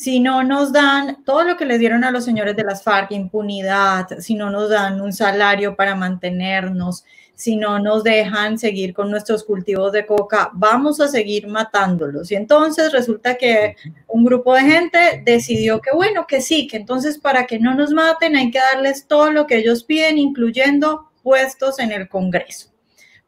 si 0.00 0.18
no 0.18 0.42
nos 0.42 0.72
dan 0.72 1.22
todo 1.24 1.44
lo 1.44 1.58
que 1.58 1.66
les 1.66 1.78
dieron 1.78 2.04
a 2.04 2.10
los 2.10 2.24
señores 2.24 2.56
de 2.56 2.64
las 2.64 2.82
FARC, 2.82 3.10
impunidad, 3.10 4.08
si 4.20 4.34
no 4.34 4.48
nos 4.48 4.70
dan 4.70 4.98
un 4.98 5.12
salario 5.12 5.76
para 5.76 5.94
mantenernos, 5.94 7.04
si 7.34 7.56
no 7.56 7.78
nos 7.78 8.02
dejan 8.02 8.58
seguir 8.58 8.94
con 8.94 9.10
nuestros 9.10 9.44
cultivos 9.44 9.92
de 9.92 10.06
coca, 10.06 10.52
vamos 10.54 11.02
a 11.02 11.08
seguir 11.08 11.48
matándolos. 11.48 12.32
Y 12.32 12.36
entonces 12.36 12.92
resulta 12.92 13.34
que 13.34 13.76
un 14.06 14.24
grupo 14.24 14.54
de 14.54 14.62
gente 14.62 15.22
decidió 15.22 15.82
que 15.82 15.94
bueno, 15.94 16.26
que 16.26 16.40
sí, 16.40 16.66
que 16.66 16.78
entonces 16.78 17.18
para 17.18 17.44
que 17.44 17.58
no 17.58 17.74
nos 17.74 17.90
maten 17.90 18.36
hay 18.36 18.50
que 18.50 18.60
darles 18.72 19.06
todo 19.06 19.30
lo 19.30 19.46
que 19.46 19.58
ellos 19.58 19.84
piden, 19.84 20.16
incluyendo 20.16 21.10
puestos 21.22 21.78
en 21.78 21.92
el 21.92 22.08
Congreso. 22.08 22.70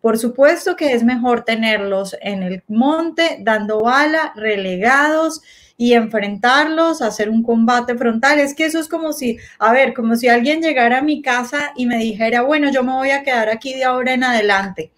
Por 0.00 0.18
supuesto 0.18 0.74
que 0.74 0.94
es 0.94 1.04
mejor 1.04 1.44
tenerlos 1.44 2.16
en 2.22 2.42
el 2.42 2.62
monte, 2.66 3.36
dando 3.42 3.80
bala, 3.80 4.32
relegados 4.34 5.42
y 5.82 5.94
enfrentarlos, 5.94 7.02
hacer 7.02 7.28
un 7.28 7.42
combate 7.42 7.96
frontal. 7.96 8.38
Es 8.38 8.54
que 8.54 8.66
eso 8.66 8.78
es 8.78 8.86
como 8.86 9.12
si, 9.12 9.38
a 9.58 9.72
ver, 9.72 9.94
como 9.94 10.14
si 10.14 10.28
alguien 10.28 10.62
llegara 10.62 10.98
a 10.98 11.02
mi 11.02 11.22
casa 11.22 11.72
y 11.74 11.86
me 11.86 11.98
dijera, 11.98 12.42
bueno, 12.42 12.70
yo 12.70 12.84
me 12.84 12.92
voy 12.92 13.10
a 13.10 13.24
quedar 13.24 13.48
aquí 13.48 13.74
de 13.74 13.82
ahora 13.82 14.14
en 14.14 14.22
adelante. 14.22 14.92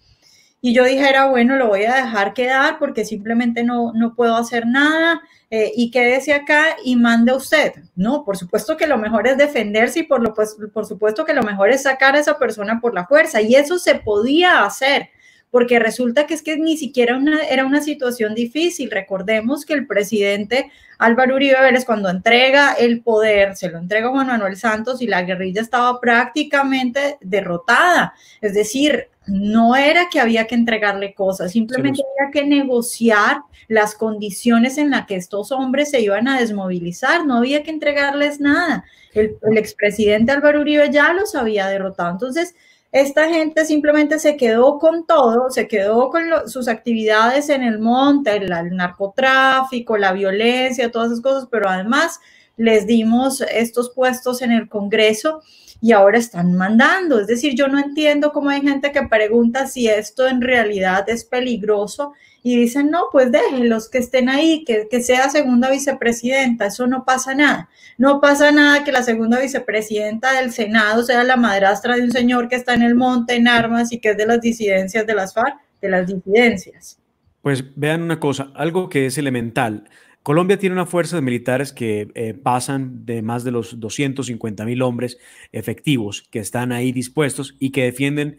Y 0.61 0.75
yo 0.75 0.83
dijera, 0.83 1.25
bueno, 1.25 1.55
lo 1.55 1.69
voy 1.69 1.85
a 1.85 1.95
dejar 1.95 2.35
quedar 2.35 2.77
porque 2.77 3.03
simplemente 3.03 3.63
no, 3.63 3.93
no 3.95 4.13
puedo 4.13 4.35
hacer 4.35 4.67
nada 4.67 5.23
eh, 5.49 5.71
y 5.75 5.89
quédese 5.89 6.35
acá 6.35 6.75
y 6.83 6.95
mande 6.95 7.33
usted. 7.33 7.73
No, 7.95 8.23
por 8.23 8.37
supuesto 8.37 8.77
que 8.77 8.85
lo 8.85 8.99
mejor 8.99 9.25
es 9.25 9.39
defenderse 9.39 10.01
y 10.01 10.03
por, 10.03 10.21
lo, 10.21 10.35
pues, 10.35 10.55
por 10.71 10.85
supuesto 10.85 11.25
que 11.25 11.33
lo 11.33 11.41
mejor 11.41 11.71
es 11.71 11.81
sacar 11.81 12.15
a 12.15 12.19
esa 12.19 12.37
persona 12.37 12.79
por 12.79 12.93
la 12.93 13.07
fuerza. 13.07 13.41
Y 13.41 13.55
eso 13.55 13.79
se 13.79 13.95
podía 13.95 14.63
hacer 14.63 15.09
porque 15.55 15.79
resulta 15.79 16.27
que 16.27 16.33
es 16.33 16.41
que 16.41 16.57
ni 16.57 16.75
siquiera 16.75 17.15
una, 17.15 17.41
era 17.43 17.65
una 17.65 17.81
situación 17.81 18.35
difícil. 18.35 18.91
Recordemos 18.91 19.63
que 19.63 19.73
el 19.73 19.87
presidente 19.87 20.69
Álvaro 20.97 21.35
Uribe 21.35 21.61
Vélez 21.61 21.85
cuando 21.85 22.09
entrega 22.09 22.73
el 22.73 22.99
poder, 22.99 23.55
se 23.55 23.69
lo 23.69 23.77
entrega 23.77 24.09
Juan 24.09 24.27
Manuel 24.27 24.57
Santos 24.57 25.01
y 25.01 25.07
la 25.07 25.21
guerrilla 25.21 25.61
estaba 25.61 26.01
prácticamente 26.01 27.17
derrotada. 27.21 28.15
Es 28.41 28.53
decir, 28.53 29.07
no 29.27 29.77
era 29.77 30.09
que 30.11 30.19
había 30.19 30.45
que 30.45 30.55
entregarle 30.55 31.13
cosas, 31.13 31.53
simplemente 31.53 32.01
había 32.19 32.31
que 32.33 32.45
negociar 32.45 33.37
las 33.69 33.95
condiciones 33.95 34.77
en 34.77 34.89
las 34.89 35.05
que 35.05 35.15
estos 35.15 35.53
hombres 35.53 35.89
se 35.89 36.01
iban 36.01 36.27
a 36.27 36.37
desmovilizar, 36.37 37.25
no 37.25 37.37
había 37.37 37.63
que 37.63 37.71
entregarles 37.71 38.41
nada. 38.41 38.83
El, 39.13 39.37
el 39.41 39.57
expresidente 39.57 40.33
Álvaro 40.33 40.59
Uribe 40.59 40.91
ya 40.91 41.13
los 41.13 41.33
había 41.33 41.67
derrotado. 41.67 42.11
Entonces, 42.11 42.55
esta 42.95 43.27
gente 43.27 43.65
simplemente 43.65 44.19
se 44.19 44.37
quedó 44.37 44.79
con 44.79 45.05
todo, 45.05 45.49
se 45.49 45.67
quedó 45.67 46.09
con 46.09 46.23
sus 46.47 46.69
actividades 46.69 47.49
en 47.49 47.61
el 47.61 47.77
monte, 47.77 48.37
el, 48.37 48.49
el 48.49 48.73
narcotráfico, 48.73 49.97
la 49.97 50.13
violencia, 50.13 50.89
todas 50.89 51.11
esas 51.11 51.21
cosas, 51.21 51.49
pero 51.51 51.67
además 51.67 52.21
les 52.55 52.87
dimos 52.87 53.41
estos 53.41 53.89
puestos 53.89 54.41
en 54.41 54.53
el 54.53 54.69
Congreso 54.69 55.41
y 55.81 55.91
ahora 55.91 56.17
están 56.17 56.55
mandando. 56.55 57.19
Es 57.19 57.27
decir, 57.27 57.53
yo 57.53 57.67
no 57.67 57.79
entiendo 57.79 58.31
cómo 58.31 58.49
hay 58.49 58.61
gente 58.61 58.93
que 58.93 59.03
pregunta 59.03 59.67
si 59.67 59.89
esto 59.89 60.25
en 60.25 60.39
realidad 60.39 61.09
es 61.09 61.25
peligroso 61.25 62.13
y 62.47 62.55
dicen, 62.57 62.91
no, 62.91 63.05
pues 63.11 63.31
déjenlos 63.31 63.89
que 63.89 63.97
estén 63.97 64.29
ahí, 64.29 64.63
que, 64.65 64.87
que 64.87 65.01
sea 65.01 65.31
segunda 65.31 65.71
vicepresidenta, 65.71 66.67
eso 66.67 66.85
no 66.85 67.03
pasa 67.03 67.33
nada. 67.33 67.69
No 67.97 68.21
pasa 68.21 68.51
nada 68.51 68.83
que 68.83 68.91
la 68.91 69.01
segunda 69.01 69.39
vicepresidenta 69.39 70.31
del 70.39 70.51
Senado 70.51 71.01
sea 71.01 71.23
la 71.23 71.37
madrastra 71.37 71.95
de 71.95 72.03
un 72.03 72.11
señor 72.11 72.47
que 72.47 72.55
está 72.55 72.75
en 72.75 72.83
el 72.83 72.93
monte 72.93 73.33
en 73.33 73.47
armas 73.47 73.91
y 73.91 73.99
que 73.99 74.11
es 74.11 74.17
de 74.17 74.27
las 74.27 74.41
disidencias 74.41 75.07
de 75.07 75.15
las 75.15 75.33
FARC, 75.33 75.55
de 75.81 75.89
las 75.89 76.05
disidencias. 76.05 76.99
Pues 77.41 77.63
vean 77.75 78.03
una 78.03 78.19
cosa, 78.19 78.51
algo 78.53 78.89
que 78.89 79.07
es 79.07 79.17
elemental. 79.17 79.89
Colombia 80.21 80.59
tiene 80.59 80.73
una 80.73 80.85
fuerza 80.85 81.15
de 81.15 81.23
militares 81.23 81.73
que 81.73 82.09
eh, 82.13 82.35
pasan 82.35 83.07
de 83.07 83.23
más 83.23 83.43
de 83.43 83.49
los 83.49 83.79
250 83.79 84.65
mil 84.65 84.83
hombres 84.83 85.17
efectivos 85.51 86.27
que 86.29 86.37
están 86.37 86.71
ahí 86.71 86.91
dispuestos 86.91 87.55
y 87.57 87.71
que 87.71 87.85
defienden 87.85 88.37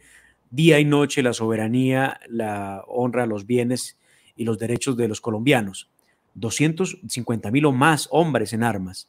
día 0.56 0.80
y 0.80 0.86
noche 0.86 1.22
la 1.22 1.34
soberanía, 1.34 2.18
la 2.28 2.82
honra, 2.88 3.26
los 3.26 3.46
bienes 3.46 3.98
y 4.34 4.44
los 4.44 4.58
derechos 4.58 4.96
de 4.96 5.06
los 5.06 5.20
colombianos. 5.20 5.90
250 6.34 7.50
mil 7.50 7.66
o 7.66 7.72
más 7.72 8.08
hombres 8.10 8.52
en 8.52 8.64
armas. 8.64 9.08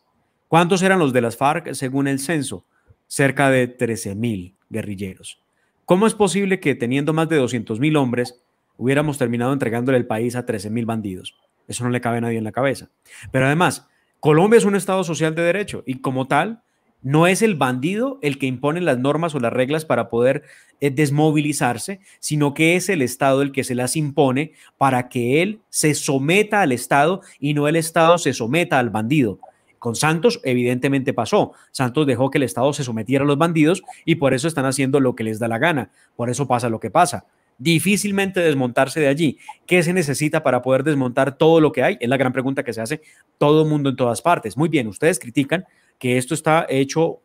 ¿Cuántos 0.50 0.82
eran 0.82 1.00
los 1.00 1.14
de 1.14 1.22
las 1.22 1.38
FARC 1.38 1.74
según 1.74 2.08
el 2.08 2.20
censo? 2.20 2.66
Cerca 3.08 3.50
de 3.50 3.68
13 3.68 4.16
mil 4.16 4.56
guerrilleros. 4.70 5.42
¿Cómo 5.86 6.06
es 6.06 6.14
posible 6.14 6.60
que 6.60 6.76
teniendo 6.76 7.14
más 7.14 7.30
de 7.30 7.38
200 7.38 7.80
mil 7.80 7.96
hombres 7.96 8.42
hubiéramos 8.78 9.18
terminado 9.18 9.54
entregándole 9.54 9.98
el 9.98 10.06
país 10.06 10.36
a 10.36 10.46
13 10.46 10.70
mil 10.70 10.86
bandidos? 10.86 11.38
Eso 11.68 11.86
no 11.86 11.90
le 11.90 12.02
cabe 12.02 12.18
a 12.18 12.22
nadie 12.22 12.38
en 12.38 12.44
la 12.44 12.52
cabeza. 12.52 12.90
Pero 13.32 13.46
además, 13.46 13.88
Colombia 14.20 14.58
es 14.58 14.66
un 14.66 14.76
Estado 14.76 15.04
social 15.06 15.34
de 15.34 15.44
derecho 15.44 15.84
y 15.86 16.02
como 16.02 16.28
tal, 16.28 16.64
no 17.02 17.28
es 17.28 17.42
el 17.42 17.56
bandido 17.56 18.20
el 18.22 18.38
que 18.40 18.48
impone 18.48 18.82
las 18.82 19.00
normas 19.00 19.36
o 19.36 19.40
las 19.40 19.54
reglas 19.54 19.86
para 19.86 20.10
poder 20.10 20.44
eh, 20.82 20.90
desmovilizarse, 20.90 22.00
sino 22.20 22.54
que 22.54 22.76
es 22.76 22.90
el 22.90 23.02
Estado 23.02 23.42
el 23.42 23.52
que 23.52 23.64
se 23.64 23.76
las 23.76 23.96
impone 23.96 24.54
para 24.78 25.10
que 25.10 25.42
él 25.42 25.62
se 25.70 25.94
someta 25.94 26.62
al 26.62 26.72
Estado 26.72 27.22
y 27.40 27.54
no 27.54 27.68
el 27.68 27.76
Estado 27.76 28.18
se 28.18 28.34
someta 28.34 28.80
al 28.80 28.90
bandido. 28.90 29.40
Con 29.80 29.96
Santos 29.96 30.42
evidentemente 30.44 31.14
pasó. 31.14 31.54
Santos 31.72 32.08
dejó 32.08 32.32
que 32.32 32.40
el 32.40 32.44
Estado 32.44 32.74
se 32.74 32.84
sometiera 32.84 33.24
a 33.24 33.28
los 33.28 33.38
bandidos 33.38 33.84
y 34.06 34.16
por 34.16 34.34
eso 34.34 34.48
están 34.48 34.66
haciendo 34.66 35.00
lo 35.00 35.16
que 35.16 35.24
les 35.24 35.40
da 35.40 35.48
la 35.48 35.60
gana. 35.60 35.92
Por 36.16 36.30
eso 36.30 36.48
pasa 36.48 36.68
lo 36.68 36.80
que 36.80 36.90
pasa 36.90 37.26
difícilmente 37.58 38.40
desmontarse 38.40 39.00
de 39.00 39.08
allí. 39.08 39.38
¿Qué 39.66 39.82
se 39.84 39.94
necesita 39.94 40.44
para 40.44 40.62
poder 40.62 40.84
desmontar 40.84 41.38
todo 41.38 41.60
lo 41.60 41.72
que 41.72 41.84
hay? 41.84 41.98
Es 42.00 42.10
la 42.10 42.18
gran 42.18 42.34
pregunta 42.34 42.64
que 42.64 42.74
se 42.74 42.82
hace 42.82 43.02
todo 43.38 43.64
el 43.64 43.70
mundo 43.70 43.90
en 43.90 43.96
todas 43.96 44.22
partes. 44.22 44.58
Muy 44.58 44.70
bien, 44.70 44.88
ustedes 44.88 45.20
critican 45.20 45.66
que 45.98 46.18
esto 46.18 46.34
está 46.34 46.66
hecho 46.70 47.22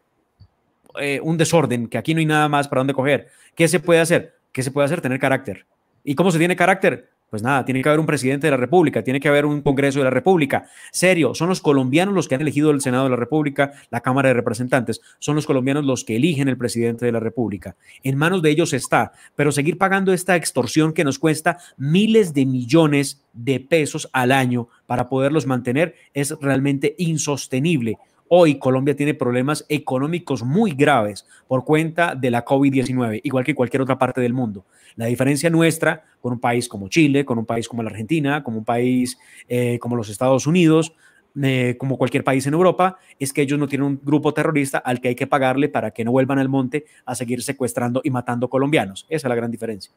eh, 1.00 1.20
un 1.22 1.36
desorden, 1.36 1.86
que 1.86 1.98
aquí 1.98 2.14
no 2.14 2.20
hay 2.20 2.26
nada 2.26 2.48
más 2.48 2.68
para 2.68 2.80
dónde 2.80 2.94
coger. 2.94 3.28
¿Qué 3.54 3.68
se 3.68 3.80
puede 3.80 4.00
hacer? 4.00 4.34
¿Qué 4.52 4.62
se 4.62 4.70
puede 4.70 4.86
hacer? 4.86 5.00
Tener 5.00 5.18
carácter. 5.18 5.66
¿Y 6.04 6.14
cómo 6.14 6.30
se 6.30 6.38
tiene 6.38 6.56
carácter? 6.56 7.10
Pues 7.32 7.42
nada, 7.42 7.64
tiene 7.64 7.80
que 7.80 7.88
haber 7.88 7.98
un 7.98 8.04
presidente 8.04 8.46
de 8.46 8.50
la 8.50 8.58
República, 8.58 9.02
tiene 9.02 9.18
que 9.18 9.26
haber 9.26 9.46
un 9.46 9.62
Congreso 9.62 10.00
de 10.00 10.04
la 10.04 10.10
República. 10.10 10.66
Serio, 10.90 11.34
son 11.34 11.48
los 11.48 11.62
colombianos 11.62 12.12
los 12.12 12.28
que 12.28 12.34
han 12.34 12.42
elegido 12.42 12.70
el 12.70 12.82
Senado 12.82 13.04
de 13.04 13.10
la 13.10 13.16
República, 13.16 13.72
la 13.88 14.02
Cámara 14.02 14.28
de 14.28 14.34
Representantes, 14.34 15.00
son 15.18 15.36
los 15.36 15.46
colombianos 15.46 15.86
los 15.86 16.04
que 16.04 16.16
eligen 16.16 16.48
el 16.48 16.58
presidente 16.58 17.06
de 17.06 17.12
la 17.12 17.20
República. 17.20 17.74
En 18.02 18.18
manos 18.18 18.42
de 18.42 18.50
ellos 18.50 18.74
está, 18.74 19.12
pero 19.34 19.50
seguir 19.50 19.78
pagando 19.78 20.12
esta 20.12 20.36
extorsión 20.36 20.92
que 20.92 21.04
nos 21.04 21.18
cuesta 21.18 21.56
miles 21.78 22.34
de 22.34 22.44
millones 22.44 23.24
de 23.32 23.60
pesos 23.60 24.10
al 24.12 24.30
año 24.30 24.68
para 24.86 25.08
poderlos 25.08 25.46
mantener 25.46 25.94
es 26.12 26.36
realmente 26.38 26.94
insostenible. 26.98 27.96
Hoy 28.34 28.58
Colombia 28.58 28.96
tiene 28.96 29.12
problemas 29.12 29.66
económicos 29.68 30.42
muy 30.42 30.70
graves 30.70 31.26
por 31.46 31.66
cuenta 31.66 32.14
de 32.14 32.30
la 32.30 32.46
COVID-19, 32.46 33.20
igual 33.24 33.44
que 33.44 33.54
cualquier 33.54 33.82
otra 33.82 33.98
parte 33.98 34.22
del 34.22 34.32
mundo. 34.32 34.64
La 34.96 35.04
diferencia 35.04 35.50
nuestra 35.50 36.02
con 36.18 36.32
un 36.32 36.40
país 36.40 36.66
como 36.66 36.88
Chile, 36.88 37.26
con 37.26 37.36
un 37.36 37.44
país 37.44 37.68
como 37.68 37.82
la 37.82 37.90
Argentina, 37.90 38.42
como 38.42 38.56
un 38.56 38.64
país 38.64 39.18
eh, 39.50 39.78
como 39.80 39.96
los 39.96 40.08
Estados 40.08 40.46
Unidos, 40.46 40.94
eh, 41.42 41.76
como 41.78 41.98
cualquier 41.98 42.24
país 42.24 42.46
en 42.46 42.54
Europa, 42.54 42.96
es 43.18 43.34
que 43.34 43.42
ellos 43.42 43.58
no 43.58 43.68
tienen 43.68 43.86
un 43.86 44.00
grupo 44.02 44.32
terrorista 44.32 44.78
al 44.78 45.02
que 45.02 45.08
hay 45.08 45.14
que 45.14 45.26
pagarle 45.26 45.68
para 45.68 45.90
que 45.90 46.02
no 46.02 46.12
vuelvan 46.12 46.38
al 46.38 46.48
monte 46.48 46.86
a 47.04 47.14
seguir 47.14 47.42
secuestrando 47.42 48.00
y 48.02 48.08
matando 48.08 48.48
colombianos. 48.48 49.04
Esa 49.10 49.26
es 49.26 49.28
la 49.28 49.34
gran 49.34 49.50
diferencia. 49.50 49.92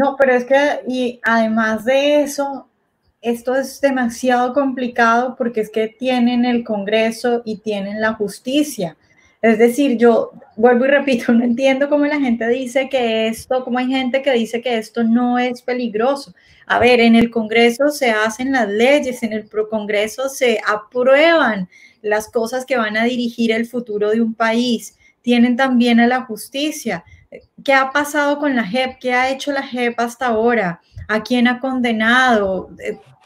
No, 0.00 0.16
pero 0.18 0.32
es 0.32 0.44
que, 0.44 0.80
y 0.88 1.20
además 1.22 1.84
de 1.84 2.22
eso, 2.22 2.69
esto 3.22 3.54
es 3.54 3.80
demasiado 3.80 4.52
complicado 4.54 5.36
porque 5.36 5.60
es 5.60 5.70
que 5.70 5.88
tienen 5.88 6.44
el 6.44 6.64
Congreso 6.64 7.42
y 7.44 7.58
tienen 7.58 8.00
la 8.00 8.14
justicia. 8.14 8.96
Es 9.42 9.58
decir, 9.58 9.96
yo 9.96 10.32
vuelvo 10.56 10.84
y 10.84 10.88
repito, 10.88 11.32
no 11.32 11.44
entiendo 11.44 11.88
cómo 11.88 12.06
la 12.06 12.20
gente 12.20 12.46
dice 12.48 12.88
que 12.88 13.28
esto, 13.28 13.64
cómo 13.64 13.78
hay 13.78 13.88
gente 13.88 14.22
que 14.22 14.32
dice 14.32 14.60
que 14.60 14.76
esto 14.76 15.02
no 15.02 15.38
es 15.38 15.62
peligroso. 15.62 16.34
A 16.66 16.78
ver, 16.78 17.00
en 17.00 17.16
el 17.16 17.30
Congreso 17.30 17.88
se 17.88 18.10
hacen 18.10 18.52
las 18.52 18.68
leyes, 18.68 19.22
en 19.22 19.32
el 19.32 19.48
Congreso 19.48 20.28
se 20.28 20.60
aprueban 20.66 21.68
las 22.02 22.30
cosas 22.30 22.64
que 22.64 22.76
van 22.76 22.96
a 22.96 23.04
dirigir 23.04 23.50
el 23.52 23.66
futuro 23.66 24.10
de 24.10 24.20
un 24.20 24.34
país. 24.34 24.96
Tienen 25.22 25.56
también 25.56 26.00
a 26.00 26.06
la 26.06 26.22
justicia. 26.22 27.04
¿Qué 27.64 27.72
ha 27.72 27.92
pasado 27.92 28.38
con 28.38 28.56
la 28.56 28.64
JEP? 28.64 28.98
¿Qué 28.98 29.12
ha 29.12 29.30
hecho 29.30 29.52
la 29.52 29.62
JEP 29.62 29.98
hasta 30.00 30.26
ahora? 30.26 30.80
¿A 31.08 31.22
quién 31.22 31.48
ha 31.48 31.60
condenado? 31.60 32.70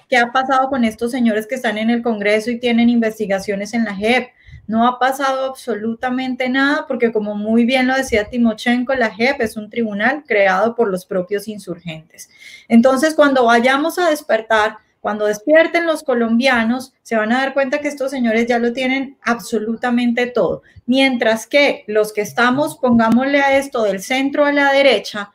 ¿Qué 0.09 0.17
ha 0.17 0.33
pasado 0.33 0.69
con 0.69 0.85
estos 0.85 1.11
señores 1.11 1.47
que 1.47 1.55
están 1.55 1.79
en 1.79 1.91
el 1.91 2.03
Congreso 2.03 2.51
y 2.51 2.59
tienen 2.59 2.89
investigaciones 2.89 3.75
en 3.75 3.85
la 3.85 3.95
JEP? 3.95 4.29
No 4.67 4.87
ha 4.87 4.99
pasado 4.99 5.47
absolutamente 5.47 6.49
nada 6.49 6.87
porque 6.87 7.13
como 7.13 7.35
muy 7.35 7.65
bien 7.65 7.87
lo 7.87 7.95
decía 7.95 8.31
Timochenko, 8.31 8.95
la 8.95 9.15
JEP 9.15 9.41
es 9.43 9.57
un 9.57 9.69
tribunal 9.69 10.25
creado 10.27 10.75
por 10.75 10.89
los 10.89 11.05
propios 11.05 11.49
insurgentes. 11.49 12.31
Entonces, 12.69 13.15
cuando 13.15 13.45
vayamos 13.45 13.99
a 13.99 14.09
despertar, 14.09 14.79
cuando 15.01 15.27
despierten 15.27 15.87
los 15.87 16.03
colombianos, 16.03 16.95
se 17.03 17.17
van 17.17 17.31
a 17.33 17.41
dar 17.41 17.53
cuenta 17.53 17.81
que 17.81 17.89
estos 17.89 18.11
señores 18.11 18.47
ya 18.47 18.59
lo 18.59 18.73
tienen 18.73 19.19
absolutamente 19.21 20.27
todo. 20.29 20.63
Mientras 20.87 21.47
que 21.47 21.85
los 21.87 22.15
que 22.15 22.23
estamos, 22.23 22.79
pongámosle 22.79 23.43
a 23.43 23.59
esto 23.59 23.83
del 23.83 24.01
centro 24.01 24.47
a 24.47 24.53
la 24.53 24.73
derecha, 24.73 25.31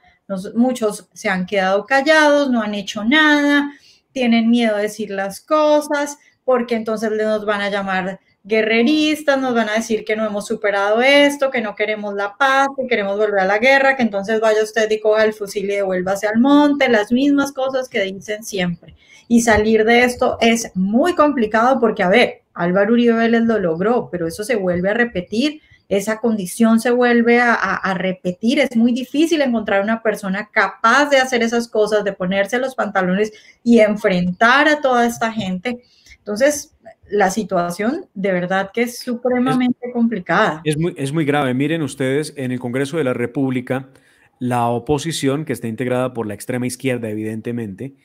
muchos 0.56 1.08
se 1.14 1.30
han 1.30 1.46
quedado 1.46 1.86
callados, 1.86 2.50
no 2.50 2.64
han 2.64 2.74
hecho 2.74 3.04
nada, 3.04 3.72
tienen 4.20 4.50
miedo 4.50 4.76
de 4.76 4.82
decir 4.82 5.12
las 5.12 5.40
cosas, 5.40 6.18
porque 6.44 6.76
entonces 6.76 7.10
nos 7.10 7.46
van 7.46 7.62
a 7.62 7.70
llamar 7.70 8.20
guerreristas, 8.44 9.40
nos 9.40 9.56
van 9.56 9.70
a 9.70 9.76
decir 9.76 10.04
que 10.04 10.18
no 10.18 10.26
hemos 10.26 10.46
superado 10.46 11.02
esto, 11.02 11.50
que 11.50 11.62
no 11.62 11.74
queremos 11.74 12.16
la 12.16 12.36
paz, 12.36 12.68
que 12.76 12.86
queremos 12.86 13.18
volver 13.18 13.40
a 13.40 13.46
la 13.46 13.60
guerra, 13.60 13.96
que 13.96 14.04
entonces 14.04 14.42
vaya 14.42 14.62
usted 14.62 14.92
y 14.92 15.00
coja 15.00 15.24
el 15.24 15.32
fusil 15.32 15.72
y 15.72 15.76
devuélvase 15.76 16.28
al 16.28 16.42
monte, 16.42 16.90
las 16.90 17.14
mismas 17.14 17.54
cosas 17.54 17.88
que 17.88 18.02
dicen 18.02 18.44
siempre. 18.44 18.94
Y 19.30 19.40
salir 19.40 19.86
de 19.86 20.04
esto 20.04 20.38
es 20.42 20.70
muy 20.76 21.16
complicado 21.16 21.80
porque, 21.80 22.04
a 22.04 22.10
ver, 22.10 22.42
Álvaro 22.54 22.92
Uribe 22.92 23.14
Vélez 23.14 23.44
lo 23.44 23.58
logró, 23.58 24.10
pero 24.12 24.28
eso 24.28 24.44
se 24.44 24.58
vuelve 24.58 24.90
a 24.90 24.96
repetir 24.96 25.62
esa 25.90 26.20
condición 26.20 26.80
se 26.80 26.92
vuelve 26.92 27.42
a, 27.42 27.94
repetir. 27.96 28.60
Es 28.60 28.78
muy 28.78 28.94
difícil 28.94 29.42
encontrar 29.42 29.82
una 29.82 30.04
persona 30.04 30.48
capaz 30.52 31.10
de 31.10 31.18
hacer 31.18 31.42
esas 31.42 31.68
cosas, 31.68 32.04
de 32.04 32.14
ponerse 32.14 32.60
los 32.60 32.76
pantalones 32.76 33.34
y 33.64 33.80
enfrentar 33.80 34.68
a 34.68 34.82
toda 34.82 35.08
esta 35.08 35.32
gente. 35.34 35.82
Entonces, 36.20 36.76
la 37.10 37.32
situación 37.32 38.06
de 38.14 38.32
verdad 38.32 38.70
que 38.72 38.84
es 38.84 39.00
supremamente 39.00 39.92
complicada. 39.92 40.62
Es 40.64 40.78
muy, 40.78 40.94
es 40.96 41.12
muy 41.12 41.26
grave. 41.26 41.56
Miren 41.56 41.82
ustedes, 41.82 42.36
en 42.38 42.52
el 42.52 42.60
Congreso 42.60 42.98
de 42.98 43.04
la 43.04 43.16
República, 43.16 43.90
la 44.38 44.68
oposición, 44.68 45.44
que 45.44 45.54
está 45.54 45.68
integrada 45.68 46.14
por 46.14 46.28
la 46.28 46.36
extrema 46.36 46.68
izquierda, 46.68 47.10
evidentemente, 47.10 47.96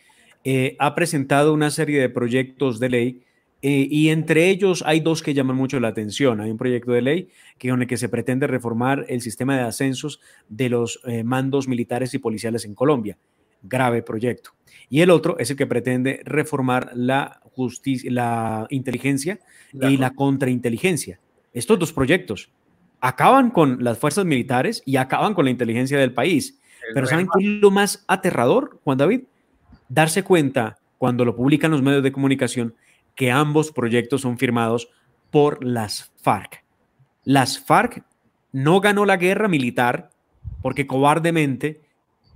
eh, 0.43 0.75
ha 0.79 0.95
presentado 0.95 1.53
una 1.53 1.71
serie 1.71 2.01
de 2.01 2.09
proyectos 2.09 2.81
de 2.81 2.89
ley 2.89 3.24
eh, 3.67 3.89
y 3.91 4.11
entre 4.11 4.51
ellos 4.51 4.85
hay 4.87 5.01
dos 5.01 5.23
que 5.23 5.33
llaman 5.33 5.57
mucho 5.57 5.81
la 5.81 5.89
atención. 5.89 6.39
Hay 6.43 6.51
un 6.51 6.59
proyecto 6.59 6.93
de 6.93 7.01
ley 7.01 7.29
que, 7.57 7.71
con 7.71 7.81
el 7.81 7.89
que 7.89 7.97
se 7.97 8.11
pretende 8.11 8.47
reformar 8.47 9.07
el 9.09 9.23
sistema 9.23 9.57
de 9.57 9.63
ascensos 9.63 10.21
de 10.51 10.69
los 10.69 11.01
eh, 11.07 11.25
mandos 11.25 11.67
militares 11.67 12.13
y 12.13 12.19
policiales 12.19 12.67
en 12.67 12.75
Colombia. 12.75 13.17
Grave 13.63 14.03
proyecto. 14.03 14.51
Y 14.91 15.01
el 15.01 15.09
otro 15.09 15.39
es 15.39 15.51
el 15.51 15.57
que 15.57 15.67
pretende 15.67 16.21
reformar 16.27 16.91
la 16.95 17.41
justicia, 17.55 18.11
la 18.13 18.67
inteligencia 18.69 19.41
la 19.73 19.91
y 19.91 19.97
la 19.97 20.11
contrainteligencia. 20.11 21.19
Estos 21.55 21.79
dos 21.79 21.95
proyectos 21.95 22.51
acaban 23.01 23.49
con 23.49 23.83
las 23.83 23.97
fuerzas 23.97 24.27
militares 24.27 24.83
y 24.85 24.97
acaban 24.97 25.33
con 25.33 25.47
la 25.47 25.51
inteligencia 25.51 25.99
del 25.99 26.13
país. 26.13 26.61
El 26.87 26.93
Pero 26.93 27.07
¿saben 27.07 27.29
qué 27.35 27.43
es 27.43 27.51
lo 27.63 27.71
más 27.71 28.05
aterrador, 28.09 28.79
Juan 28.85 28.99
David? 28.99 29.23
Darse 29.89 30.23
cuenta 30.23 30.77
cuando 30.99 31.25
lo 31.25 31.35
publican 31.35 31.71
los 31.71 31.81
medios 31.81 32.03
de 32.03 32.13
comunicación 32.13 32.75
que 33.15 33.31
ambos 33.31 33.73
proyectos 33.73 34.23
son 34.23 34.39
firmados 34.39 34.89
por 35.31 35.65
las 35.65 36.13
FARC. 36.23 36.65
Las 37.25 37.59
FARC 37.59 38.05
no 38.53 38.81
ganó 38.81 39.05
la 39.05 39.17
guerra 39.17 39.49
militar 39.49 40.11
porque 40.63 40.87
cobardemente 40.87 41.83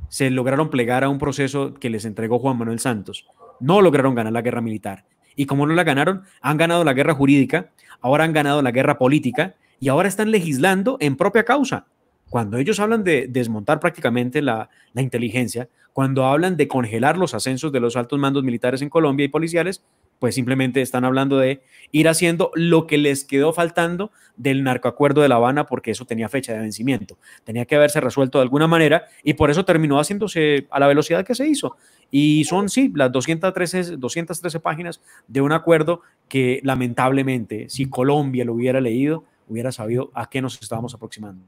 se 0.09 0.31
lograron 0.31 0.71
plegar 0.71 1.05
a 1.05 1.09
un 1.09 1.19
proceso 1.19 1.75
que 1.75 1.91
les 1.91 2.05
entregó 2.05 2.39
Juan 2.39 2.59
Manuel 2.59 2.81
Santos. 2.81 3.27
No 3.61 3.83
lograron 3.83 4.15
ganar 4.15 4.33
la 4.33 4.43
guerra 4.43 4.61
militar. 4.61 5.05
Y 5.37 5.47
como 5.47 5.67
no 5.67 5.75
la 5.75 5.85
ganaron, 5.85 6.23
han 6.41 6.57
ganado 6.57 6.85
la 6.85 6.95
guerra 6.95 7.15
jurídica, 7.15 7.71
ahora 8.01 8.25
han 8.25 8.33
ganado 8.33 8.63
la 8.63 8.73
guerra 8.73 8.99
política 8.99 9.55
y 9.79 9.89
ahora 9.89 10.09
están 10.09 10.31
legislando 10.31 10.97
en 11.01 11.17
propia 11.17 11.45
causa. 11.45 11.87
Cuando 12.29 12.59
ellos 12.59 12.81
hablan 12.81 13.05
de 13.05 13.27
desmontar 13.29 13.81
prácticamente 13.81 14.43
la, 14.43 14.69
la 14.93 15.03
inteligencia, 15.03 15.69
cuando 15.93 16.27
hablan 16.27 16.57
de 16.57 16.69
congelar 16.69 17.17
los 17.17 17.35
ascensos 17.35 17.73
de 17.73 17.81
los 17.81 17.97
altos 17.97 18.19
mandos 18.19 18.45
militares 18.45 18.83
en 18.83 18.91
Colombia 18.91 19.25
y 19.25 19.29
policiales, 19.29 19.83
pues 20.19 20.35
simplemente 20.35 20.81
están 20.81 21.05
hablando 21.05 21.39
de 21.39 21.63
ir 21.93 22.09
haciendo 22.09 22.51
lo 22.55 22.87
que 22.87 22.99
les 22.99 23.25
quedó 23.25 23.53
faltando 23.53 24.11
del 24.37 24.63
narcoacuerdo 24.63 25.23
de 25.23 25.29
La 25.29 25.37
Habana, 25.37 25.67
porque 25.67 25.91
eso 25.91 26.05
tenía 26.05 26.29
fecha 26.29 26.53
de 26.53 26.61
vencimiento. 26.61 27.19
Tenía 27.45 27.65
que 27.65 27.77
haberse 27.77 28.01
resuelto 28.01 28.39
de 28.39 28.43
alguna 28.43 28.67
manera 28.67 29.07
y 29.23 29.35
por 29.35 29.51
eso 29.51 29.65
terminó 29.65 29.99
haciéndose 29.99 30.67
a 30.71 30.81
la 30.81 30.87
velocidad 30.87 31.25
que 31.25 31.35
se 31.35 31.47
hizo. 31.47 31.77
Y 32.11 32.45
son, 32.45 32.69
sí, 32.69 32.91
las 32.95 33.13
213, 33.13 33.97
213 33.97 34.61
páginas 34.61 35.01
de 35.27 35.41
un 35.41 35.53
acuerdo 35.53 36.03
que 36.29 36.61
lamentablemente, 36.63 37.69
si 37.69 37.87
Colombia 37.87 38.45
lo 38.45 38.55
hubiera 38.55 38.81
leído, 38.81 39.25
hubiera 39.49 39.73
sabido 39.73 40.11
a 40.15 40.29
qué 40.29 40.41
nos 40.41 40.61
estábamos 40.61 40.95
aproximando. 40.95 41.43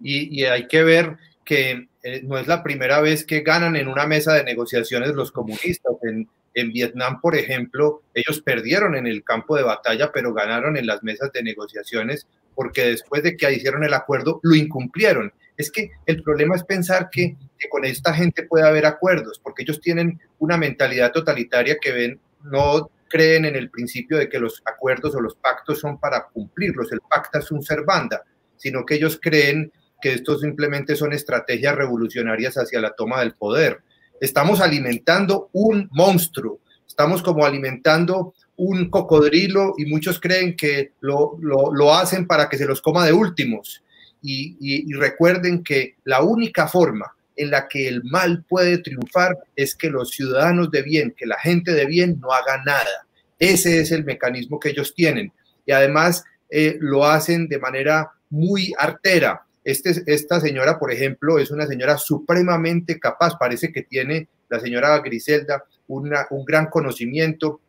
Y, 0.00 0.44
hay 0.44 0.66
que 0.66 0.82
ver 0.82 1.16
que 1.44 1.88
eh, 2.02 2.22
no 2.24 2.36
es 2.38 2.46
la 2.46 2.62
primera 2.62 3.00
vez 3.00 3.24
que 3.24 3.40
ganan 3.40 3.76
en 3.76 3.88
una 3.88 4.06
mesa 4.06 4.34
de 4.34 4.44
negociaciones 4.44 5.14
los 5.14 5.32
comunistas. 5.32 5.94
En, 6.02 6.28
en 6.54 6.72
Vietnam, 6.72 7.20
por 7.20 7.36
ejemplo, 7.36 8.02
ellos 8.14 8.40
perdieron 8.40 8.94
en 8.94 9.06
el 9.06 9.24
campo 9.24 9.56
de 9.56 9.64
batalla, 9.64 10.10
pero 10.12 10.32
ganaron 10.32 10.76
en 10.76 10.86
las 10.86 11.02
mesas 11.02 11.32
de 11.32 11.42
negociaciones 11.42 12.26
porque 12.54 12.86
después 12.86 13.22
de 13.22 13.36
que 13.36 13.52
hicieron 13.52 13.84
el 13.84 13.94
acuerdo, 13.94 14.40
lo 14.42 14.54
incumplieron. 14.54 15.32
Es 15.56 15.70
que 15.70 15.90
el 16.06 16.22
problema 16.22 16.56
es 16.56 16.64
pensar 16.64 17.10
que, 17.10 17.36
con 17.70 17.84
esta 17.84 18.12
gente 18.12 18.44
puede 18.44 18.66
haber 18.66 18.86
acuerdos, 18.86 19.40
porque 19.42 19.62
ellos 19.62 19.80
tienen 19.80 20.20
una 20.38 20.56
mentalidad 20.56 21.12
totalitaria 21.12 21.78
que 21.80 21.92
ven, 21.92 22.20
no 22.42 22.90
creen 23.08 23.44
en 23.44 23.56
el 23.56 23.70
principio 23.70 24.18
de 24.18 24.28
que 24.28 24.38
los 24.38 24.62
acuerdos 24.66 25.14
o 25.14 25.20
los 25.20 25.36
pactos 25.36 25.80
son 25.80 25.98
para 25.98 26.26
cumplirlos, 26.26 26.92
el 26.92 27.00
pacta 27.00 27.38
es 27.38 27.50
un 27.50 27.62
servanda, 27.62 28.22
sino 28.56 28.84
que 28.84 28.96
ellos 28.96 29.18
creen 29.20 29.72
que 30.02 30.12
estos 30.12 30.42
simplemente 30.42 30.94
son 30.96 31.12
estrategias 31.12 31.74
revolucionarias 31.74 32.56
hacia 32.56 32.80
la 32.80 32.94
toma 32.94 33.20
del 33.20 33.34
poder 33.34 33.80
estamos 34.20 34.60
alimentando 34.60 35.50
un 35.52 35.88
monstruo, 35.92 36.60
estamos 36.86 37.22
como 37.22 37.44
alimentando 37.44 38.34
un 38.56 38.88
cocodrilo 38.88 39.74
y 39.78 39.86
muchos 39.86 40.20
creen 40.20 40.56
que 40.56 40.92
lo, 41.00 41.36
lo, 41.40 41.72
lo 41.72 41.94
hacen 41.94 42.26
para 42.26 42.48
que 42.48 42.56
se 42.56 42.66
los 42.66 42.80
coma 42.80 43.04
de 43.04 43.12
últimos. 43.12 43.82
Y, 44.26 44.90
recuerden 44.94 45.62
que 45.62 45.96
la 46.04 46.22
única 46.22 46.66
forma 46.66 47.14
en 47.36 47.50
la 47.50 47.68
que 47.68 47.88
el 47.88 48.02
mal 48.04 48.42
puede 48.48 48.78
triunfar 48.78 49.36
es 49.54 49.74
que 49.74 49.90
los 49.90 50.10
ciudadanos 50.10 50.70
de 50.70 50.82
bien, 50.82 51.14
que 51.14 51.26
la 51.26 51.38
gente 51.38 51.72
de 51.72 51.84
bien 51.84 52.18
no 52.20 52.32
haga 52.32 52.62
nada. 52.64 53.06
Ese 53.38 53.80
es 53.80 53.92
el 53.92 54.04
mecanismo 54.04 54.58
que 54.58 54.70
ellos 54.70 54.94
tienen. 54.94 55.30
Y 55.66 55.72
además 55.72 56.24
eh, 56.48 56.78
lo 56.80 57.04
hacen 57.04 57.48
de 57.48 57.58
manera 57.58 58.12
muy 58.30 58.72
artera. 58.78 59.42
Este, 59.64 60.02
esta 60.06 60.40
señora, 60.40 60.78
por 60.78 60.92
ejemplo, 60.92 61.38
es 61.38 61.50
una 61.50 61.66
señora 61.66 61.96
supremamente 61.96 63.00
capaz, 63.00 63.38
parece 63.38 63.72
que 63.72 63.82
tiene 63.82 64.28
la 64.50 64.60
señora 64.60 64.98
Griselda 64.98 65.64
una, 65.86 66.26
un 66.30 66.44
gran 66.44 66.66
conocimiento 66.66 67.60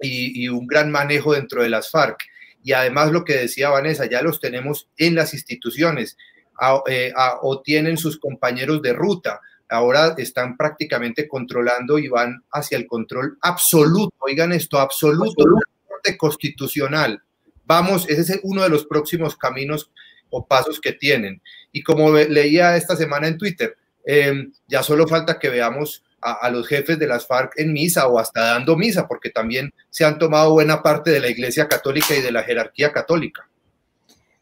y, 0.00 0.44
y, 0.44 0.48
un 0.48 0.66
gran 0.66 0.90
manejo 0.90 1.32
dentro 1.32 1.62
de 1.62 1.68
las 1.68 1.90
FARC. 1.90 2.18
Y 2.62 2.72
además 2.72 3.12
lo 3.12 3.24
que 3.24 3.36
decía 3.36 3.70
Vanessa, 3.70 4.06
ya 4.06 4.22
los 4.22 4.40
tenemos 4.40 4.88
en 4.96 5.14
las 5.14 5.32
instituciones 5.32 6.16
a, 6.58 6.82
eh, 6.86 7.12
a, 7.16 7.38
o 7.42 7.62
tienen 7.62 7.96
sus 7.96 8.18
compañeros 8.18 8.82
de 8.82 8.92
ruta. 8.92 9.40
Ahora 9.68 10.14
están 10.18 10.56
prácticamente 10.56 11.28
controlando 11.28 11.98
y 11.98 12.08
van 12.08 12.42
hacia 12.52 12.78
el 12.78 12.86
control 12.86 13.38
absoluto. 13.42 14.14
Oigan 14.18 14.52
esto, 14.52 14.78
absoluto, 14.78 15.42
absoluto. 15.42 16.18
constitucional. 16.18 17.22
Vamos, 17.64 18.08
ese 18.08 18.20
es 18.20 18.40
uno 18.44 18.62
de 18.62 18.70
los 18.70 18.86
próximos 18.86 19.36
caminos 19.36 19.90
o 20.30 20.46
pasos 20.46 20.80
que 20.80 20.92
tienen. 20.92 21.42
Y 21.72 21.82
como 21.82 22.12
leía 22.12 22.76
esta 22.76 22.96
semana 22.96 23.28
en 23.28 23.38
Twitter, 23.38 23.76
eh, 24.06 24.48
ya 24.66 24.82
solo 24.82 25.06
falta 25.06 25.38
que 25.38 25.48
veamos 25.48 26.04
a, 26.20 26.32
a, 26.32 26.50
los 26.50 26.66
jefes 26.66 26.98
de 26.98 27.06
las 27.06 27.26
FARC 27.26 27.52
en 27.58 27.72
misa 27.72 28.08
o 28.08 28.18
hasta 28.18 28.40
dando 28.40 28.76
misa, 28.76 29.06
porque 29.06 29.30
también 29.30 29.72
se 29.90 30.04
han 30.04 30.18
tomado 30.18 30.52
buena 30.52 30.82
parte 30.82 31.10
de 31.10 31.20
la 31.20 31.28
Iglesia 31.28 31.68
Católica 31.68 32.14
y 32.16 32.22
de 32.22 32.32
la 32.32 32.42
jerarquía 32.42 32.92
católica. 32.92 33.48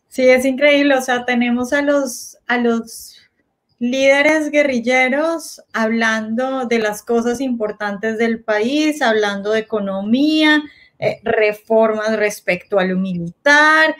Sí, 0.08 0.28
es 0.28 0.44
increíble. 0.46 0.94
O 0.96 1.02
sea, 1.02 1.26
tenemos 1.26 1.74
a 1.74 1.82
los, 1.82 2.38
a 2.46 2.56
los 2.56 3.16
líderes 3.78 4.50
guerrilleros 4.50 5.62
hablando 5.72 6.64
de 6.64 6.78
las 6.78 7.02
cosas 7.02 7.40
importantes 7.40 8.16
del 8.16 8.42
país, 8.42 9.02
hablando 9.02 9.50
de 9.50 9.60
economía, 9.60 10.62
eh, 10.98 11.20
reformas 11.22 12.16
respecto 12.16 12.78
a 12.78 12.84
lo 12.84 12.96
militar, 12.96 13.94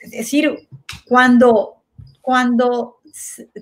es 0.00 0.10
decir, 0.10 0.68
cuando, 1.06 1.82
cuando, 2.20 3.00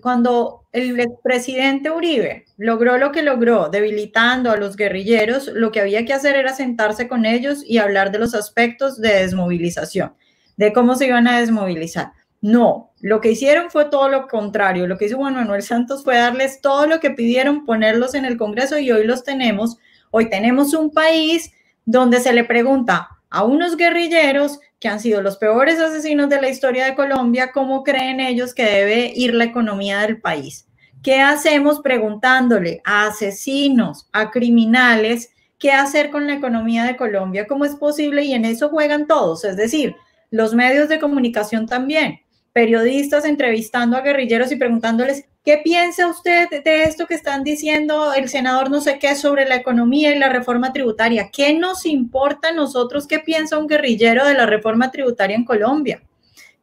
cuando 0.01 0.65
el 0.73 1.07
presidente 1.23 1.91
Uribe 1.91 2.47
logró 2.57 2.99
lo 2.99 3.13
que 3.13 3.23
logró, 3.23 3.69
debilitando 3.69 4.51
a 4.51 4.57
los 4.57 4.77
guerrilleros, 4.77 5.49
lo 5.49 5.73
que 5.73 5.81
había 5.81 6.05
que 6.05 6.13
hacer 6.13 6.37
era 6.37 6.55
sentarse 6.55 7.09
con 7.09 7.25
ellos 7.25 7.63
y 7.67 7.79
hablar 7.79 8.13
de 8.13 8.19
los 8.19 8.35
aspectos 8.35 9.01
de 9.01 9.15
desmovilización, 9.15 10.15
de 10.57 10.73
cómo 10.73 10.95
se 10.95 11.07
iban 11.07 11.29
a 11.29 11.41
desmovilizar. 11.41 12.13
No, 12.43 12.93
lo 13.01 13.21
que 13.21 13.33
hicieron 13.33 13.71
fue 13.71 13.87
todo 13.87 14.09
lo 14.09 14.29
contrario. 14.29 14.87
Lo 14.87 14.99
que 14.99 15.07
hizo 15.07 15.17
Juan 15.17 15.35
Manuel 15.35 15.63
Santos 15.63 16.05
fue 16.05 16.17
darles 16.17 16.61
todo 16.61 16.87
lo 16.87 17.01
que 17.01 17.11
pidieron, 17.11 17.65
ponerlos 17.65 18.15
en 18.15 18.25
el 18.25 18.37
Congreso 18.37 18.79
y 18.79 18.93
hoy 18.93 19.05
los 19.05 19.25
tenemos. 19.25 19.79
Hoy 20.11 20.29
tenemos 20.31 20.75
un 20.75 20.93
país 20.93 21.51
donde 21.85 22.21
se 22.21 22.33
le 22.33 22.45
pregunta 22.45 23.16
a 23.31 23.45
unos 23.45 23.77
guerrilleros 23.77 24.61
que 24.79 24.89
han 24.89 25.01
sido 25.01 25.23
los 25.23 25.37
peores 25.37 25.81
asesinos 25.81 26.29
de 26.29 26.41
la 26.41 26.49
historia 26.49 26.85
de 26.85 26.95
Colombia, 26.95 27.51
¿cómo 27.53 27.83
creen 27.83 28.21
ellos 28.21 28.55
que 28.55 28.65
debe 28.65 29.13
ir 29.15 29.35
la 29.35 29.45
economía 29.45 30.01
del 30.01 30.21
país? 30.21 30.67
¿Qué 31.03 31.21
hacemos 31.21 31.81
preguntándole 31.81 32.81
a 32.85 33.07
asesinos, 33.07 34.09
a 34.13 34.31
criminales, 34.31 35.31
qué 35.59 35.73
hacer 35.73 36.11
con 36.11 36.27
la 36.27 36.35
economía 36.35 36.85
de 36.85 36.97
Colombia? 36.97 37.47
¿Cómo 37.47 37.65
es 37.65 37.75
posible? 37.77 38.25
Y 38.25 38.35
en 38.35 38.45
eso 38.45 38.69
juegan 38.69 39.07
todos, 39.07 39.45
es 39.45 39.57
decir, 39.57 39.97
los 40.31 40.55
medios 40.55 40.89
de 40.89 40.99
comunicación 40.99 41.67
también, 41.67 42.21
periodistas 42.53 43.25
entrevistando 43.25 43.97
a 43.97 44.01
guerrilleros 44.01 44.51
y 44.53 44.57
preguntándoles, 44.57 45.27
¿qué 45.47 45.59
piensa 45.63 46.09
usted 46.09 46.49
de 46.65 46.83
esto 46.83 47.07
que 47.07 47.15
están 47.15 47.45
diciendo 47.45 48.13
el 48.13 48.29
senador 48.29 48.69
no 48.69 48.81
sé 48.81 48.99
qué 48.99 49.15
sobre 49.15 49.47
la 49.47 49.55
economía 49.55 50.15
y 50.15 50.19
la 50.19 50.29
reforma 50.29 50.73
tributaria? 50.73 51.31
¿Qué 51.33 51.55
nos 51.55 51.87
importa 51.87 52.49
a 52.49 52.53
nosotros 52.53 53.07
qué 53.07 53.21
piensa 53.21 53.57
un 53.57 53.69
guerrillero 53.69 54.27
de 54.27 54.35
la 54.35 54.45
reforma 54.45 54.91
tributaria 54.91 55.37
en 55.37 55.45
Colombia? 55.45 56.03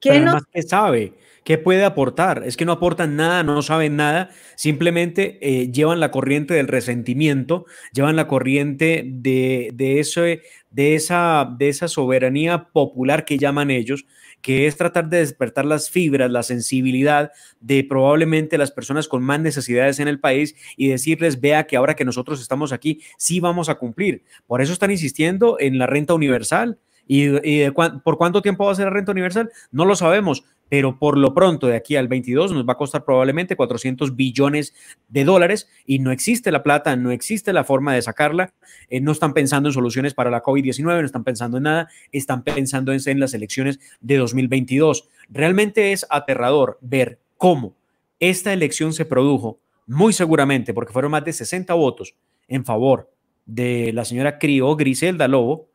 ¿Qué 0.02 0.20
nos... 0.20 0.44
¿Qué 0.52 0.62
sabe? 0.64 1.14
¿Qué 1.46 1.58
puede 1.58 1.86
aportar? 1.86 2.44
Es 2.46 2.58
que 2.58 2.66
no 2.66 2.74
aportan 2.74 3.16
nada, 3.16 3.44
no 3.44 3.62
saben 3.62 3.96
nada, 3.96 4.30
simplemente 4.56 5.40
eh, 5.42 5.72
llevan 5.72 6.02
la 6.02 6.12
corriente 6.12 6.54
del 6.54 6.68
resentimiento, 6.68 7.66
llevan 7.94 8.18
la 8.18 8.28
corriente 8.28 9.04
de, 9.06 9.70
de, 9.74 10.00
ese, 10.02 10.42
de, 10.72 10.96
esa, 10.96 11.50
de 11.58 11.70
esa 11.70 11.88
soberanía 11.88 12.66
popular 12.66 13.24
que 13.24 13.38
llaman 13.38 13.72
ellos, 13.72 14.06
que 14.44 14.68
es 14.68 14.76
tratar 14.78 15.10
de 15.10 15.20
despertar 15.20 15.66
las 15.66 15.90
fibras, 15.90 16.30
la 16.30 16.44
sensibilidad 16.44 17.32
de 17.62 17.84
probablemente 17.84 18.58
las 18.58 18.72
personas 18.72 19.08
con 19.08 19.24
más 19.24 19.40
necesidades 19.40 20.00
en 20.00 20.10
el 20.10 20.20
país 20.20 20.56
y 20.76 20.90
decirles, 20.90 21.40
vea 21.40 21.66
que 21.66 21.78
ahora 21.78 21.96
que 21.96 22.06
nosotros 22.06 22.42
estamos 22.42 22.74
aquí, 22.74 23.02
sí 23.18 23.40
vamos 23.40 23.70
a 23.70 23.76
cumplir. 23.76 24.24
Por 24.46 24.62
eso 24.62 24.74
están 24.74 24.92
insistiendo 24.92 25.58
en 25.60 25.80
la 25.80 25.88
renta 25.88 26.14
universal. 26.14 26.78
¿Y, 27.08 27.70
por 27.72 28.18
cuánto 28.18 28.42
tiempo 28.42 28.66
va 28.66 28.74
a 28.74 28.76
ser 28.76 28.86
la 28.86 28.92
renta 28.92 29.12
universal? 29.12 29.50
No 29.72 29.86
lo 29.86 29.96
sabemos, 29.96 30.44
pero 30.74 30.98
por 30.98 31.20
lo 31.20 31.36
pronto 31.36 31.68
de 31.68 31.76
aquí 31.76 31.98
al 31.98 32.08
22 32.08 32.52
nos 32.52 32.68
va 32.68 32.74
a 32.74 32.78
costar 32.78 33.06
probablemente 33.06 33.56
400 33.56 34.16
billones 34.16 34.74
de 35.08 35.24
dólares 35.24 35.70
y 35.86 36.00
no 36.00 36.12
existe 36.12 36.52
la 36.52 36.64
plata, 36.64 36.96
no 36.96 37.12
existe 37.12 37.54
la 37.54 37.64
forma 37.64 37.94
de 37.94 38.02
sacarla, 38.02 38.56
eh, 38.90 39.00
no 39.00 39.12
están 39.12 39.36
pensando 39.36 39.70
en 39.70 39.74
soluciones 39.74 40.16
para 40.16 40.32
la 40.32 40.42
COVID-19, 40.42 40.84
no 40.84 41.06
están 41.06 41.24
pensando 41.24 41.58
en 41.58 41.64
nada, 41.66 41.90
están 42.12 42.42
pensando 42.42 42.92
en, 42.92 43.00
en 43.06 43.20
las 43.20 43.36
elecciones 43.36 43.80
de 44.02 44.18
2022. 44.18 45.08
Realmente 45.30 45.92
es 45.92 46.08
aterrador 46.10 46.80
ver 46.82 47.20
cómo 47.38 47.76
esta 48.20 48.52
elección 48.52 48.94
se 48.94 49.06
produjo, 49.06 49.60
muy 49.86 50.12
seguramente 50.12 50.74
porque 50.74 50.92
fueron 50.92 51.12
más 51.12 51.24
de 51.24 51.34
60 51.34 51.72
votos 51.76 52.16
en 52.48 52.66
favor 52.66 53.12
de 53.46 53.92
la 53.94 54.06
señora 54.06 54.40
Crio 54.40 54.76
Griselda 54.76 55.28
Lobo, 55.28 55.68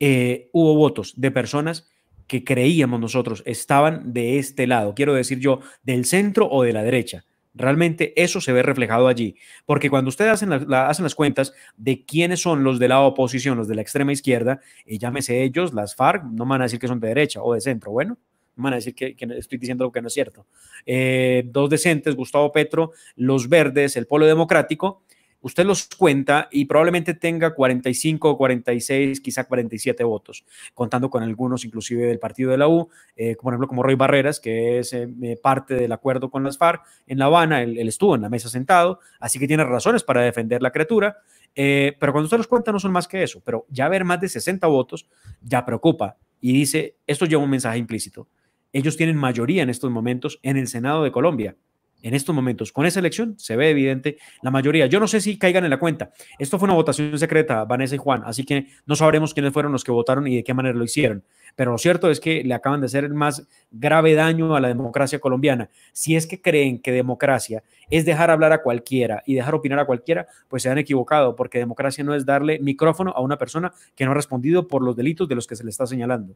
eh, 0.00 0.48
hubo 0.50 0.74
votos 0.74 1.14
de 1.16 1.30
personas 1.30 1.91
que 2.26 2.44
creíamos 2.44 3.00
nosotros 3.00 3.42
estaban 3.46 4.12
de 4.12 4.38
este 4.38 4.66
lado, 4.66 4.94
quiero 4.94 5.14
decir 5.14 5.38
yo, 5.38 5.60
del 5.82 6.04
centro 6.04 6.48
o 6.50 6.62
de 6.62 6.72
la 6.72 6.82
derecha. 6.82 7.24
Realmente 7.54 8.14
eso 8.20 8.40
se 8.40 8.52
ve 8.52 8.62
reflejado 8.62 9.08
allí, 9.08 9.36
porque 9.66 9.90
cuando 9.90 10.08
ustedes 10.08 10.32
hacen, 10.32 10.68
la, 10.68 10.88
hacen 10.88 11.02
las 11.02 11.14
cuentas 11.14 11.52
de 11.76 12.04
quiénes 12.04 12.40
son 12.40 12.64
los 12.64 12.78
de 12.78 12.88
la 12.88 13.00
oposición, 13.00 13.58
los 13.58 13.68
de 13.68 13.74
la 13.74 13.82
extrema 13.82 14.12
izquierda, 14.12 14.60
y 14.86 14.98
llámese 14.98 15.42
ellos, 15.42 15.74
las 15.74 15.94
FARC, 15.94 16.24
no 16.24 16.46
van 16.46 16.62
a 16.62 16.64
decir 16.64 16.78
que 16.78 16.88
son 16.88 17.00
de 17.00 17.08
derecha 17.08 17.42
o 17.42 17.52
de 17.52 17.60
centro, 17.60 17.92
bueno, 17.92 18.16
no 18.56 18.64
van 18.64 18.74
a 18.74 18.76
decir 18.76 18.94
que, 18.94 19.14
que 19.14 19.26
estoy 19.36 19.58
diciendo 19.58 19.84
lo 19.84 19.92
que 19.92 20.00
no 20.00 20.08
es 20.08 20.14
cierto. 20.14 20.46
Eh, 20.86 21.42
dos 21.46 21.68
decentes, 21.68 22.14
Gustavo 22.14 22.52
Petro, 22.52 22.92
los 23.16 23.48
verdes, 23.48 23.96
el 23.96 24.06
Polo 24.06 24.26
Democrático, 24.26 25.02
usted 25.42 25.66
los 25.66 25.88
cuenta 25.96 26.48
y 26.50 26.64
probablemente 26.64 27.14
tenga 27.14 27.54
45, 27.54 28.36
46, 28.38 29.20
quizá 29.20 29.44
47 29.44 30.02
votos, 30.04 30.44
contando 30.74 31.10
con 31.10 31.22
algunos 31.22 31.64
inclusive 31.64 32.06
del 32.06 32.18
partido 32.18 32.50
de 32.50 32.58
la 32.58 32.68
U, 32.68 32.88
eh, 33.16 33.36
por 33.40 33.52
ejemplo 33.52 33.68
como 33.68 33.82
Roy 33.82 33.96
Barreras, 33.96 34.40
que 34.40 34.78
es 34.78 34.92
eh, 34.92 35.08
parte 35.42 35.74
del 35.74 35.92
acuerdo 35.92 36.30
con 36.30 36.42
las 36.44 36.56
FARC 36.56 36.82
en 37.06 37.18
La 37.18 37.26
Habana, 37.26 37.62
él, 37.62 37.76
estuvo 37.88 38.14
en 38.14 38.22
la 38.22 38.28
mesa 38.28 38.48
sentado, 38.48 39.00
así 39.20 39.38
que 39.38 39.46
tiene 39.46 39.64
razones 39.64 40.02
para 40.02 40.22
defender 40.22 40.62
la 40.62 40.70
criatura, 40.70 41.18
eh, 41.54 41.96
pero 42.00 42.12
cuando 42.12 42.26
usted 42.26 42.38
los 42.38 42.46
cuenta 42.46 42.72
no 42.72 42.80
son 42.80 42.92
más 42.92 43.06
que 43.06 43.22
eso, 43.22 43.42
pero 43.44 43.66
ya 43.68 43.88
ver 43.88 44.04
más 44.04 44.20
de 44.20 44.28
60 44.28 44.66
votos 44.68 45.08
ya 45.42 45.64
preocupa 45.66 46.16
y 46.40 46.52
dice, 46.52 46.96
esto 47.06 47.26
lleva 47.26 47.42
un 47.42 47.50
mensaje 47.50 47.78
implícito. 47.78 48.28
Ellos 48.72 48.96
tienen 48.96 49.16
mayoría 49.16 49.62
en 49.62 49.68
estos 49.68 49.90
momentos 49.90 50.40
en 50.42 50.56
el 50.56 50.66
Senado 50.66 51.04
de 51.04 51.12
Colombia 51.12 51.56
en 52.02 52.14
estos 52.14 52.34
momentos. 52.34 52.72
Con 52.72 52.86
esa 52.86 53.00
elección 53.00 53.34
se 53.38 53.56
ve 53.56 53.70
evidente 53.70 54.18
la 54.42 54.50
mayoría. 54.50 54.86
Yo 54.86 55.00
no 55.00 55.08
sé 55.08 55.20
si 55.20 55.38
caigan 55.38 55.64
en 55.64 55.70
la 55.70 55.78
cuenta. 55.78 56.10
Esto 56.38 56.58
fue 56.58 56.66
una 56.66 56.74
votación 56.74 57.18
secreta, 57.18 57.64
Vanessa 57.64 57.94
y 57.94 57.98
Juan, 57.98 58.22
así 58.24 58.44
que 58.44 58.66
no 58.86 58.96
sabremos 58.96 59.34
quiénes 59.34 59.52
fueron 59.52 59.72
los 59.72 59.84
que 59.84 59.92
votaron 59.92 60.26
y 60.26 60.36
de 60.36 60.44
qué 60.44 60.54
manera 60.54 60.76
lo 60.76 60.84
hicieron. 60.84 61.24
Pero 61.54 61.72
lo 61.72 61.78
cierto 61.78 62.10
es 62.10 62.20
que 62.20 62.42
le 62.44 62.54
acaban 62.54 62.80
de 62.80 62.86
hacer 62.86 63.04
el 63.04 63.14
más 63.14 63.46
grave 63.70 64.14
daño 64.14 64.54
a 64.56 64.60
la 64.60 64.68
democracia 64.68 65.18
colombiana. 65.18 65.68
Si 65.92 66.16
es 66.16 66.26
que 66.26 66.40
creen 66.40 66.80
que 66.80 66.92
democracia 66.92 67.62
es 67.90 68.04
dejar 68.04 68.30
hablar 68.30 68.52
a 68.52 68.62
cualquiera 68.62 69.22
y 69.26 69.34
dejar 69.34 69.54
opinar 69.54 69.78
a 69.78 69.84
cualquiera, 69.84 70.26
pues 70.48 70.62
se 70.62 70.70
han 70.70 70.78
equivocado, 70.78 71.36
porque 71.36 71.58
democracia 71.58 72.04
no 72.04 72.14
es 72.14 72.24
darle 72.24 72.58
micrófono 72.60 73.12
a 73.12 73.20
una 73.20 73.36
persona 73.36 73.72
que 73.94 74.04
no 74.04 74.12
ha 74.12 74.14
respondido 74.14 74.66
por 74.66 74.82
los 74.82 74.96
delitos 74.96 75.28
de 75.28 75.34
los 75.34 75.46
que 75.46 75.56
se 75.56 75.64
le 75.64 75.70
está 75.70 75.86
señalando. 75.86 76.34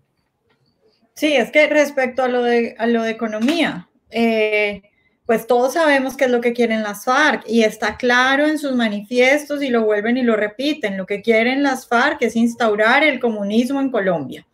Sí, 1.14 1.32
es 1.32 1.50
que 1.50 1.66
respecto 1.68 2.22
a 2.22 2.28
lo 2.28 2.42
de, 2.42 2.74
a 2.78 2.86
lo 2.86 3.02
de 3.02 3.10
economía, 3.10 3.88
eh, 4.10 4.82
pues 5.26 5.48
todos 5.48 5.74
sabemos 5.74 6.16
qué 6.16 6.26
es 6.26 6.30
lo 6.30 6.40
que 6.40 6.52
quieren 6.52 6.84
las 6.84 7.04
FARC 7.04 7.42
y 7.48 7.64
está 7.64 7.96
claro 7.96 8.46
en 8.46 8.58
sus 8.58 8.76
manifiestos 8.76 9.60
y 9.60 9.68
lo 9.68 9.84
vuelven 9.84 10.16
y 10.16 10.22
lo 10.22 10.36
repiten. 10.36 10.96
Lo 10.96 11.04
que 11.04 11.20
quieren 11.20 11.64
las 11.64 11.88
FARC 11.88 12.22
es 12.22 12.36
instaurar 12.36 13.02
el 13.02 13.18
comunismo 13.18 13.80
en 13.80 13.90
Colombia. 13.90 14.46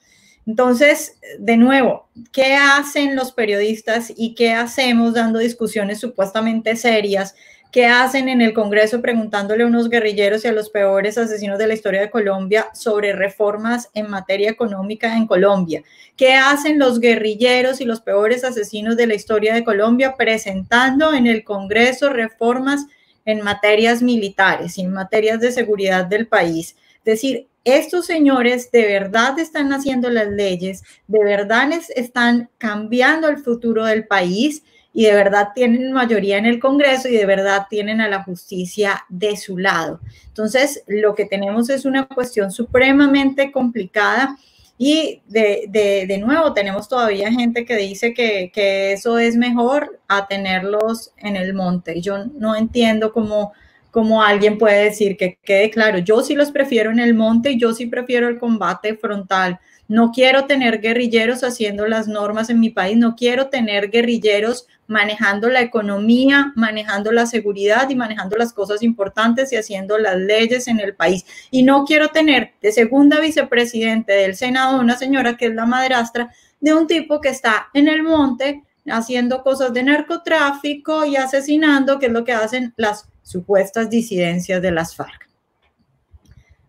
Entonces, 0.46 1.18
de 1.38 1.58
nuevo, 1.58 2.08
¿qué 2.32 2.54
hacen 2.54 3.14
los 3.14 3.32
periodistas 3.32 4.12
y 4.16 4.34
qué 4.34 4.54
hacemos 4.54 5.14
dando 5.14 5.38
discusiones 5.38 6.00
supuestamente 6.00 6.74
serias 6.74 7.34
¿Qué 7.72 7.86
hacen 7.86 8.28
en 8.28 8.42
el 8.42 8.52
Congreso 8.52 9.00
preguntándole 9.00 9.64
a 9.64 9.66
unos 9.66 9.88
guerrilleros 9.88 10.44
y 10.44 10.48
a 10.48 10.52
los 10.52 10.68
peores 10.68 11.16
asesinos 11.16 11.58
de 11.58 11.66
la 11.66 11.72
historia 11.72 12.02
de 12.02 12.10
Colombia 12.10 12.68
sobre 12.74 13.14
reformas 13.14 13.88
en 13.94 14.10
materia 14.10 14.50
económica 14.50 15.16
en 15.16 15.26
Colombia? 15.26 15.82
¿Qué 16.14 16.34
hacen 16.34 16.78
los 16.78 17.00
guerrilleros 17.00 17.80
y 17.80 17.86
los 17.86 18.02
peores 18.02 18.44
asesinos 18.44 18.98
de 18.98 19.06
la 19.06 19.14
historia 19.14 19.54
de 19.54 19.64
Colombia 19.64 20.16
presentando 20.18 21.14
en 21.14 21.26
el 21.26 21.44
Congreso 21.44 22.10
reformas 22.10 22.84
en 23.24 23.40
materias 23.40 24.02
militares 24.02 24.76
y 24.76 24.82
en 24.82 24.92
materias 24.92 25.40
de 25.40 25.50
seguridad 25.50 26.04
del 26.04 26.26
país? 26.26 26.76
Es 26.98 27.04
decir, 27.04 27.48
estos 27.64 28.04
señores 28.04 28.70
de 28.70 28.82
verdad 28.82 29.38
están 29.38 29.72
haciendo 29.72 30.10
las 30.10 30.28
leyes, 30.28 30.82
de 31.06 31.24
verdad 31.24 31.70
están 31.96 32.50
cambiando 32.58 33.28
el 33.28 33.38
futuro 33.38 33.86
del 33.86 34.06
país 34.06 34.62
y 34.94 35.04
de 35.06 35.14
verdad 35.14 35.48
tienen 35.54 35.92
mayoría 35.92 36.38
en 36.38 36.46
el 36.46 36.58
Congreso 36.58 37.08
y 37.08 37.16
de 37.16 37.26
verdad 37.26 37.66
tienen 37.70 38.00
a 38.00 38.08
la 38.08 38.22
justicia 38.22 39.04
de 39.08 39.36
su 39.36 39.58
lado. 39.58 40.00
Entonces, 40.26 40.84
lo 40.86 41.14
que 41.14 41.24
tenemos 41.24 41.70
es 41.70 41.84
una 41.84 42.06
cuestión 42.06 42.50
supremamente 42.50 43.50
complicada 43.52 44.36
y 44.78 45.22
de, 45.28 45.66
de, 45.68 46.06
de 46.06 46.18
nuevo 46.18 46.52
tenemos 46.52 46.88
todavía 46.88 47.30
gente 47.30 47.64
que 47.64 47.76
dice 47.76 48.12
que, 48.14 48.50
que, 48.52 48.92
eso 48.92 49.18
es 49.18 49.36
mejor 49.36 50.00
a 50.08 50.26
tenerlos 50.26 51.12
en 51.18 51.36
el 51.36 51.54
monte. 51.54 52.00
Yo 52.00 52.24
no 52.24 52.56
entiendo 52.56 53.12
cómo, 53.12 53.52
cómo 53.90 54.22
alguien 54.22 54.58
puede 54.58 54.84
decir 54.84 55.16
que 55.16 55.38
quede 55.42 55.70
claro, 55.70 55.98
yo 55.98 56.22
sí 56.22 56.34
los 56.34 56.50
prefiero 56.50 56.90
en 56.90 56.98
el 56.98 57.14
monte 57.14 57.52
y 57.52 57.60
yo 57.60 57.72
sí 57.74 57.86
prefiero 57.86 58.28
el 58.28 58.38
combate 58.38 58.96
frontal. 58.96 59.60
No 59.92 60.10
quiero 60.10 60.46
tener 60.46 60.80
guerrilleros 60.80 61.44
haciendo 61.44 61.86
las 61.86 62.08
normas 62.08 62.48
en 62.48 62.60
mi 62.60 62.70
país, 62.70 62.96
no 62.96 63.14
quiero 63.14 63.48
tener 63.48 63.90
guerrilleros 63.90 64.66
manejando 64.86 65.50
la 65.50 65.60
economía, 65.60 66.50
manejando 66.56 67.12
la 67.12 67.26
seguridad 67.26 67.90
y 67.90 67.94
manejando 67.94 68.38
las 68.38 68.54
cosas 68.54 68.82
importantes 68.82 69.52
y 69.52 69.56
haciendo 69.56 69.98
las 69.98 70.16
leyes 70.16 70.66
en 70.66 70.80
el 70.80 70.94
país. 70.94 71.26
Y 71.50 71.62
no 71.62 71.84
quiero 71.84 72.08
tener 72.08 72.54
de 72.62 72.72
segunda 72.72 73.20
vicepresidente 73.20 74.14
del 74.14 74.34
Senado 74.34 74.80
una 74.80 74.96
señora 74.96 75.36
que 75.36 75.48
es 75.48 75.54
la 75.54 75.66
madrastra 75.66 76.32
de 76.58 76.72
un 76.72 76.86
tipo 76.86 77.20
que 77.20 77.28
está 77.28 77.68
en 77.74 77.86
el 77.86 78.02
monte 78.02 78.62
haciendo 78.86 79.42
cosas 79.42 79.74
de 79.74 79.82
narcotráfico 79.82 81.04
y 81.04 81.16
asesinando, 81.16 81.98
que 81.98 82.06
es 82.06 82.12
lo 82.12 82.24
que 82.24 82.32
hacen 82.32 82.72
las 82.78 83.10
supuestas 83.22 83.90
disidencias 83.90 84.62
de 84.62 84.70
las 84.70 84.96
FARC. 84.96 85.28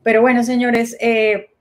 Pero 0.03 0.19
bueno, 0.19 0.43
señores, 0.43 0.97
eh, 0.99 1.52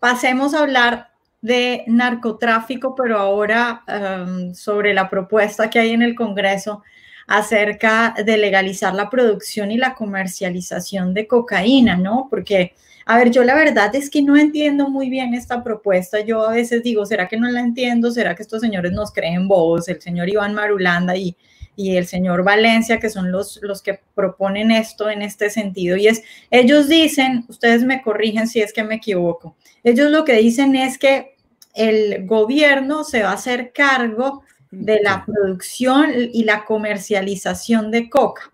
pasemos 0.00 0.54
a 0.54 0.60
hablar 0.60 1.10
de 1.40 1.84
narcotráfico, 1.86 2.94
pero 2.94 3.18
ahora 3.18 3.82
um, 3.88 4.54
sobre 4.54 4.94
la 4.94 5.08
propuesta 5.08 5.70
que 5.70 5.78
hay 5.78 5.90
en 5.90 6.02
el 6.02 6.14
Congreso 6.14 6.82
acerca 7.26 8.14
de 8.24 8.36
legalizar 8.36 8.94
la 8.94 9.10
producción 9.10 9.70
y 9.70 9.76
la 9.76 9.94
comercialización 9.94 11.12
de 11.12 11.26
cocaína, 11.26 11.96
¿no? 11.96 12.28
Porque, 12.30 12.74
a 13.04 13.16
ver, 13.18 13.30
yo 13.30 13.42
la 13.42 13.54
verdad 13.54 13.94
es 13.94 14.10
que 14.10 14.22
no 14.22 14.36
entiendo 14.36 14.88
muy 14.88 15.10
bien 15.10 15.34
esta 15.34 15.62
propuesta. 15.62 16.20
Yo 16.20 16.48
a 16.48 16.52
veces 16.52 16.82
digo, 16.82 17.04
¿será 17.04 17.26
que 17.26 17.36
no 17.36 17.48
la 17.48 17.60
entiendo? 17.60 18.10
¿Será 18.10 18.34
que 18.34 18.42
estos 18.42 18.60
señores 18.60 18.92
nos 18.92 19.12
creen 19.12 19.48
vos? 19.48 19.88
El 19.88 20.00
señor 20.00 20.28
Iván 20.28 20.54
Marulanda 20.54 21.16
y, 21.16 21.36
y 21.74 21.96
el 21.96 22.06
señor 22.06 22.44
Valencia, 22.44 22.98
que 22.98 23.10
son 23.10 23.30
los, 23.30 23.58
los 23.62 23.82
que 23.82 24.00
proponen 24.14 24.70
esto 24.70 25.10
en 25.10 25.22
este 25.22 25.50
sentido. 25.50 25.96
Y 25.96 26.06
es, 26.06 26.22
ellos 26.50 26.88
dicen, 26.88 27.44
ustedes 27.48 27.82
me 27.82 28.02
corrigen 28.02 28.46
si 28.46 28.60
es 28.60 28.72
que 28.72 28.84
me 28.84 28.94
equivoco, 28.96 29.56
ellos 29.86 30.10
lo 30.10 30.24
que 30.24 30.34
dicen 30.34 30.74
es 30.74 30.98
que 30.98 31.36
el 31.72 32.26
gobierno 32.26 33.04
se 33.04 33.22
va 33.22 33.30
a 33.30 33.34
hacer 33.34 33.72
cargo 33.72 34.42
de 34.72 35.00
la 35.00 35.24
producción 35.24 36.10
y 36.32 36.42
la 36.42 36.64
comercialización 36.64 37.92
de 37.92 38.10
coca. 38.10 38.52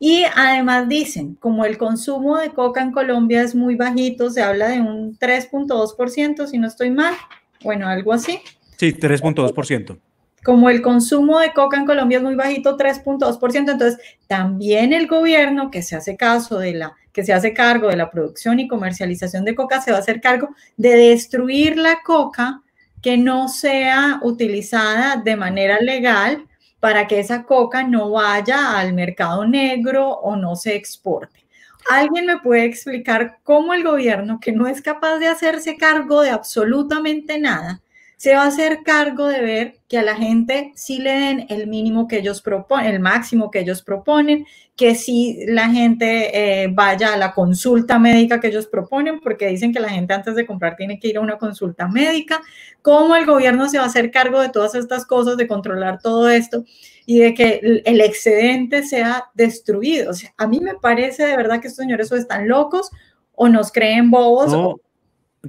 Y 0.00 0.24
además 0.34 0.88
dicen, 0.88 1.36
como 1.36 1.64
el 1.64 1.78
consumo 1.78 2.38
de 2.38 2.50
coca 2.50 2.82
en 2.82 2.90
Colombia 2.90 3.42
es 3.42 3.54
muy 3.54 3.76
bajito, 3.76 4.30
se 4.30 4.42
habla 4.42 4.66
de 4.68 4.80
un 4.80 5.16
3.2%, 5.16 6.48
si 6.48 6.58
no 6.58 6.66
estoy 6.66 6.90
mal, 6.90 7.14
bueno, 7.62 7.86
algo 7.86 8.12
así. 8.12 8.40
Sí, 8.76 8.92
3.2% 8.92 10.00
como 10.44 10.68
el 10.68 10.82
consumo 10.82 11.38
de 11.40 11.54
coca 11.54 11.78
en 11.78 11.86
Colombia 11.86 12.18
es 12.18 12.22
muy 12.22 12.34
bajito, 12.34 12.76
3.2%, 12.76 13.56
entonces 13.56 13.98
también 14.26 14.92
el 14.92 15.06
gobierno 15.06 15.70
que 15.70 15.80
se 15.80 15.96
hace 15.96 16.18
caso 16.18 16.58
de 16.58 16.74
la 16.74 16.94
que 17.14 17.24
se 17.24 17.32
hace 17.32 17.54
cargo 17.54 17.88
de 17.88 17.96
la 17.96 18.10
producción 18.10 18.58
y 18.58 18.68
comercialización 18.68 19.44
de 19.44 19.54
coca 19.54 19.80
se 19.80 19.92
va 19.92 19.98
a 19.98 20.00
hacer 20.00 20.20
cargo 20.20 20.48
de 20.76 20.96
destruir 20.96 21.78
la 21.78 22.02
coca 22.04 22.60
que 23.00 23.16
no 23.16 23.48
sea 23.48 24.18
utilizada 24.22 25.16
de 25.16 25.36
manera 25.36 25.78
legal 25.80 26.46
para 26.80 27.06
que 27.06 27.20
esa 27.20 27.44
coca 27.44 27.84
no 27.84 28.10
vaya 28.10 28.78
al 28.78 28.92
mercado 28.94 29.46
negro 29.46 30.10
o 30.10 30.34
no 30.34 30.56
se 30.56 30.74
exporte. 30.74 31.46
¿Alguien 31.88 32.26
me 32.26 32.38
puede 32.38 32.64
explicar 32.64 33.38
cómo 33.44 33.74
el 33.74 33.84
gobierno, 33.84 34.40
que 34.40 34.52
no 34.52 34.66
es 34.66 34.82
capaz 34.82 35.18
de 35.18 35.28
hacerse 35.28 35.76
cargo 35.76 36.20
de 36.22 36.30
absolutamente 36.30 37.38
nada, 37.38 37.80
se 38.24 38.34
va 38.34 38.44
a 38.44 38.46
hacer 38.46 38.78
cargo 38.84 39.26
de 39.28 39.42
ver 39.42 39.80
que 39.86 39.98
a 39.98 40.02
la 40.02 40.14
gente 40.14 40.72
sí 40.76 40.96
le 40.96 41.10
den 41.10 41.46
el 41.50 41.66
mínimo 41.66 42.08
que 42.08 42.20
ellos 42.20 42.40
proponen, 42.40 42.86
el 42.86 42.98
máximo 42.98 43.50
que 43.50 43.60
ellos 43.60 43.82
proponen, 43.82 44.46
que 44.76 44.94
sí 44.94 45.40
la 45.46 45.68
gente 45.68 46.62
eh, 46.62 46.68
vaya 46.72 47.12
a 47.12 47.18
la 47.18 47.34
consulta 47.34 47.98
médica 47.98 48.40
que 48.40 48.46
ellos 48.46 48.66
proponen, 48.66 49.20
porque 49.20 49.48
dicen 49.48 49.74
que 49.74 49.78
la 49.78 49.90
gente 49.90 50.14
antes 50.14 50.36
de 50.36 50.46
comprar 50.46 50.74
tiene 50.74 50.98
que 50.98 51.08
ir 51.08 51.18
a 51.18 51.20
una 51.20 51.36
consulta 51.36 51.86
médica. 51.86 52.40
¿Cómo 52.80 53.14
el 53.14 53.26
gobierno 53.26 53.68
se 53.68 53.76
va 53.76 53.84
a 53.84 53.88
hacer 53.88 54.10
cargo 54.10 54.40
de 54.40 54.48
todas 54.48 54.74
estas 54.74 55.04
cosas, 55.04 55.36
de 55.36 55.46
controlar 55.46 56.00
todo 56.00 56.30
esto 56.30 56.64
y 57.04 57.18
de 57.18 57.34
que 57.34 57.60
el, 57.84 58.00
excedente 58.00 58.84
sea 58.84 59.24
destruido? 59.34 60.12
O 60.12 60.14
sea, 60.14 60.32
a 60.38 60.46
mí 60.46 60.60
me 60.60 60.76
parece 60.76 61.26
de 61.26 61.36
verdad 61.36 61.60
que 61.60 61.68
estos 61.68 61.84
señores 61.84 62.10
o 62.10 62.16
están 62.16 62.48
locos 62.48 62.90
o 63.34 63.50
nos 63.50 63.70
creen 63.70 64.10
bobos. 64.10 64.50
No, 64.50 64.70
o- 64.70 64.83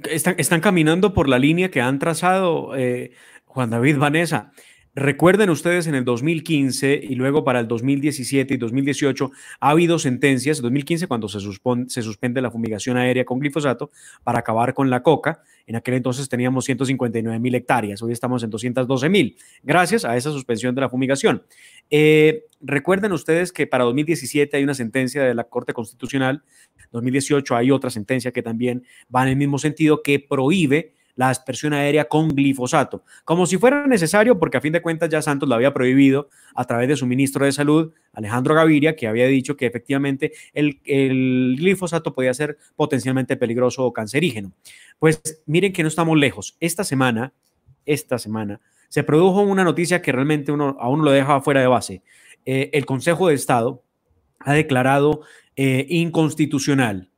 están, 0.10 0.36
están 0.38 0.62
caminando 0.62 1.14
por 1.14 1.30
la 1.30 1.40
línea 1.40 1.72
que 1.72 1.82
han 1.82 2.00
trazado 2.00 2.76
eh, 2.76 3.12
Juan 3.46 3.70
David 3.70 3.98
Vanessa. 3.98 4.52
Recuerden 4.98 5.50
ustedes 5.50 5.88
en 5.88 5.96
el 5.96 6.06
2015 6.06 7.02
y 7.04 7.16
luego 7.16 7.44
para 7.44 7.60
el 7.60 7.68
2017 7.68 8.54
y 8.54 8.58
2018 8.58 9.30
ha 9.60 9.70
habido 9.70 10.00
sentencias, 10.00 10.62
2015 10.62 11.08
cuando 11.08 11.28
se, 11.28 11.40
se 11.88 12.02
suspende 12.02 12.42
la 12.42 12.50
fumigación 12.50 12.96
aérea 12.96 13.26
con 13.26 13.40
glifosato 13.40 13.92
para 14.24 14.40
acabar 14.40 14.74
con 14.74 14.90
la 14.90 15.04
coca. 15.04 15.44
En 15.68 15.76
aquel 15.76 15.96
entonces 15.96 16.30
teníamos 16.30 16.64
159 16.64 17.40
mil 17.40 17.54
hectáreas, 17.56 18.02
hoy 18.02 18.14
estamos 18.14 18.42
en 18.44 18.50
212 18.50 19.10
mil, 19.10 19.38
gracias 19.64 20.06
a 20.06 20.16
esa 20.16 20.32
suspensión 20.32 20.74
de 20.76 20.80
la 20.82 20.90
fumigación. 20.90 21.44
Eh, 21.90 22.46
recuerden 22.62 23.12
ustedes 23.12 23.52
que 23.52 23.68
para 23.68 23.84
2017 23.84 24.56
hay 24.56 24.64
una 24.64 24.76
sentencia 24.76 25.24
de 25.24 25.36
la 25.36 25.44
Corte 25.44 25.74
Constitucional, 25.74 26.42
2018 26.94 27.54
hay 27.54 27.70
otra 27.70 27.90
sentencia 27.90 28.32
que 28.32 28.42
también 28.42 28.86
va 29.14 29.24
en 29.24 29.30
el 29.30 29.36
mismo 29.36 29.60
sentido 29.60 30.02
que 30.02 30.22
prohíbe 30.22 30.94
la 31.16 31.30
aspersión 31.30 31.74
aérea 31.74 32.06
con 32.06 32.30
glifosato, 32.30 33.04
como 33.24 33.46
si 33.46 33.58
fuera 33.58 33.88
necesario, 33.88 34.38
porque 34.38 34.58
a 34.58 34.62
fin 34.62 34.74
de 34.74 34.82
cuentas 34.82 35.10
ya 35.10 35.22
Santos 35.22 35.48
lo 35.48 35.56
había 35.56 35.74
prohibido 35.74 36.30
a 36.54 36.66
través 36.66 36.88
de 36.90 36.96
su 36.96 37.06
ministro 37.06 37.46
de 37.46 37.52
Salud, 37.52 37.94
Alejandro 38.14 38.56
Gaviria, 38.56 38.96
que 38.96 39.08
había 39.08 39.28
dicho 39.28 39.56
que 39.56 39.66
efectivamente 39.66 40.34
el, 40.54 40.80
glifosato 41.58 42.14
podía 42.14 42.34
ser 42.34 42.58
potencialmente 42.76 43.38
peligroso 43.38 43.86
o 43.86 43.94
cancerígeno. 43.94 44.52
Pues 45.00 45.22
miren 45.46 45.74
que 45.74 45.84
no 45.84 45.90
estamos 45.90 46.18
lejos. 46.18 46.58
Esta 46.60 46.84
semana, 46.84 47.34
esta 47.86 48.20
semana, 48.20 48.62
se 48.90 49.04
produjo 49.04 49.42
una 49.42 49.64
noticia 49.64 50.02
que 50.02 50.12
realmente 50.12 50.52
uno, 50.52 50.78
a 50.80 50.90
uno 50.90 51.04
lo 51.04 51.12
deja 51.12 51.42
fuera 51.42 51.62
de 51.62 51.68
base. 51.68 52.02
Eh, 52.46 52.70
el 52.74 52.86
Consejo 52.86 53.28
de 53.28 53.36
Estado 53.36 53.84
ha 54.40 54.54
declarado 54.54 55.22
eh, 55.56 55.86
inconstitucional 55.90 57.10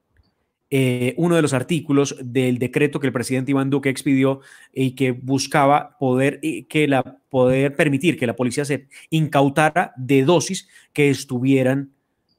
eh, 0.69 1.13
uno 1.17 1.35
de 1.35 1.41
los 1.41 1.53
artículos 1.53 2.15
del 2.21 2.57
decreto 2.57 2.99
que 2.99 3.07
el 3.07 3.13
presidente 3.13 3.51
Iván 3.51 3.69
Duque 3.69 3.89
expidió 3.89 4.41
y 4.73 4.91
que 4.91 5.11
buscaba 5.11 5.97
poder, 5.97 6.39
y 6.41 6.63
que 6.63 6.87
la, 6.87 7.19
poder 7.29 7.75
permitir 7.75 8.17
que 8.17 8.27
la 8.27 8.35
policía 8.35 8.65
se 8.65 8.87
incautara 9.09 9.93
de 9.95 10.23
dosis 10.23 10.67
que 10.91 11.09
estuvieran 11.09 11.91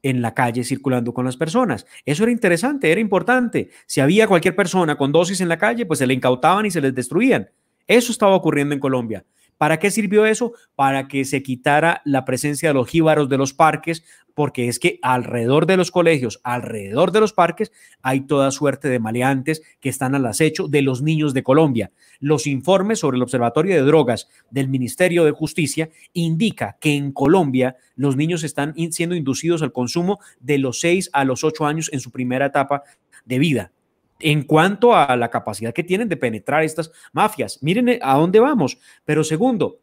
en 0.03 0.23
la 0.23 0.35
calle 0.35 0.65
circulando 0.65 1.13
con 1.15 1.25
las 1.25 1.37
personas. 1.37 1.87
Eso 2.05 2.23
era 2.23 2.33
interesante, 2.33 2.91
era 2.91 3.01
importante. 3.01 3.71
Si 3.87 4.01
había 4.01 4.29
cualquier 4.29 4.55
persona 4.55 4.97
con 4.97 5.11
dosis 5.11 5.41
en 5.41 5.49
la 5.49 5.59
calle, 5.59 5.87
pues 5.87 5.99
se 5.99 6.07
le 6.07 6.15
incautaban 6.15 6.67
y 6.67 6.71
se 6.71 6.81
les 6.81 6.95
destruían. 6.95 7.49
Eso 7.87 8.13
estaba 8.13 8.35
ocurriendo 8.35 8.75
en 8.75 8.81
Colombia. 8.81 9.25
¿Para 9.59 9.81
qué 9.81 9.91
sirvió 9.91 10.25
eso? 10.25 10.53
Para 10.77 11.09
que 11.09 11.25
se 11.25 11.43
quitara 11.43 12.01
la 12.05 12.25
presencia 12.25 12.71
de 12.71 12.75
los 12.75 12.89
jíbaros 12.89 13.29
de 13.29 13.39
los 13.39 13.53
parques, 13.53 14.05
porque 14.35 14.69
es 14.69 14.79
que 14.79 15.01
alrededor 15.03 15.67
de 15.67 15.77
los 15.77 15.91
colegios, 15.91 16.41
alrededor 16.45 17.11
de 17.11 17.19
los 17.19 17.33
parques, 17.33 17.73
hay 18.03 18.21
toda 18.21 18.53
suerte 18.53 18.89
de 18.89 19.01
maleantes 19.01 19.63
que 19.81 19.89
están 19.89 20.15
al 20.15 20.27
acecho 20.27 20.69
de 20.69 20.81
los 20.81 21.03
niños 21.03 21.35
de 21.35 21.43
Colombia. 21.43 21.91
Los 22.21 22.47
informes 22.47 23.01
sobre 23.01 23.17
el 23.17 23.23
Observatorio 23.25 23.75
de 23.75 23.83
Drogas 23.83 24.29
del 24.49 24.69
Ministerio 24.69 25.25
de 25.25 25.33
Justicia 25.33 25.91
indica 26.13 26.77
que 26.81 26.95
en 26.95 27.11
Colombia 27.11 27.77
los 27.97 28.15
niños 28.15 28.45
están 28.45 28.75
siendo 28.93 29.17
inducidos 29.17 29.63
al 29.63 29.73
consumo 29.73 30.21
de 30.39 30.59
los 30.59 30.79
6 30.79 31.11
a 31.13 31.25
los 31.25 31.43
8 31.43 31.67
años 31.67 31.91
en 31.93 31.99
su 31.99 32.13
primera 32.13 32.47
etapa 32.47 32.85
de 33.25 33.41
vida 33.41 33.73
en 34.21 34.43
cuanto 34.43 34.95
a 34.95 35.17
la 35.17 35.31
capacidad 35.31 35.73
que 35.73 35.85
tienen 35.85 36.09
de 36.09 36.17
penetrar 36.17 36.63
estas 36.65 36.91
mafias. 37.13 37.59
Miren 37.63 37.89
eh, 37.89 37.99
a 38.03 38.17
dónde 38.17 38.41
vamos. 38.41 38.79
Pero 39.05 39.25
segundo, 39.25 39.81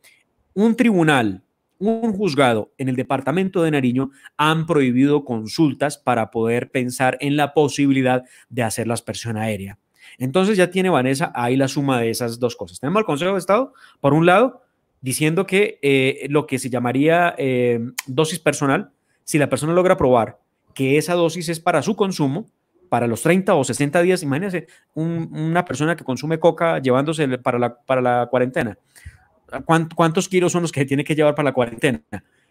un 0.53 0.75
tribunal, 0.75 1.43
un 1.79 2.13
juzgado 2.13 2.71
en 2.77 2.89
el 2.89 2.95
departamento 2.95 3.61
de 3.63 3.71
Nariño 3.71 4.11
han 4.37 4.65
prohibido 4.65 5.25
consultas 5.25 5.97
para 5.97 6.31
poder 6.31 6.71
pensar 6.71 7.17
en 7.21 7.37
la 7.37 7.53
posibilidad 7.53 8.23
de 8.49 8.63
hacer 8.63 8.87
la 8.87 8.93
aspersión 8.93 9.37
aérea. 9.37 9.77
Entonces 10.17 10.57
ya 10.57 10.69
tiene 10.69 10.89
Vanessa 10.89 11.31
ahí 11.35 11.55
la 11.55 11.67
suma 11.67 11.99
de 11.99 12.09
esas 12.09 12.39
dos 12.39 12.55
cosas. 12.55 12.79
Tenemos 12.79 12.99
al 12.99 13.05
Consejo 13.05 13.33
de 13.33 13.39
Estado, 13.39 13.73
por 13.99 14.13
un 14.13 14.25
lado, 14.25 14.61
diciendo 15.01 15.45
que 15.45 15.79
eh, 15.81 16.27
lo 16.29 16.47
que 16.47 16.59
se 16.59 16.69
llamaría 16.69 17.35
eh, 17.37 17.79
dosis 18.07 18.39
personal, 18.39 18.91
si 19.23 19.37
la 19.37 19.49
persona 19.49 19.73
logra 19.73 19.97
probar 19.97 20.39
que 20.73 20.97
esa 20.97 21.13
dosis 21.13 21.49
es 21.49 21.59
para 21.59 21.81
su 21.81 21.95
consumo, 21.95 22.47
para 22.89 23.07
los 23.07 23.21
30 23.21 23.55
o 23.55 23.63
60 23.63 24.01
días, 24.01 24.23
imagínense 24.23 24.67
un- 24.93 25.29
una 25.31 25.65
persona 25.65 25.95
que 25.95 26.03
consume 26.03 26.39
coca 26.39 26.79
llevándose 26.79 27.27
para 27.39 27.59
la, 27.59 27.75
para 27.81 28.01
la 28.01 28.27
cuarentena. 28.29 28.77
¿Cuán- 29.65 29.89
¿Cuántos 29.95 30.27
kilos 30.27 30.51
son 30.51 30.63
los 30.63 30.71
que 30.71 30.85
tiene 30.85 31.03
que 31.03 31.15
llevar 31.15 31.35
para 31.35 31.49
la 31.49 31.53
cuarentena? 31.53 32.01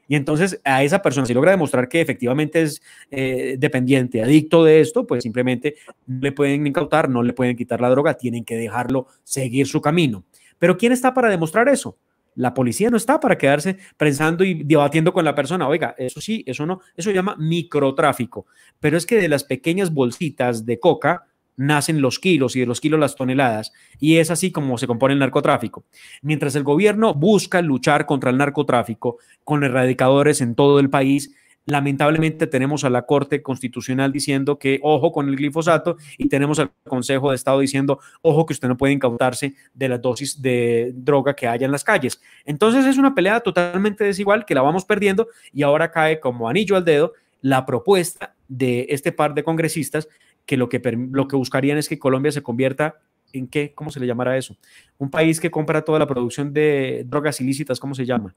Y 0.06 0.16
entonces 0.16 0.60
a 0.64 0.82
esa 0.82 1.00
persona, 1.00 1.26
si 1.26 1.32
logra 1.34 1.50
demostrar 1.50 1.88
que 1.88 2.00
efectivamente 2.00 2.60
es 2.62 2.82
eh, 3.10 3.56
dependiente, 3.58 4.22
adicto 4.22 4.62
de 4.62 4.80
esto, 4.80 5.06
pues 5.06 5.22
simplemente 5.22 5.76
no 6.06 6.20
le 6.20 6.32
pueden 6.32 6.66
incautar, 6.66 7.08
no 7.08 7.22
le 7.22 7.32
pueden 7.32 7.56
quitar 7.56 7.80
la 7.80 7.88
droga, 7.88 8.14
tienen 8.14 8.44
que 8.44 8.56
dejarlo 8.56 9.06
seguir 9.22 9.66
su 9.66 9.80
camino. 9.80 10.24
Pero 10.58 10.76
¿quién 10.76 10.92
está 10.92 11.14
para 11.14 11.30
demostrar 11.30 11.68
eso? 11.68 11.96
La 12.34 12.54
policía 12.54 12.90
no 12.90 12.96
está 12.96 13.20
para 13.20 13.38
quedarse 13.38 13.78
pensando 13.96 14.44
y 14.44 14.64
debatiendo 14.64 15.12
con 15.12 15.24
la 15.24 15.34
persona. 15.34 15.68
Oiga, 15.68 15.94
eso 15.98 16.20
sí, 16.20 16.42
eso 16.46 16.66
no, 16.66 16.80
eso 16.96 17.10
llama 17.10 17.36
microtráfico. 17.38 18.46
Pero 18.80 18.96
es 18.96 19.06
que 19.06 19.16
de 19.16 19.28
las 19.28 19.44
pequeñas 19.44 19.92
bolsitas 19.92 20.66
de 20.66 20.80
coca 20.80 21.24
nacen 21.56 22.00
los 22.00 22.18
kilos 22.18 22.56
y 22.56 22.60
de 22.60 22.66
los 22.66 22.80
kilos 22.80 22.98
las 22.98 23.14
toneladas. 23.14 23.72
Y 24.00 24.16
es 24.16 24.30
así 24.30 24.50
como 24.50 24.78
se 24.78 24.86
compone 24.86 25.14
el 25.14 25.20
narcotráfico. 25.20 25.84
Mientras 26.22 26.56
el 26.56 26.64
gobierno 26.64 27.14
busca 27.14 27.62
luchar 27.62 28.06
contra 28.06 28.30
el 28.30 28.38
narcotráfico 28.38 29.18
con 29.44 29.64
erradicadores 29.64 30.40
en 30.40 30.54
todo 30.54 30.80
el 30.80 30.90
país, 30.90 31.34
lamentablemente 31.66 32.46
tenemos 32.46 32.84
a 32.84 32.90
la 32.90 33.02
Corte 33.02 33.42
Constitucional 33.42 34.12
diciendo 34.12 34.58
que 34.58 34.80
ojo 34.82 35.12
con 35.12 35.28
el 35.28 35.36
glifosato 35.36 35.96
y 36.18 36.28
tenemos 36.28 36.58
al 36.58 36.70
Consejo 36.84 37.30
de 37.30 37.36
Estado 37.36 37.60
diciendo 37.60 38.00
ojo 38.22 38.46
que 38.46 38.52
usted 38.52 38.68
no 38.68 38.76
puede 38.76 38.92
incautarse 38.92 39.54
de 39.72 39.88
las 39.88 40.02
dosis 40.02 40.40
de 40.42 40.92
droga 40.94 41.34
que 41.34 41.48
haya 41.48 41.64
en 41.64 41.72
las 41.72 41.84
calles. 41.84 42.20
Entonces 42.44 42.84
es 42.84 42.98
una 42.98 43.14
pelea 43.14 43.40
totalmente 43.40 44.04
desigual 44.04 44.44
que 44.44 44.54
la 44.54 44.62
vamos 44.62 44.84
perdiendo 44.84 45.28
y 45.52 45.62
ahora 45.62 45.90
cae 45.90 46.20
como 46.20 46.48
anillo 46.48 46.76
al 46.76 46.84
dedo 46.84 47.12
la 47.40 47.64
propuesta 47.66 48.34
de 48.48 48.86
este 48.90 49.12
par 49.12 49.34
de 49.34 49.44
congresistas 49.44 50.08
que 50.46 50.56
lo 50.56 50.68
que, 50.68 50.80
lo 51.12 51.28
que 51.28 51.36
buscarían 51.36 51.78
es 51.78 51.88
que 51.88 51.98
Colombia 51.98 52.32
se 52.32 52.42
convierta 52.42 52.96
en 53.32 53.48
qué, 53.48 53.72
¿cómo 53.74 53.90
se 53.90 54.00
le 54.00 54.06
llamará 54.06 54.36
eso? 54.36 54.56
Un 54.98 55.10
país 55.10 55.40
que 55.40 55.50
compra 55.50 55.82
toda 55.82 55.98
la 55.98 56.06
producción 56.06 56.52
de 56.52 57.04
drogas 57.06 57.40
ilícitas, 57.40 57.80
¿cómo 57.80 57.94
se 57.94 58.06
llama? 58.06 58.34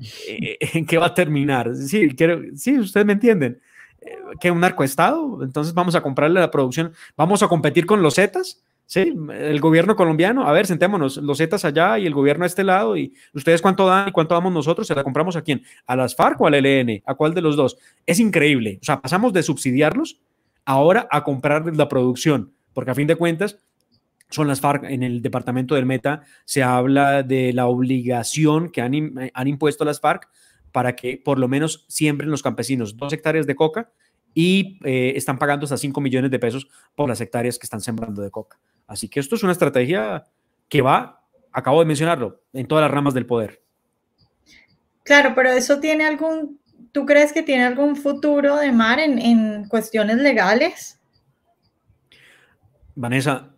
Eh, 0.00 0.58
¿En 0.74 0.86
qué 0.86 0.98
va 0.98 1.06
a 1.06 1.14
terminar? 1.14 1.74
Sí, 1.74 2.10
quiero, 2.16 2.40
sí, 2.54 2.78
ustedes 2.78 3.06
me 3.06 3.12
entienden. 3.12 3.60
Eh, 4.00 4.16
¿Que 4.40 4.50
un 4.50 4.60
narcoestado? 4.60 5.42
Entonces 5.42 5.74
vamos 5.74 5.94
a 5.94 6.00
comprarle 6.00 6.40
la 6.40 6.50
producción, 6.50 6.92
vamos 7.16 7.42
a 7.42 7.48
competir 7.48 7.86
con 7.86 8.02
los 8.02 8.14
Zetas, 8.16 8.62
¿sí? 8.86 9.14
El 9.32 9.60
gobierno 9.60 9.94
colombiano, 9.94 10.46
a 10.46 10.52
ver, 10.52 10.66
sentémonos, 10.66 11.18
los 11.18 11.38
Zetas 11.38 11.64
allá 11.64 11.98
y 11.98 12.06
el 12.06 12.14
gobierno 12.14 12.44
a 12.44 12.46
este 12.46 12.64
lado, 12.64 12.96
y 12.96 13.14
ustedes 13.32 13.62
cuánto 13.62 13.86
dan 13.86 14.08
y 14.08 14.12
cuánto 14.12 14.34
damos 14.34 14.52
nosotros, 14.52 14.86
¿se 14.86 14.94
la 14.94 15.04
compramos 15.04 15.36
a 15.36 15.42
quién? 15.42 15.62
¿A 15.86 15.96
las 15.96 16.16
FARC 16.16 16.40
o 16.40 16.46
al 16.46 16.54
ELN? 16.54 17.02
¿A 17.06 17.14
cuál 17.14 17.34
de 17.34 17.42
los 17.42 17.56
dos? 17.56 17.78
Es 18.06 18.18
increíble, 18.18 18.78
o 18.80 18.84
sea, 18.84 19.00
pasamos 19.00 19.32
de 19.32 19.42
subsidiarlos 19.42 20.20
ahora 20.64 21.06
a 21.10 21.24
comprarles 21.24 21.76
la 21.76 21.88
producción, 21.88 22.52
porque 22.72 22.90
a 22.90 22.94
fin 22.94 23.06
de 23.06 23.16
cuentas 23.16 23.58
son 24.32 24.48
las 24.48 24.60
FARC. 24.60 24.84
En 24.84 25.02
el 25.02 25.22
departamento 25.22 25.74
del 25.74 25.86
Meta 25.86 26.22
se 26.44 26.62
habla 26.62 27.22
de 27.22 27.52
la 27.52 27.66
obligación 27.66 28.70
que 28.70 28.80
han, 28.80 29.30
han 29.32 29.48
impuesto 29.48 29.84
las 29.84 30.00
FARC 30.00 30.28
para 30.72 30.96
que 30.96 31.20
por 31.22 31.38
lo 31.38 31.48
menos 31.48 31.84
siembren 31.88 32.30
los 32.30 32.42
campesinos 32.42 32.96
dos 32.96 33.12
hectáreas 33.12 33.46
de 33.46 33.54
coca 33.54 33.90
y 34.34 34.78
eh, 34.84 35.12
están 35.16 35.38
pagando 35.38 35.64
hasta 35.64 35.76
5 35.76 36.00
millones 36.00 36.30
de 36.30 36.38
pesos 36.38 36.68
por 36.94 37.08
las 37.08 37.20
hectáreas 37.20 37.58
que 37.58 37.66
están 37.66 37.80
sembrando 37.80 38.22
de 38.22 38.30
coca. 38.30 38.58
Así 38.86 39.08
que 39.08 39.20
esto 39.20 39.36
es 39.36 39.42
una 39.42 39.52
estrategia 39.52 40.24
que 40.68 40.80
va, 40.80 41.22
acabo 41.52 41.80
de 41.80 41.86
mencionarlo, 41.86 42.42
en 42.52 42.66
todas 42.66 42.82
las 42.82 42.90
ramas 42.90 43.14
del 43.14 43.26
poder. 43.26 43.62
Claro, 45.04 45.34
pero 45.34 45.50
eso 45.50 45.80
tiene 45.80 46.06
algún, 46.06 46.58
¿tú 46.92 47.04
crees 47.04 47.32
que 47.32 47.42
tiene 47.42 47.64
algún 47.64 47.96
futuro 47.96 48.56
de 48.56 48.72
mar 48.72 48.98
en, 48.98 49.18
en 49.18 49.68
cuestiones 49.68 50.16
legales? 50.16 50.98
Vanessa, 52.94 53.51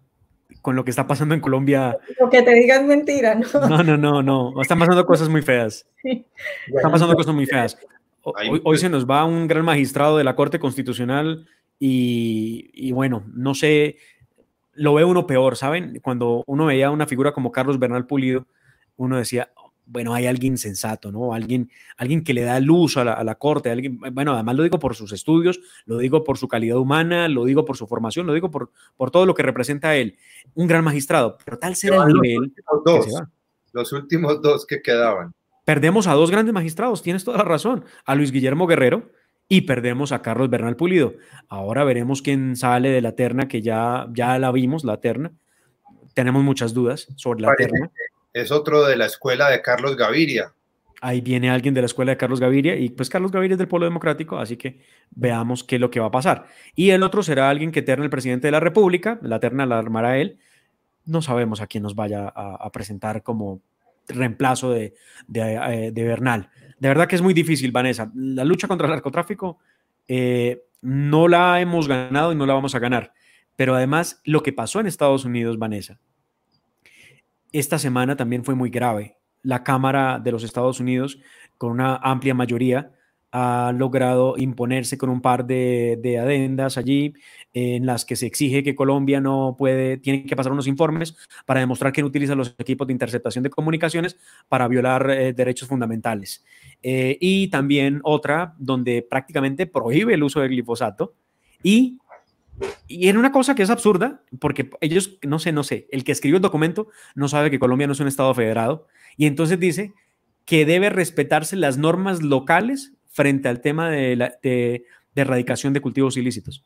con 0.65 0.77
lo 0.77 0.83
que 0.83 0.91
está 0.91 1.07
pasando 1.07 1.35
en 1.35 1.43
Colombia. 1.43 1.99
Lo 2.19 2.31
que 2.31 2.41
te 2.41 2.55
digas 2.55 2.83
mentira, 2.83 3.35
¿no? 3.35 3.47
No, 3.69 3.83
no, 3.83 3.99
no, 3.99 4.23
no. 4.23 4.62
Están 4.62 4.79
pasando 4.79 5.05
cosas 5.07 5.29
muy 5.29 5.43
feas. 5.43 5.87
Están 6.03 6.91
pasando 6.91 7.15
cosas 7.15 7.35
muy 7.35 7.45
feas. 7.45 7.77
Hoy, 8.23 8.62
hoy 8.65 8.79
se 8.79 8.89
nos 8.89 9.05
va 9.05 9.27
un 9.27 9.47
gran 9.47 9.62
magistrado 9.62 10.17
de 10.17 10.25
la 10.25 10.35
Corte 10.35 10.59
Constitucional 10.59 11.47
y, 11.79 12.71
y, 12.73 12.93
bueno, 12.93 13.25
no 13.35 13.55
sé, 13.55 13.99
lo 14.73 14.95
ve 14.95 15.05
uno 15.05 15.27
peor, 15.27 15.57
¿saben? 15.57 16.01
Cuando 16.03 16.45
uno 16.47 16.65
veía 16.65 16.91
una 16.91 17.07
figura 17.07 17.33
como 17.33 17.53
Carlos 17.53 17.79
Bernal 17.79 18.07
Pulido, 18.07 18.47
uno 18.97 19.19
decía, 19.19 19.51
bueno, 19.87 20.14
hay 20.14 20.26
alguien 20.26 20.57
sensato, 20.59 21.12
¿no? 21.12 21.35
Alguien, 21.35 21.70
alguien 21.97 22.24
que 22.24 22.35
le 22.35 22.43
da 22.43 22.59
luz 22.61 22.97
a 22.97 23.05
la, 23.05 23.12
a 23.12 23.24
la, 23.24 23.35
corte, 23.35 23.70
alguien, 23.70 23.99
bueno, 24.12 24.32
además 24.32 24.57
lo 24.57 24.62
digo 24.62 24.78
por 24.78 24.95
sus 24.95 25.12
estudios, 25.12 25.61
lo 25.85 25.99
digo 25.99 26.24
por 26.24 26.39
su 26.39 26.49
calidad 26.49 26.78
humana, 26.78 27.28
lo 27.28 27.45
digo 27.45 27.64
por 27.64 27.76
su 27.76 27.87
formación, 27.87 28.26
lo 28.26 28.32
digo 28.32 28.51
por, 28.51 28.70
por 28.97 29.11
todo 29.11 29.26
lo 29.26 29.35
que 29.35 29.43
representa 29.43 29.97
él. 29.97 30.16
Un 30.55 30.66
gran 30.66 30.85
magistrado, 30.85 31.39
pero 31.45 31.59
tal 31.59 31.76
será 31.76 32.05
el 32.05 32.14
nivel. 32.14 32.53
Los 32.57 32.76
últimos, 32.78 32.85
dos, 32.85 33.22
los 33.72 33.93
últimos 33.93 34.43
dos 34.43 34.66
que 34.66 34.80
quedaban. 34.80 35.32
Perdemos 35.64 36.07
a 36.07 36.14
dos 36.14 36.30
grandes 36.30 36.55
magistrados, 36.55 37.03
tienes 37.03 37.24
toda 37.24 37.39
la 37.39 37.45
razón, 37.45 37.85
a 38.05 38.14
Luis 38.14 38.32
Guillermo 38.32 38.66
Guerrero 38.66 39.11
y 39.49 39.62
perdemos 39.62 40.12
a 40.12 40.22
Carlos 40.22 40.51
Bernal 40.51 40.76
Pulido. 40.76 41.14
Ahora 41.49 41.85
veremos 41.85 42.22
quién 42.22 42.57
sale 42.57 42.91
de 42.91 43.01
la 43.01 43.12
terna, 43.12 43.49
que 43.49 43.62
ya, 43.62 44.07
ya 44.12 44.39
la 44.39 44.51
vimos, 44.53 44.85
la 44.85 45.01
terna. 45.01 45.32
Tenemos 46.14 46.43
muchas 46.43 46.74
dudas 46.74 47.09
sobre 47.16 47.43
la 47.43 47.49
Parece 47.49 47.70
terna. 47.70 47.91
Es 48.35 48.51
otro 48.51 48.85
de 48.85 48.97
la 48.97 49.07
escuela 49.07 49.49
de 49.49 49.62
Carlos 49.62 49.97
Gaviria. 49.97 50.53
Ahí 51.01 51.20
viene 51.20 51.51
alguien 51.51 51.72
de 51.72 51.82
la 51.82 51.87
escuela 51.87 52.11
de 52.11 52.16
Carlos 52.16 52.41
Gaviria 52.41 52.74
y 52.74 52.89
pues 52.89 53.09
Carlos 53.09 53.30
Gaviria 53.30 53.55
es 53.55 53.59
del 53.59 53.68
Polo 53.68 53.85
Democrático, 53.85 54.39
así 54.39 54.57
que 54.57 54.80
veamos 55.12 55.62
qué 55.62 55.76
es 55.76 55.80
lo 55.80 55.89
que 55.89 56.01
va 56.01 56.07
a 56.07 56.11
pasar. 56.11 56.47
Y 56.74 56.91
el 56.91 57.05
otro 57.05 57.22
será 57.22 57.49
alguien 57.49 57.70
que 57.70 57.80
terna 57.80 58.05
el 58.05 58.11
presidente 58.11 58.49
de 58.49 58.51
la 58.51 58.59
República, 58.59 59.20
la 59.22 59.39
terna 59.39 59.66
la 59.66 59.78
armará 59.78 60.18
él. 60.18 60.39
No 61.05 61.22
sabemos 61.22 61.61
a 61.61 61.68
quién 61.68 61.85
nos 61.85 61.95
vaya 61.95 62.26
a, 62.26 62.72
presentar 62.72 63.22
como 63.22 63.61
reemplazo 64.09 64.72
de, 64.72 64.95
de, 65.28 65.93
de, 65.95 66.05
Bernal. 66.05 66.51
De 66.80 66.89
verdad 66.89 67.07
que 67.07 67.14
es 67.14 67.22
muy 67.22 67.35
difícil, 67.35 67.70
Vanessa. 67.70 68.11
La 68.16 68.45
lucha 68.45 68.66
contra 68.66 68.89
el 68.89 68.95
narcotráfico 68.95 69.59
eh, 70.09 70.64
no 70.80 71.28
la 71.28 71.61
hemos 71.61 71.87
ganado 71.87 72.32
y 72.32 72.37
no 72.37 72.47
la 72.47 72.55
vamos 72.55 72.74
a 72.74 72.80
ganar. 72.80 73.12
Pero 73.55 73.76
además, 73.76 74.20
lo 74.24 74.43
que 74.43 74.53
pasó 74.53 74.80
en 74.80 74.89
Estados 74.89 75.24
Unidos, 75.24 75.59
Vanessa, 75.59 76.01
esta 77.55 77.79
semana 77.79 78.17
también 78.17 78.45
fue 78.45 78.55
muy 78.55 78.69
grave. 78.69 79.17
La 79.43 79.63
Cámara 79.63 80.19
de 80.19 80.33
los 80.33 80.43
Estados 80.43 80.81
Unidos, 80.81 81.21
con 81.57 81.71
una 81.71 81.97
amplia 81.97 82.35
mayoría, 82.35 82.91
ha 83.31 83.73
logrado 83.73 84.35
imponerse 84.39 84.99
con 84.99 85.09
un 85.09 85.21
par 85.21 85.45
de, 85.45 85.99
de, 86.01 86.19
adendas 86.19 86.79
allí 86.79 87.15
en 87.53 87.85
las 87.85 88.05
que 88.05 88.15
se 88.15 88.27
exige 88.27 88.63
que 88.63 88.77
Colombia 88.77 89.21
no 89.21 89.57
puede, 89.59 89.97
tiene 89.97 90.25
que 90.25 90.37
pasar 90.37 90.53
unos 90.53 90.69
informes 90.69 91.17
para 91.45 91.59
demostrar 91.59 91.93
que 91.93 92.05
utiliza 92.05 92.37
los 92.37 92.55
equipos 92.59 92.87
de 92.87 92.93
interceptación 92.93 93.43
de 93.43 93.51
comunicaciones 93.51 94.17
para 94.49 94.69
violar 94.69 95.11
eh, 95.11 95.33
derechos 95.33 95.69
fundamentales. 95.69 96.45
Eh, 96.83 97.19
y 97.21 97.49
también 97.49 98.01
otra 98.05 98.55
donde 98.59 99.03
prácticamente 99.03 99.67
prohíbe 99.67 100.15
el 100.15 100.23
uso 100.23 100.41
del 100.41 100.51
glifosato 100.51 101.15
y 101.65 101.99
y 102.87 103.09
era 103.09 103.19
una 103.19 103.33
cosa 103.33 103.55
que 103.55 103.63
es 103.63 103.71
absurda, 103.71 104.23
porque 104.39 104.71
ellos, 104.81 105.19
no 105.23 105.39
sé, 105.39 105.53
no 105.53 105.65
sé, 105.65 105.89
el 105.91 106.05
que 106.05 106.13
escribió 106.13 106.37
el 106.37 106.43
documento 106.43 106.89
no 107.15 107.29
sabe 107.29 107.51
que 107.51 107.59
Colombia 107.59 107.87
no 107.87 107.93
es 107.95 108.01
un 108.01 108.09
Estado 108.09 108.33
federado, 108.35 108.87
y 109.17 109.27
entonces 109.27 109.59
dice 109.59 109.93
que 110.45 110.65
debe 110.65 110.91
respetarse 110.91 111.57
las 111.57 111.79
normas 111.79 112.23
locales 112.23 112.93
frente 113.09 113.49
al 113.49 113.61
tema 113.61 113.91
de, 113.91 114.17
la, 114.17 114.35
de, 114.43 114.85
de 115.15 115.23
erradicación 115.23 115.73
de 115.73 115.81
cultivos 115.81 116.17
ilícitos. 116.17 116.65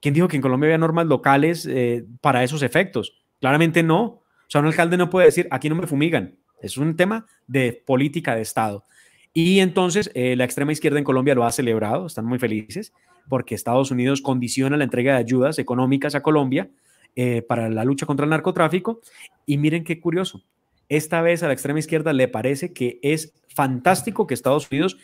¿Quién 0.00 0.14
dijo 0.14 0.28
que 0.28 0.36
en 0.36 0.42
Colombia 0.42 0.68
había 0.68 0.78
normas 0.78 1.06
locales 1.06 1.66
eh, 1.66 2.04
para 2.20 2.44
esos 2.44 2.62
efectos? 2.62 3.24
Claramente 3.40 3.82
no. 3.82 4.02
O 4.02 4.22
sea, 4.48 4.60
un 4.60 4.68
alcalde 4.68 4.96
no 4.96 5.10
puede 5.10 5.26
decir, 5.26 5.48
aquí 5.50 5.68
no 5.68 5.74
me 5.74 5.86
fumigan. 5.86 6.36
Es 6.60 6.76
un 6.76 6.96
tema 6.96 7.26
de 7.46 7.82
política 7.84 8.34
de 8.34 8.42
Estado. 8.42 8.84
Y 9.32 9.60
entonces 9.60 10.10
eh, 10.14 10.36
la 10.36 10.44
extrema 10.44 10.72
izquierda 10.72 10.98
en 10.98 11.04
Colombia 11.04 11.34
lo 11.34 11.44
ha 11.44 11.52
celebrado, 11.52 12.06
están 12.06 12.24
muy 12.24 12.38
felices, 12.38 12.92
porque 13.28 13.54
Estados 13.54 13.90
Unidos 13.90 14.20
condiciona 14.20 14.76
la 14.76 14.84
entrega 14.84 15.12
de 15.12 15.18
ayudas 15.18 15.58
económicas 15.58 16.14
a 16.14 16.22
Colombia 16.22 16.70
eh, 17.14 17.42
para 17.42 17.68
la 17.68 17.84
lucha 17.84 18.06
contra 18.06 18.24
el 18.24 18.30
narcotráfico. 18.30 19.00
Y 19.46 19.58
miren 19.58 19.84
qué 19.84 20.00
curioso, 20.00 20.44
esta 20.88 21.20
vez 21.22 21.42
a 21.42 21.46
la 21.46 21.52
extrema 21.52 21.78
izquierda 21.78 22.12
le 22.12 22.28
parece 22.28 22.72
que 22.72 22.98
es 23.02 23.34
fantástico 23.48 24.26
que 24.26 24.34
Estados 24.34 24.70
Unidos 24.70 24.98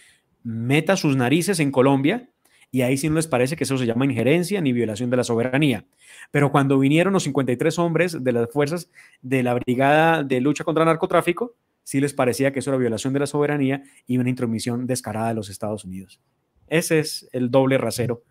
meta 0.44 0.96
sus 0.96 1.16
narices 1.16 1.60
en 1.60 1.70
Colombia 1.70 2.28
y 2.70 2.80
ahí 2.80 2.96
sí 2.96 3.08
no 3.08 3.16
les 3.16 3.26
parece 3.26 3.54
que 3.54 3.64
eso 3.64 3.76
se 3.76 3.84
llama 3.84 4.06
injerencia 4.06 4.60
ni 4.62 4.72
violación 4.72 5.10
de 5.10 5.18
la 5.18 5.24
soberanía. 5.24 5.84
Pero 6.30 6.50
cuando 6.50 6.78
vinieron 6.78 7.12
los 7.12 7.24
53 7.24 7.78
hombres 7.78 8.24
de 8.24 8.32
las 8.32 8.50
fuerzas 8.50 8.90
de 9.20 9.42
la 9.42 9.52
Brigada 9.54 10.22
de 10.24 10.40
Lucha 10.40 10.64
contra 10.64 10.82
el 10.82 10.88
Narcotráfico, 10.88 11.54
sí 11.82 12.00
les 12.00 12.14
parecía 12.14 12.50
que 12.50 12.60
eso 12.60 12.70
era 12.70 12.78
violación 12.78 13.12
de 13.12 13.20
la 13.20 13.26
soberanía 13.26 13.82
y 14.06 14.16
una 14.16 14.30
intromisión 14.30 14.86
descarada 14.86 15.28
de 15.28 15.34
los 15.34 15.50
Estados 15.50 15.84
Unidos. 15.84 16.18
Ese 16.72 17.00
es 17.00 17.28
el 17.32 17.50
doble 17.50 17.76
rasero 17.76 18.22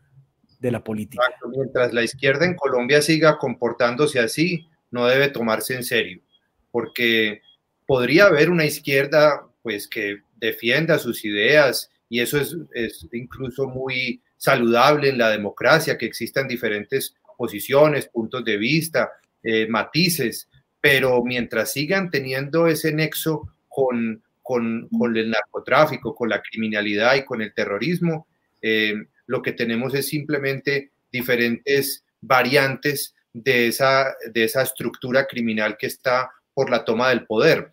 de 0.60 0.72
la 0.72 0.84
política. 0.84 1.22
Mientras 1.56 1.94
la 1.94 2.02
izquierda 2.02 2.44
en 2.44 2.56
Colombia 2.56 3.00
siga 3.04 3.38
comportándose 3.38 4.20
así, 4.20 4.68
no 4.90 5.06
debe 5.06 5.30
tomarse 5.30 5.76
en 5.76 5.84
serio, 5.84 6.24
porque 6.72 7.44
podría 7.86 8.26
haber 8.26 8.50
una 8.50 8.66
izquierda 8.66 9.48
pues 9.62 9.88
que 9.88 10.22
defienda 10.38 10.98
sus 10.98 11.24
ideas 11.24 11.92
y 12.10 12.20
eso 12.20 12.40
es, 12.40 12.58
es 12.74 13.08
incluso 13.14 13.68
muy 13.68 14.24
saludable 14.38 15.10
en 15.10 15.20
la 15.20 15.30
democracia, 15.30 16.00
que 16.00 16.08
existan 16.08 16.48
diferentes 16.48 17.14
posiciones, 17.38 18.08
puntos 18.08 18.44
de 18.44 18.58
vista, 18.58 19.12
eh, 19.44 19.68
matices, 19.68 20.50
pero 20.80 21.24
mientras 21.24 21.74
sigan 21.74 22.10
teniendo 22.10 22.66
ese 22.66 22.92
nexo 22.92 23.54
con, 23.68 24.24
con, 24.42 24.90
con, 24.90 25.16
el 25.16 25.30
narcotráfico, 25.30 26.16
con 26.16 26.30
la 26.30 26.42
criminalidad 26.42 27.14
y 27.18 27.24
con 27.24 27.44
el 27.44 27.54
terrorismo, 27.54 28.26
eh, 28.62 28.94
lo 29.28 29.42
que 29.42 29.54
tenemos 29.54 29.94
es 29.94 30.08
simplemente 30.08 30.92
diferentes 31.12 32.04
variantes 32.22 33.16
de 33.34 33.68
esa, 33.68 34.16
de 34.32 34.44
esa 34.44 34.62
estructura 34.62 35.26
criminal 35.26 35.78
que 35.78 35.88
está 35.88 36.30
por 36.54 36.70
la 36.70 36.84
toma 36.84 37.10
del 37.10 37.26
poder 37.26 37.72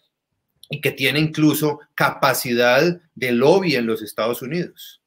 y 0.70 0.80
que 0.80 0.92
tiene 0.92 1.18
incluso 1.18 1.80
capacidad 1.94 3.00
de 3.14 3.32
lobby 3.32 3.74
en 3.74 3.86
los 3.86 4.02
Estados 4.02 4.42
Unidos. 4.42 5.02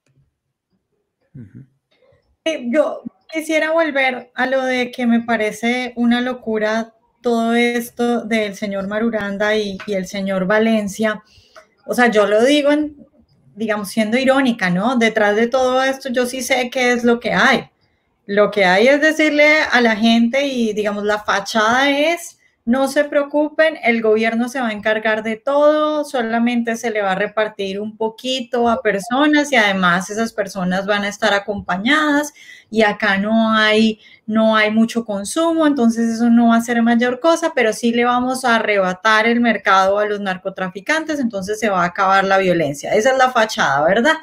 Yo 2.44 3.04
quisiera 3.32 3.72
volver 3.72 4.32
a 4.34 4.48
lo 4.48 4.66
de 4.66 4.92
que 4.92 5.06
me 5.06 5.22
parece 5.22 5.94
una 5.96 6.22
locura 6.22 6.94
todo 7.22 7.54
esto 7.54 8.26
del 8.26 8.56
señor 8.56 8.88
Maruranda 8.88 9.56
y, 9.56 9.78
y 9.86 9.94
el 9.94 10.08
señor 10.08 10.48
Valencia. 10.48 11.24
O 11.86 11.94
sea, 11.94 12.10
yo 12.10 12.26
lo 12.26 12.44
digo, 12.44 12.72
en, 12.72 12.98
digamos, 13.62 13.90
siendo 13.90 14.18
irónica, 14.18 14.72
¿no? 14.72 14.96
Detrás 14.96 15.36
de 15.36 15.46
todo 15.46 15.84
esto 15.84 16.10
yo 16.10 16.26
sí 16.26 16.42
sé 16.42 16.72
qué 16.72 16.94
es 16.94 17.04
lo 17.04 17.20
que 17.20 17.32
hay. 17.32 17.70
Lo 18.26 18.50
que 18.50 18.66
hay 18.66 18.88
es 18.88 19.00
decirle 19.00 19.60
a 19.72 19.82
la 19.82 19.96
gente 19.96 20.48
y, 20.48 20.74
digamos, 20.74 21.04
la 21.04 21.20
fachada 21.20 21.92
es 21.92 22.40
no 22.66 22.88
se 22.88 23.04
preocupen, 23.04 23.78
el 23.84 24.02
gobierno 24.02 24.50
se 24.50 24.60
va 24.60 24.70
a 24.70 24.72
encargar 24.72 25.22
de 25.22 25.36
todo, 25.36 26.04
solamente 26.06 26.76
se 26.76 26.90
le 26.90 27.04
va 27.04 27.12
a 27.12 27.16
repartir 27.16 27.80
un 27.80 27.98
poquito 27.98 28.68
a 28.68 28.82
personas 28.82 29.52
y 29.52 29.58
además 29.58 30.10
esas 30.10 30.34
personas 30.34 30.88
van 30.88 31.04
a 31.04 31.10
estar 31.10 31.34
acompañadas 31.34 32.34
y 32.72 32.82
acá 32.82 33.18
no 33.18 33.54
hay 33.54 34.00
no 34.32 34.56
hay 34.56 34.72
mucho 34.72 35.06
consumo, 35.06 35.68
entonces 35.68 36.16
eso 36.16 36.30
no 36.30 36.50
va 36.50 36.58
a 36.58 36.62
ser 36.62 36.82
mayor 36.82 37.20
cosa, 37.20 37.52
pero 37.54 37.74
sí 37.74 37.92
le 37.92 38.06
vamos 38.06 38.46
a 38.46 38.56
arrebatar 38.56 39.28
el 39.28 39.40
mercado 39.40 40.00
a 40.00 40.06
los 40.06 40.20
narcotraficantes, 40.20 41.20
entonces 41.20 41.60
se 41.60 41.70
va 41.70 41.84
a 41.84 41.88
acabar 41.88 42.24
la 42.24 42.38
violencia. 42.38 42.94
Esa 42.94 43.12
es 43.12 43.18
la 43.18 43.32
fachada, 43.32 43.84
¿verdad? 43.86 44.16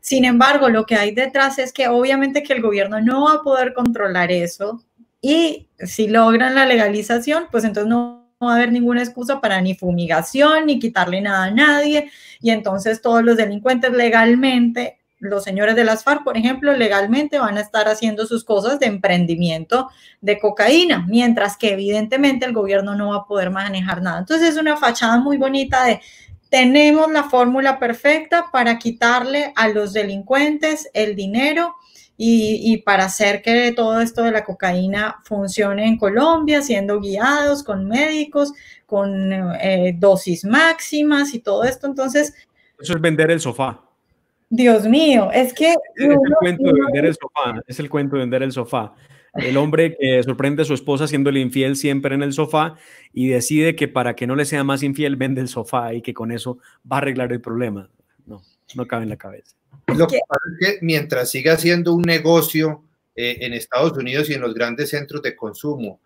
Sin 0.00 0.24
embargo, 0.24 0.68
lo 0.68 0.86
que 0.86 0.96
hay 0.96 1.12
detrás 1.12 1.58
es 1.58 1.72
que 1.72 1.88
obviamente 1.88 2.42
que 2.42 2.52
el 2.52 2.62
gobierno 2.62 3.00
no 3.00 3.24
va 3.24 3.34
a 3.34 3.42
poder 3.42 3.74
controlar 3.74 4.30
eso, 4.30 4.82
y 5.20 5.68
si 5.78 6.06
logran 6.08 6.54
la 6.54 6.66
legalización, 6.66 7.46
pues 7.50 7.64
entonces 7.64 7.88
no 7.88 8.30
va 8.42 8.52
a 8.52 8.56
haber 8.56 8.70
ninguna 8.70 9.02
excusa 9.02 9.40
para 9.40 9.60
ni 9.60 9.74
fumigación, 9.74 10.66
ni 10.66 10.78
quitarle 10.78 11.20
nada 11.20 11.46
a 11.46 11.50
nadie. 11.50 12.10
Y 12.40 12.50
entonces 12.50 13.00
todos 13.00 13.24
los 13.24 13.36
delincuentes 13.36 13.92
legalmente, 13.92 14.98
los 15.18 15.44
señores 15.44 15.76
de 15.76 15.84
las 15.84 16.04
FARC, 16.04 16.24
por 16.24 16.36
ejemplo, 16.36 16.72
legalmente 16.74 17.38
van 17.38 17.56
a 17.56 17.60
estar 17.60 17.88
haciendo 17.88 18.26
sus 18.26 18.44
cosas 18.44 18.78
de 18.78 18.86
emprendimiento 18.86 19.88
de 20.20 20.38
cocaína, 20.38 21.06
mientras 21.08 21.56
que 21.56 21.72
evidentemente 21.72 22.44
el 22.44 22.52
gobierno 22.52 22.94
no 22.94 23.10
va 23.10 23.16
a 23.16 23.26
poder 23.26 23.50
manejar 23.50 24.02
nada. 24.02 24.18
Entonces 24.18 24.50
es 24.50 24.56
una 24.56 24.76
fachada 24.76 25.18
muy 25.18 25.38
bonita 25.38 25.84
de 25.84 26.00
tenemos 26.48 27.10
la 27.10 27.24
fórmula 27.24 27.78
perfecta 27.78 28.46
para 28.52 28.78
quitarle 28.78 29.52
a 29.56 29.68
los 29.68 29.92
delincuentes 29.92 30.88
el 30.94 31.16
dinero 31.16 31.74
y, 32.18 32.78
para 32.78 33.04
hacer 33.04 33.42
que 33.42 33.72
todo 33.72 34.00
esto 34.00 34.22
de 34.22 34.30
la 34.30 34.42
cocaína 34.44 35.16
funcione 35.24 35.86
en 35.86 35.98
Colombia, 35.98 36.62
siendo 36.62 36.98
guiados 36.98 37.62
con 37.62 37.86
médicos, 37.86 38.54
con 38.86 39.32
eh, 39.60 39.94
dosis 39.98 40.44
máximas 40.44 41.34
y 41.34 41.40
todo 41.40 41.64
esto. 41.64 41.86
Entonces... 41.86 42.32
Eso 42.78 42.94
es 42.94 43.00
vender 43.02 43.30
el 43.30 43.40
sofá. 43.40 43.85
Dios 44.48 44.86
mío, 44.86 45.30
es 45.32 45.52
que... 45.52 45.72
Es, 45.96 46.08
el 46.08 46.18
cuento 46.38 46.64
de 46.64 46.72
vender 46.72 47.06
el 47.06 47.14
sofá, 47.14 47.62
es 47.66 47.80
el 47.80 47.90
cuento 47.90 48.16
de 48.16 48.20
vender 48.20 48.42
el 48.42 48.52
sofá. 48.52 48.94
El 49.34 49.56
hombre 49.56 49.96
que 49.98 50.22
sorprende 50.22 50.62
a 50.62 50.64
su 50.64 50.72
esposa 50.72 51.06
siendo 51.06 51.28
el 51.30 51.36
infiel 51.36 51.76
siempre 51.76 52.14
en 52.14 52.22
el 52.22 52.32
sofá 52.32 52.76
y 53.12 53.28
decide 53.28 53.76
que 53.76 53.86
para 53.86 54.16
que 54.16 54.26
no 54.26 54.34
le 54.34 54.46
sea 54.46 54.64
más 54.64 54.82
infiel 54.82 55.16
vende 55.16 55.42
el 55.42 55.48
sofá 55.48 55.92
y 55.92 56.00
que 56.00 56.14
con 56.14 56.32
eso 56.32 56.58
va 56.90 56.96
a 56.96 56.98
arreglar 56.98 57.32
el 57.32 57.40
problema. 57.40 57.90
No, 58.24 58.42
no 58.74 58.86
cabe 58.86 59.02
en 59.02 59.10
la 59.10 59.16
cabeza. 59.16 59.54
Lo 59.88 60.06
que 60.06 60.20
pasa 60.26 60.40
es 60.58 60.66
que 60.66 60.78
mientras 60.84 61.30
siga 61.30 61.56
siendo 61.58 61.92
un 61.94 62.02
negocio 62.02 62.84
eh, 63.14 63.38
en 63.40 63.52
Estados 63.52 63.92
Unidos 63.92 64.30
y 64.30 64.34
en 64.34 64.40
los 64.40 64.54
grandes 64.54 64.90
centros 64.90 65.22
de 65.22 65.36
consumo, 65.36 66.00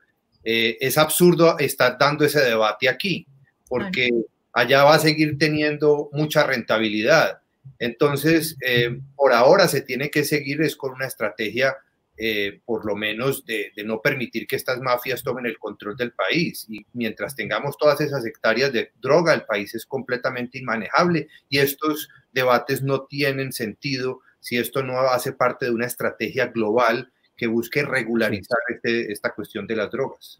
eh, 0.44 0.76
es 0.80 0.98
absurdo 0.98 1.58
estar 1.58 1.96
dando 1.98 2.24
ese 2.24 2.40
debate 2.40 2.88
aquí, 2.88 3.26
porque 3.68 4.10
allá 4.52 4.84
va 4.84 4.94
a 4.94 4.98
seguir 4.98 5.38
teniendo 5.38 6.08
mucha 6.12 6.44
rentabilidad. 6.46 7.40
Entonces, 7.80 8.56
eh, 8.64 9.00
por 9.16 9.32
ahora 9.32 9.66
se 9.66 9.80
tiene 9.80 10.10
que 10.10 10.22
seguir 10.22 10.60
con 10.76 10.92
una 10.92 11.06
estrategia, 11.06 11.76
eh, 12.16 12.60
por 12.66 12.84
lo 12.84 12.94
menos, 12.94 13.46
de, 13.46 13.72
de, 13.74 13.84
no 13.84 14.02
permitir 14.02 14.46
que 14.46 14.56
estas 14.56 14.80
mafias 14.80 15.22
tomen 15.22 15.46
el 15.46 15.58
control 15.58 15.96
del 15.96 16.12
país. 16.12 16.66
Y 16.68 16.86
mientras 16.92 17.34
tengamos 17.34 17.78
todas 17.78 18.02
esas 18.02 18.24
hectáreas 18.26 18.70
de 18.72 18.92
droga, 19.00 19.32
el 19.32 19.46
país 19.46 19.74
es 19.74 19.86
completamente 19.86 20.58
inmanejable 20.58 21.28
y 21.48 21.58
estos 21.58 22.10
debates 22.32 22.82
no 22.82 23.06
tienen 23.06 23.50
sentido 23.52 24.20
si 24.40 24.58
esto 24.58 24.82
no 24.82 24.98
hace 25.00 25.32
parte 25.32 25.64
de 25.64 25.72
una 25.72 25.86
estrategia 25.86 26.46
global 26.48 27.10
que 27.40 27.46
busque 27.46 27.82
regularizar 27.82 28.58
este, 28.68 29.10
esta 29.10 29.32
cuestión 29.32 29.66
de 29.66 29.74
las 29.74 29.90
drogas. 29.90 30.36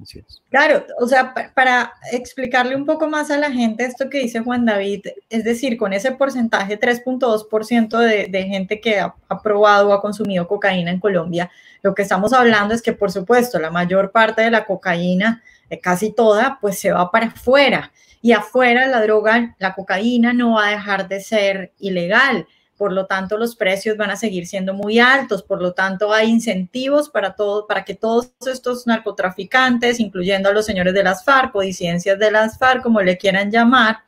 Claro, 0.51 0.85
o 1.01 1.07
sea, 1.07 1.33
pa 1.33 1.51
para 1.55 1.95
explicarle 2.13 2.77
un 2.77 2.85
poco 2.85 3.09
más 3.09 3.31
a 3.31 3.39
la 3.39 3.51
gente 3.51 3.87
esto 3.87 4.11
que 4.11 4.19
dice 4.19 4.41
Juan 4.41 4.67
David, 4.67 5.07
es 5.31 5.43
decir, 5.43 5.79
con 5.79 5.95
ese 5.95 6.13
porcentaje 6.13 6.79
3.2% 6.79 7.99
de, 8.01 8.27
de 8.29 8.43
gente 8.45 8.83
que 8.83 9.01
ha, 9.01 9.15
ha 9.31 9.41
probado 9.41 9.89
o 9.89 9.93
ha 9.95 10.03
consumido 10.03 10.47
cocaína 10.47 10.91
en 10.91 11.01
Colombia, 11.01 11.51
lo 11.81 11.95
que 11.95 12.03
estamos 12.03 12.35
hablando 12.35 12.75
es 12.75 12.83
que, 12.83 12.93
por 12.93 13.11
supuesto, 13.11 13.59
la 13.59 13.71
mayor 13.71 14.13
parte 14.13 14.43
de 14.43 14.51
la 14.51 14.67
cocaína, 14.67 15.43
eh, 15.71 15.81
casi 15.81 16.13
toda, 16.13 16.59
pues 16.61 16.79
se 16.79 16.93
va 16.93 17.11
para 17.11 17.29
afuera. 17.29 17.93
Y 18.21 18.33
afuera 18.33 18.87
la 18.89 19.01
droga, 19.01 19.57
la 19.59 19.75
cocaína 19.75 20.35
no 20.35 20.57
va 20.57 20.69
a 20.69 20.73
dejar 20.73 21.09
de 21.09 21.21
ser 21.21 21.73
ilegal 21.79 22.47
por 22.81 22.93
lo 22.93 23.05
tanto 23.05 23.37
los 23.37 23.57
precios 23.57 23.99
van 23.99 24.11
a 24.11 24.17
seguir 24.17 24.47
siendo 24.47 24.73
muy 24.73 24.99
altos, 24.99 25.43
por 25.43 25.61
lo 25.61 25.75
tanto 25.75 26.15
hay 26.15 26.31
incentivos 26.31 27.11
para 27.11 27.35
todo, 27.35 27.67
para 27.67 27.85
que 27.85 27.95
todos 27.95 28.33
estos 28.51 28.87
narcotraficantes, 28.87 30.01
incluyendo 30.01 30.49
a 30.49 30.53
los 30.55 30.65
señores 30.65 30.95
de 30.95 31.03
las 31.03 31.23
FARC 31.23 31.55
o 31.55 31.61
disidencias 31.61 32.19
de 32.19 32.31
las 32.31 32.57
FARC, 32.57 32.83
como 32.83 33.03
le 33.03 33.19
quieran 33.19 33.51
llamar, 33.51 33.99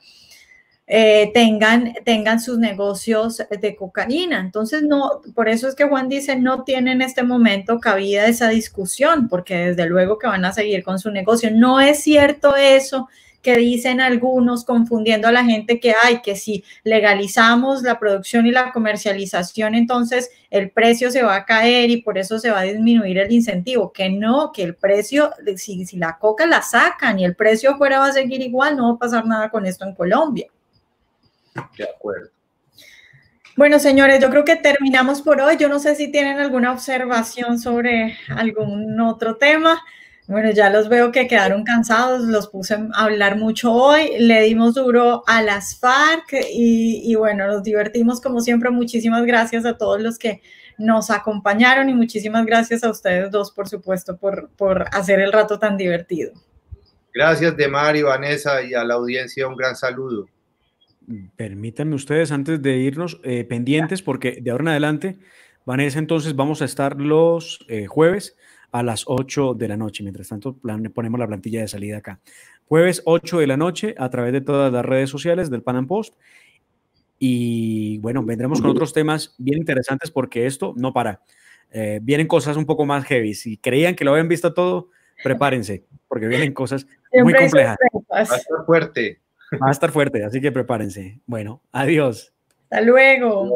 eh, 0.87 1.31
tengan, 1.35 1.93
tengan 2.07 2.41
sus 2.41 2.57
negocios 2.57 3.43
de 3.51 3.77
cocaína. 3.77 4.41
Entonces, 4.41 4.83
no, 4.83 5.21
por 5.35 5.51
eso 5.51 5.69
es 5.69 5.75
que 5.75 5.85
Juan 5.85 6.09
dice, 6.09 6.37
no 6.37 6.65
tiene 6.65 6.93
en 6.93 7.03
este 7.03 7.25
momento 7.25 7.79
cabida 7.79 8.25
esa 8.25 8.49
discusión, 8.49 9.29
porque 9.29 9.55
desde 9.55 9.85
luego 9.85 10.19
que 10.19 10.29
van 10.29 10.47
a 10.47 10.53
seguir 10.55 10.83
con 10.83 10.99
su 10.99 11.11
negocio. 11.11 11.51
No 11.53 11.79
es 11.79 12.03
cierto 12.03 12.57
eso 12.57 13.11
que 13.43 13.57
dicen 13.57 14.01
algunos 14.01 14.65
confundiendo 14.65 15.29
a 15.29 15.33
la 15.33 15.45
gente 15.45 15.81
que 15.81 15.95
hay, 16.03 16.23
que 16.23 16.37
si 16.37 16.65
legalizamos 16.85 17.83
la 17.83 17.99
producción 17.99 18.47
y 18.47 18.53
la 18.53 18.73
comercialización, 18.73 19.75
entonces 19.75 20.31
el 20.51 20.71
precio 20.71 21.11
se 21.11 21.23
va 21.23 21.35
a 21.35 21.45
caer 21.45 21.91
y 21.91 22.03
por 22.03 22.19
eso 22.19 22.39
se 22.39 22.51
va 22.51 22.61
a 22.61 22.63
disminuir 22.63 23.19
el 23.19 23.33
incentivo. 23.33 23.93
Que 23.93 24.09
no, 24.09 24.53
que 24.53 24.63
el 24.63 24.77
precio, 24.77 25.33
si, 25.57 25.85
si 25.85 25.97
la 25.97 26.19
coca 26.19 26.47
la 26.47 26.63
sacan 26.63 27.19
y 27.19 27.25
el 27.25 27.35
precio 27.35 27.73
afuera 27.73 27.99
va 27.99 28.07
a 28.07 28.13
seguir 28.13 28.41
igual, 28.41 28.77
no 28.77 28.91
va 28.91 28.95
a 28.95 28.99
pasar 28.99 29.27
nada 29.27 29.51
con 29.51 29.67
esto 29.67 29.85
en 29.85 29.95
Colombia. 29.95 30.47
De 31.77 31.85
acuerdo. 31.85 32.31
Bueno, 33.55 33.79
señores, 33.79 34.19
yo 34.21 34.31
creo 34.31 34.45
que 34.45 34.57
terminamos 34.57 35.21
por 35.21 35.41
hoy. 35.41 35.57
Yo 35.59 35.69
no 35.69 35.79
sé 35.79 35.95
si 35.95 36.11
tienen 36.11 36.39
alguna 36.39 36.73
observación 36.73 37.59
sobre 37.59 38.17
algún 38.29 38.99
otro 39.01 39.37
tema. 39.37 39.83
Bueno, 40.29 40.51
ya 40.53 40.71
los 40.71 40.89
veo 40.89 41.11
que 41.11 41.27
quedaron 41.27 41.65
cansados, 41.65 42.23
los 42.23 42.49
puse 42.49 42.75
a 42.75 42.89
hablar 42.95 43.37
mucho 43.37 43.73
hoy, 43.73 44.13
le 44.19 44.43
dimos 44.43 44.75
duro 44.75 45.25
a 45.27 45.43
las 45.43 45.79
FARC 45.79 46.33
y, 46.53 47.03
y, 47.05 47.15
bueno, 47.17 47.47
nos 47.49 47.63
divertimos 47.63 48.21
como 48.21 48.41
siempre. 48.41 48.71
Muchísimas 48.71 49.25
gracias 49.27 49.67
a 49.67 49.77
todos 49.77 50.01
los 50.01 50.19
que 50.19 50.41
nos 50.79 51.11
acompañaron 51.11 51.89
y 51.89 51.95
muchísimas 51.95 52.47
gracias 52.47 52.85
a 52.85 52.91
ustedes 52.91 53.31
dos, 53.31 53.51
por 53.51 53.69
supuesto, 53.69 54.17
por, 54.17 54.51
por 54.57 54.87
hacer 54.93 55.21
el 55.21 55.33
rato 55.33 55.59
tan 55.59 55.77
divertido. 55.77 56.33
Gracias, 57.15 57.57
Demar 57.57 57.97
y 57.97 58.03
Vanessa, 58.03 58.63
y 58.63 58.75
a 58.75 58.85
la 58.85 58.95
audiencia 58.95 59.47
un 59.47 59.57
gran 59.57 59.77
saludo. 59.77 60.27
Permítanme 61.37 61.95
ustedes, 61.95 62.33
antes 62.33 62.63
de 62.63 62.77
irnos, 62.77 63.21
eh, 63.25 63.45
pendientes, 63.45 64.03
porque 64.03 64.39
de 64.41 64.51
ahora 64.51 64.63
en 64.63 64.69
adelante, 64.69 65.19
Vanessa, 65.67 65.99
entonces 65.99 66.35
vamos 66.37 66.63
a 66.63 66.65
estar 66.65 67.01
los 67.01 67.65
eh, 67.69 67.87
jueves 67.87 68.37
a 68.73 68.83
las 68.83 69.05
8 69.07 69.55
de 69.55 69.69
la 69.69 69.77
noche. 69.77 70.03
Mientras 70.03 70.29
tanto, 70.29 70.55
plan, 70.57 70.83
ponemos 70.95 71.21
la 71.21 71.27
plantilla 71.27 71.61
de 71.61 71.69
salida 71.69 71.99
acá. 71.99 72.19
Jueves 72.67 73.03
8 73.05 73.39
de 73.39 73.47
la 73.47 73.57
noche 73.57 73.95
a 73.99 74.11
través 74.11 74.33
de 74.33 74.41
todas 74.41 74.73
las 74.73 74.85
redes 74.85 75.11
sociales 75.11 75.51
del 75.51 75.63
Pan 75.63 75.77
Am 75.77 75.87
Post. 75.87 76.15
Y 77.19 77.99
bueno, 77.99 78.25
vendremos 78.25 78.61
con 78.61 78.71
otros 78.71 78.93
temas 78.93 79.35
bien 79.39 79.59
interesantes 79.59 80.11
porque 80.11 80.47
esto 80.47 80.75
no 80.77 80.93
para. 80.93 81.21
Eh, 81.71 82.01
vienen 82.03 82.27
cosas 82.27 82.57
un 82.57 82.67
poco 82.67 82.85
más 82.85 83.05
heavy. 83.05 83.35
Si 83.35 83.59
creían 83.59 83.95
que 83.95 84.05
lo 84.05 84.11
habían 84.11 84.29
visto 84.29 84.53
todo, 84.53 84.89
prepárense, 85.23 85.85
porque 86.09 86.27
vienen 86.27 86.53
cosas 86.53 86.87
muy 87.13 87.33
complejas. 87.33 87.77
Va 88.13 88.19
a 88.19 88.23
estar 88.23 88.67
fuerte. 88.67 89.21
Va 89.53 89.69
a 89.69 89.71
estar 89.71 89.93
fuerte, 89.93 90.25
así 90.25 90.41
que 90.41 90.51
prepárense. 90.51 91.21
Bueno, 91.27 91.63
adiós. 91.71 92.33
Hasta 92.71 92.81
luego. 92.81 93.51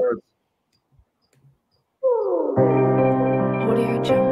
Jungle. 4.06 4.25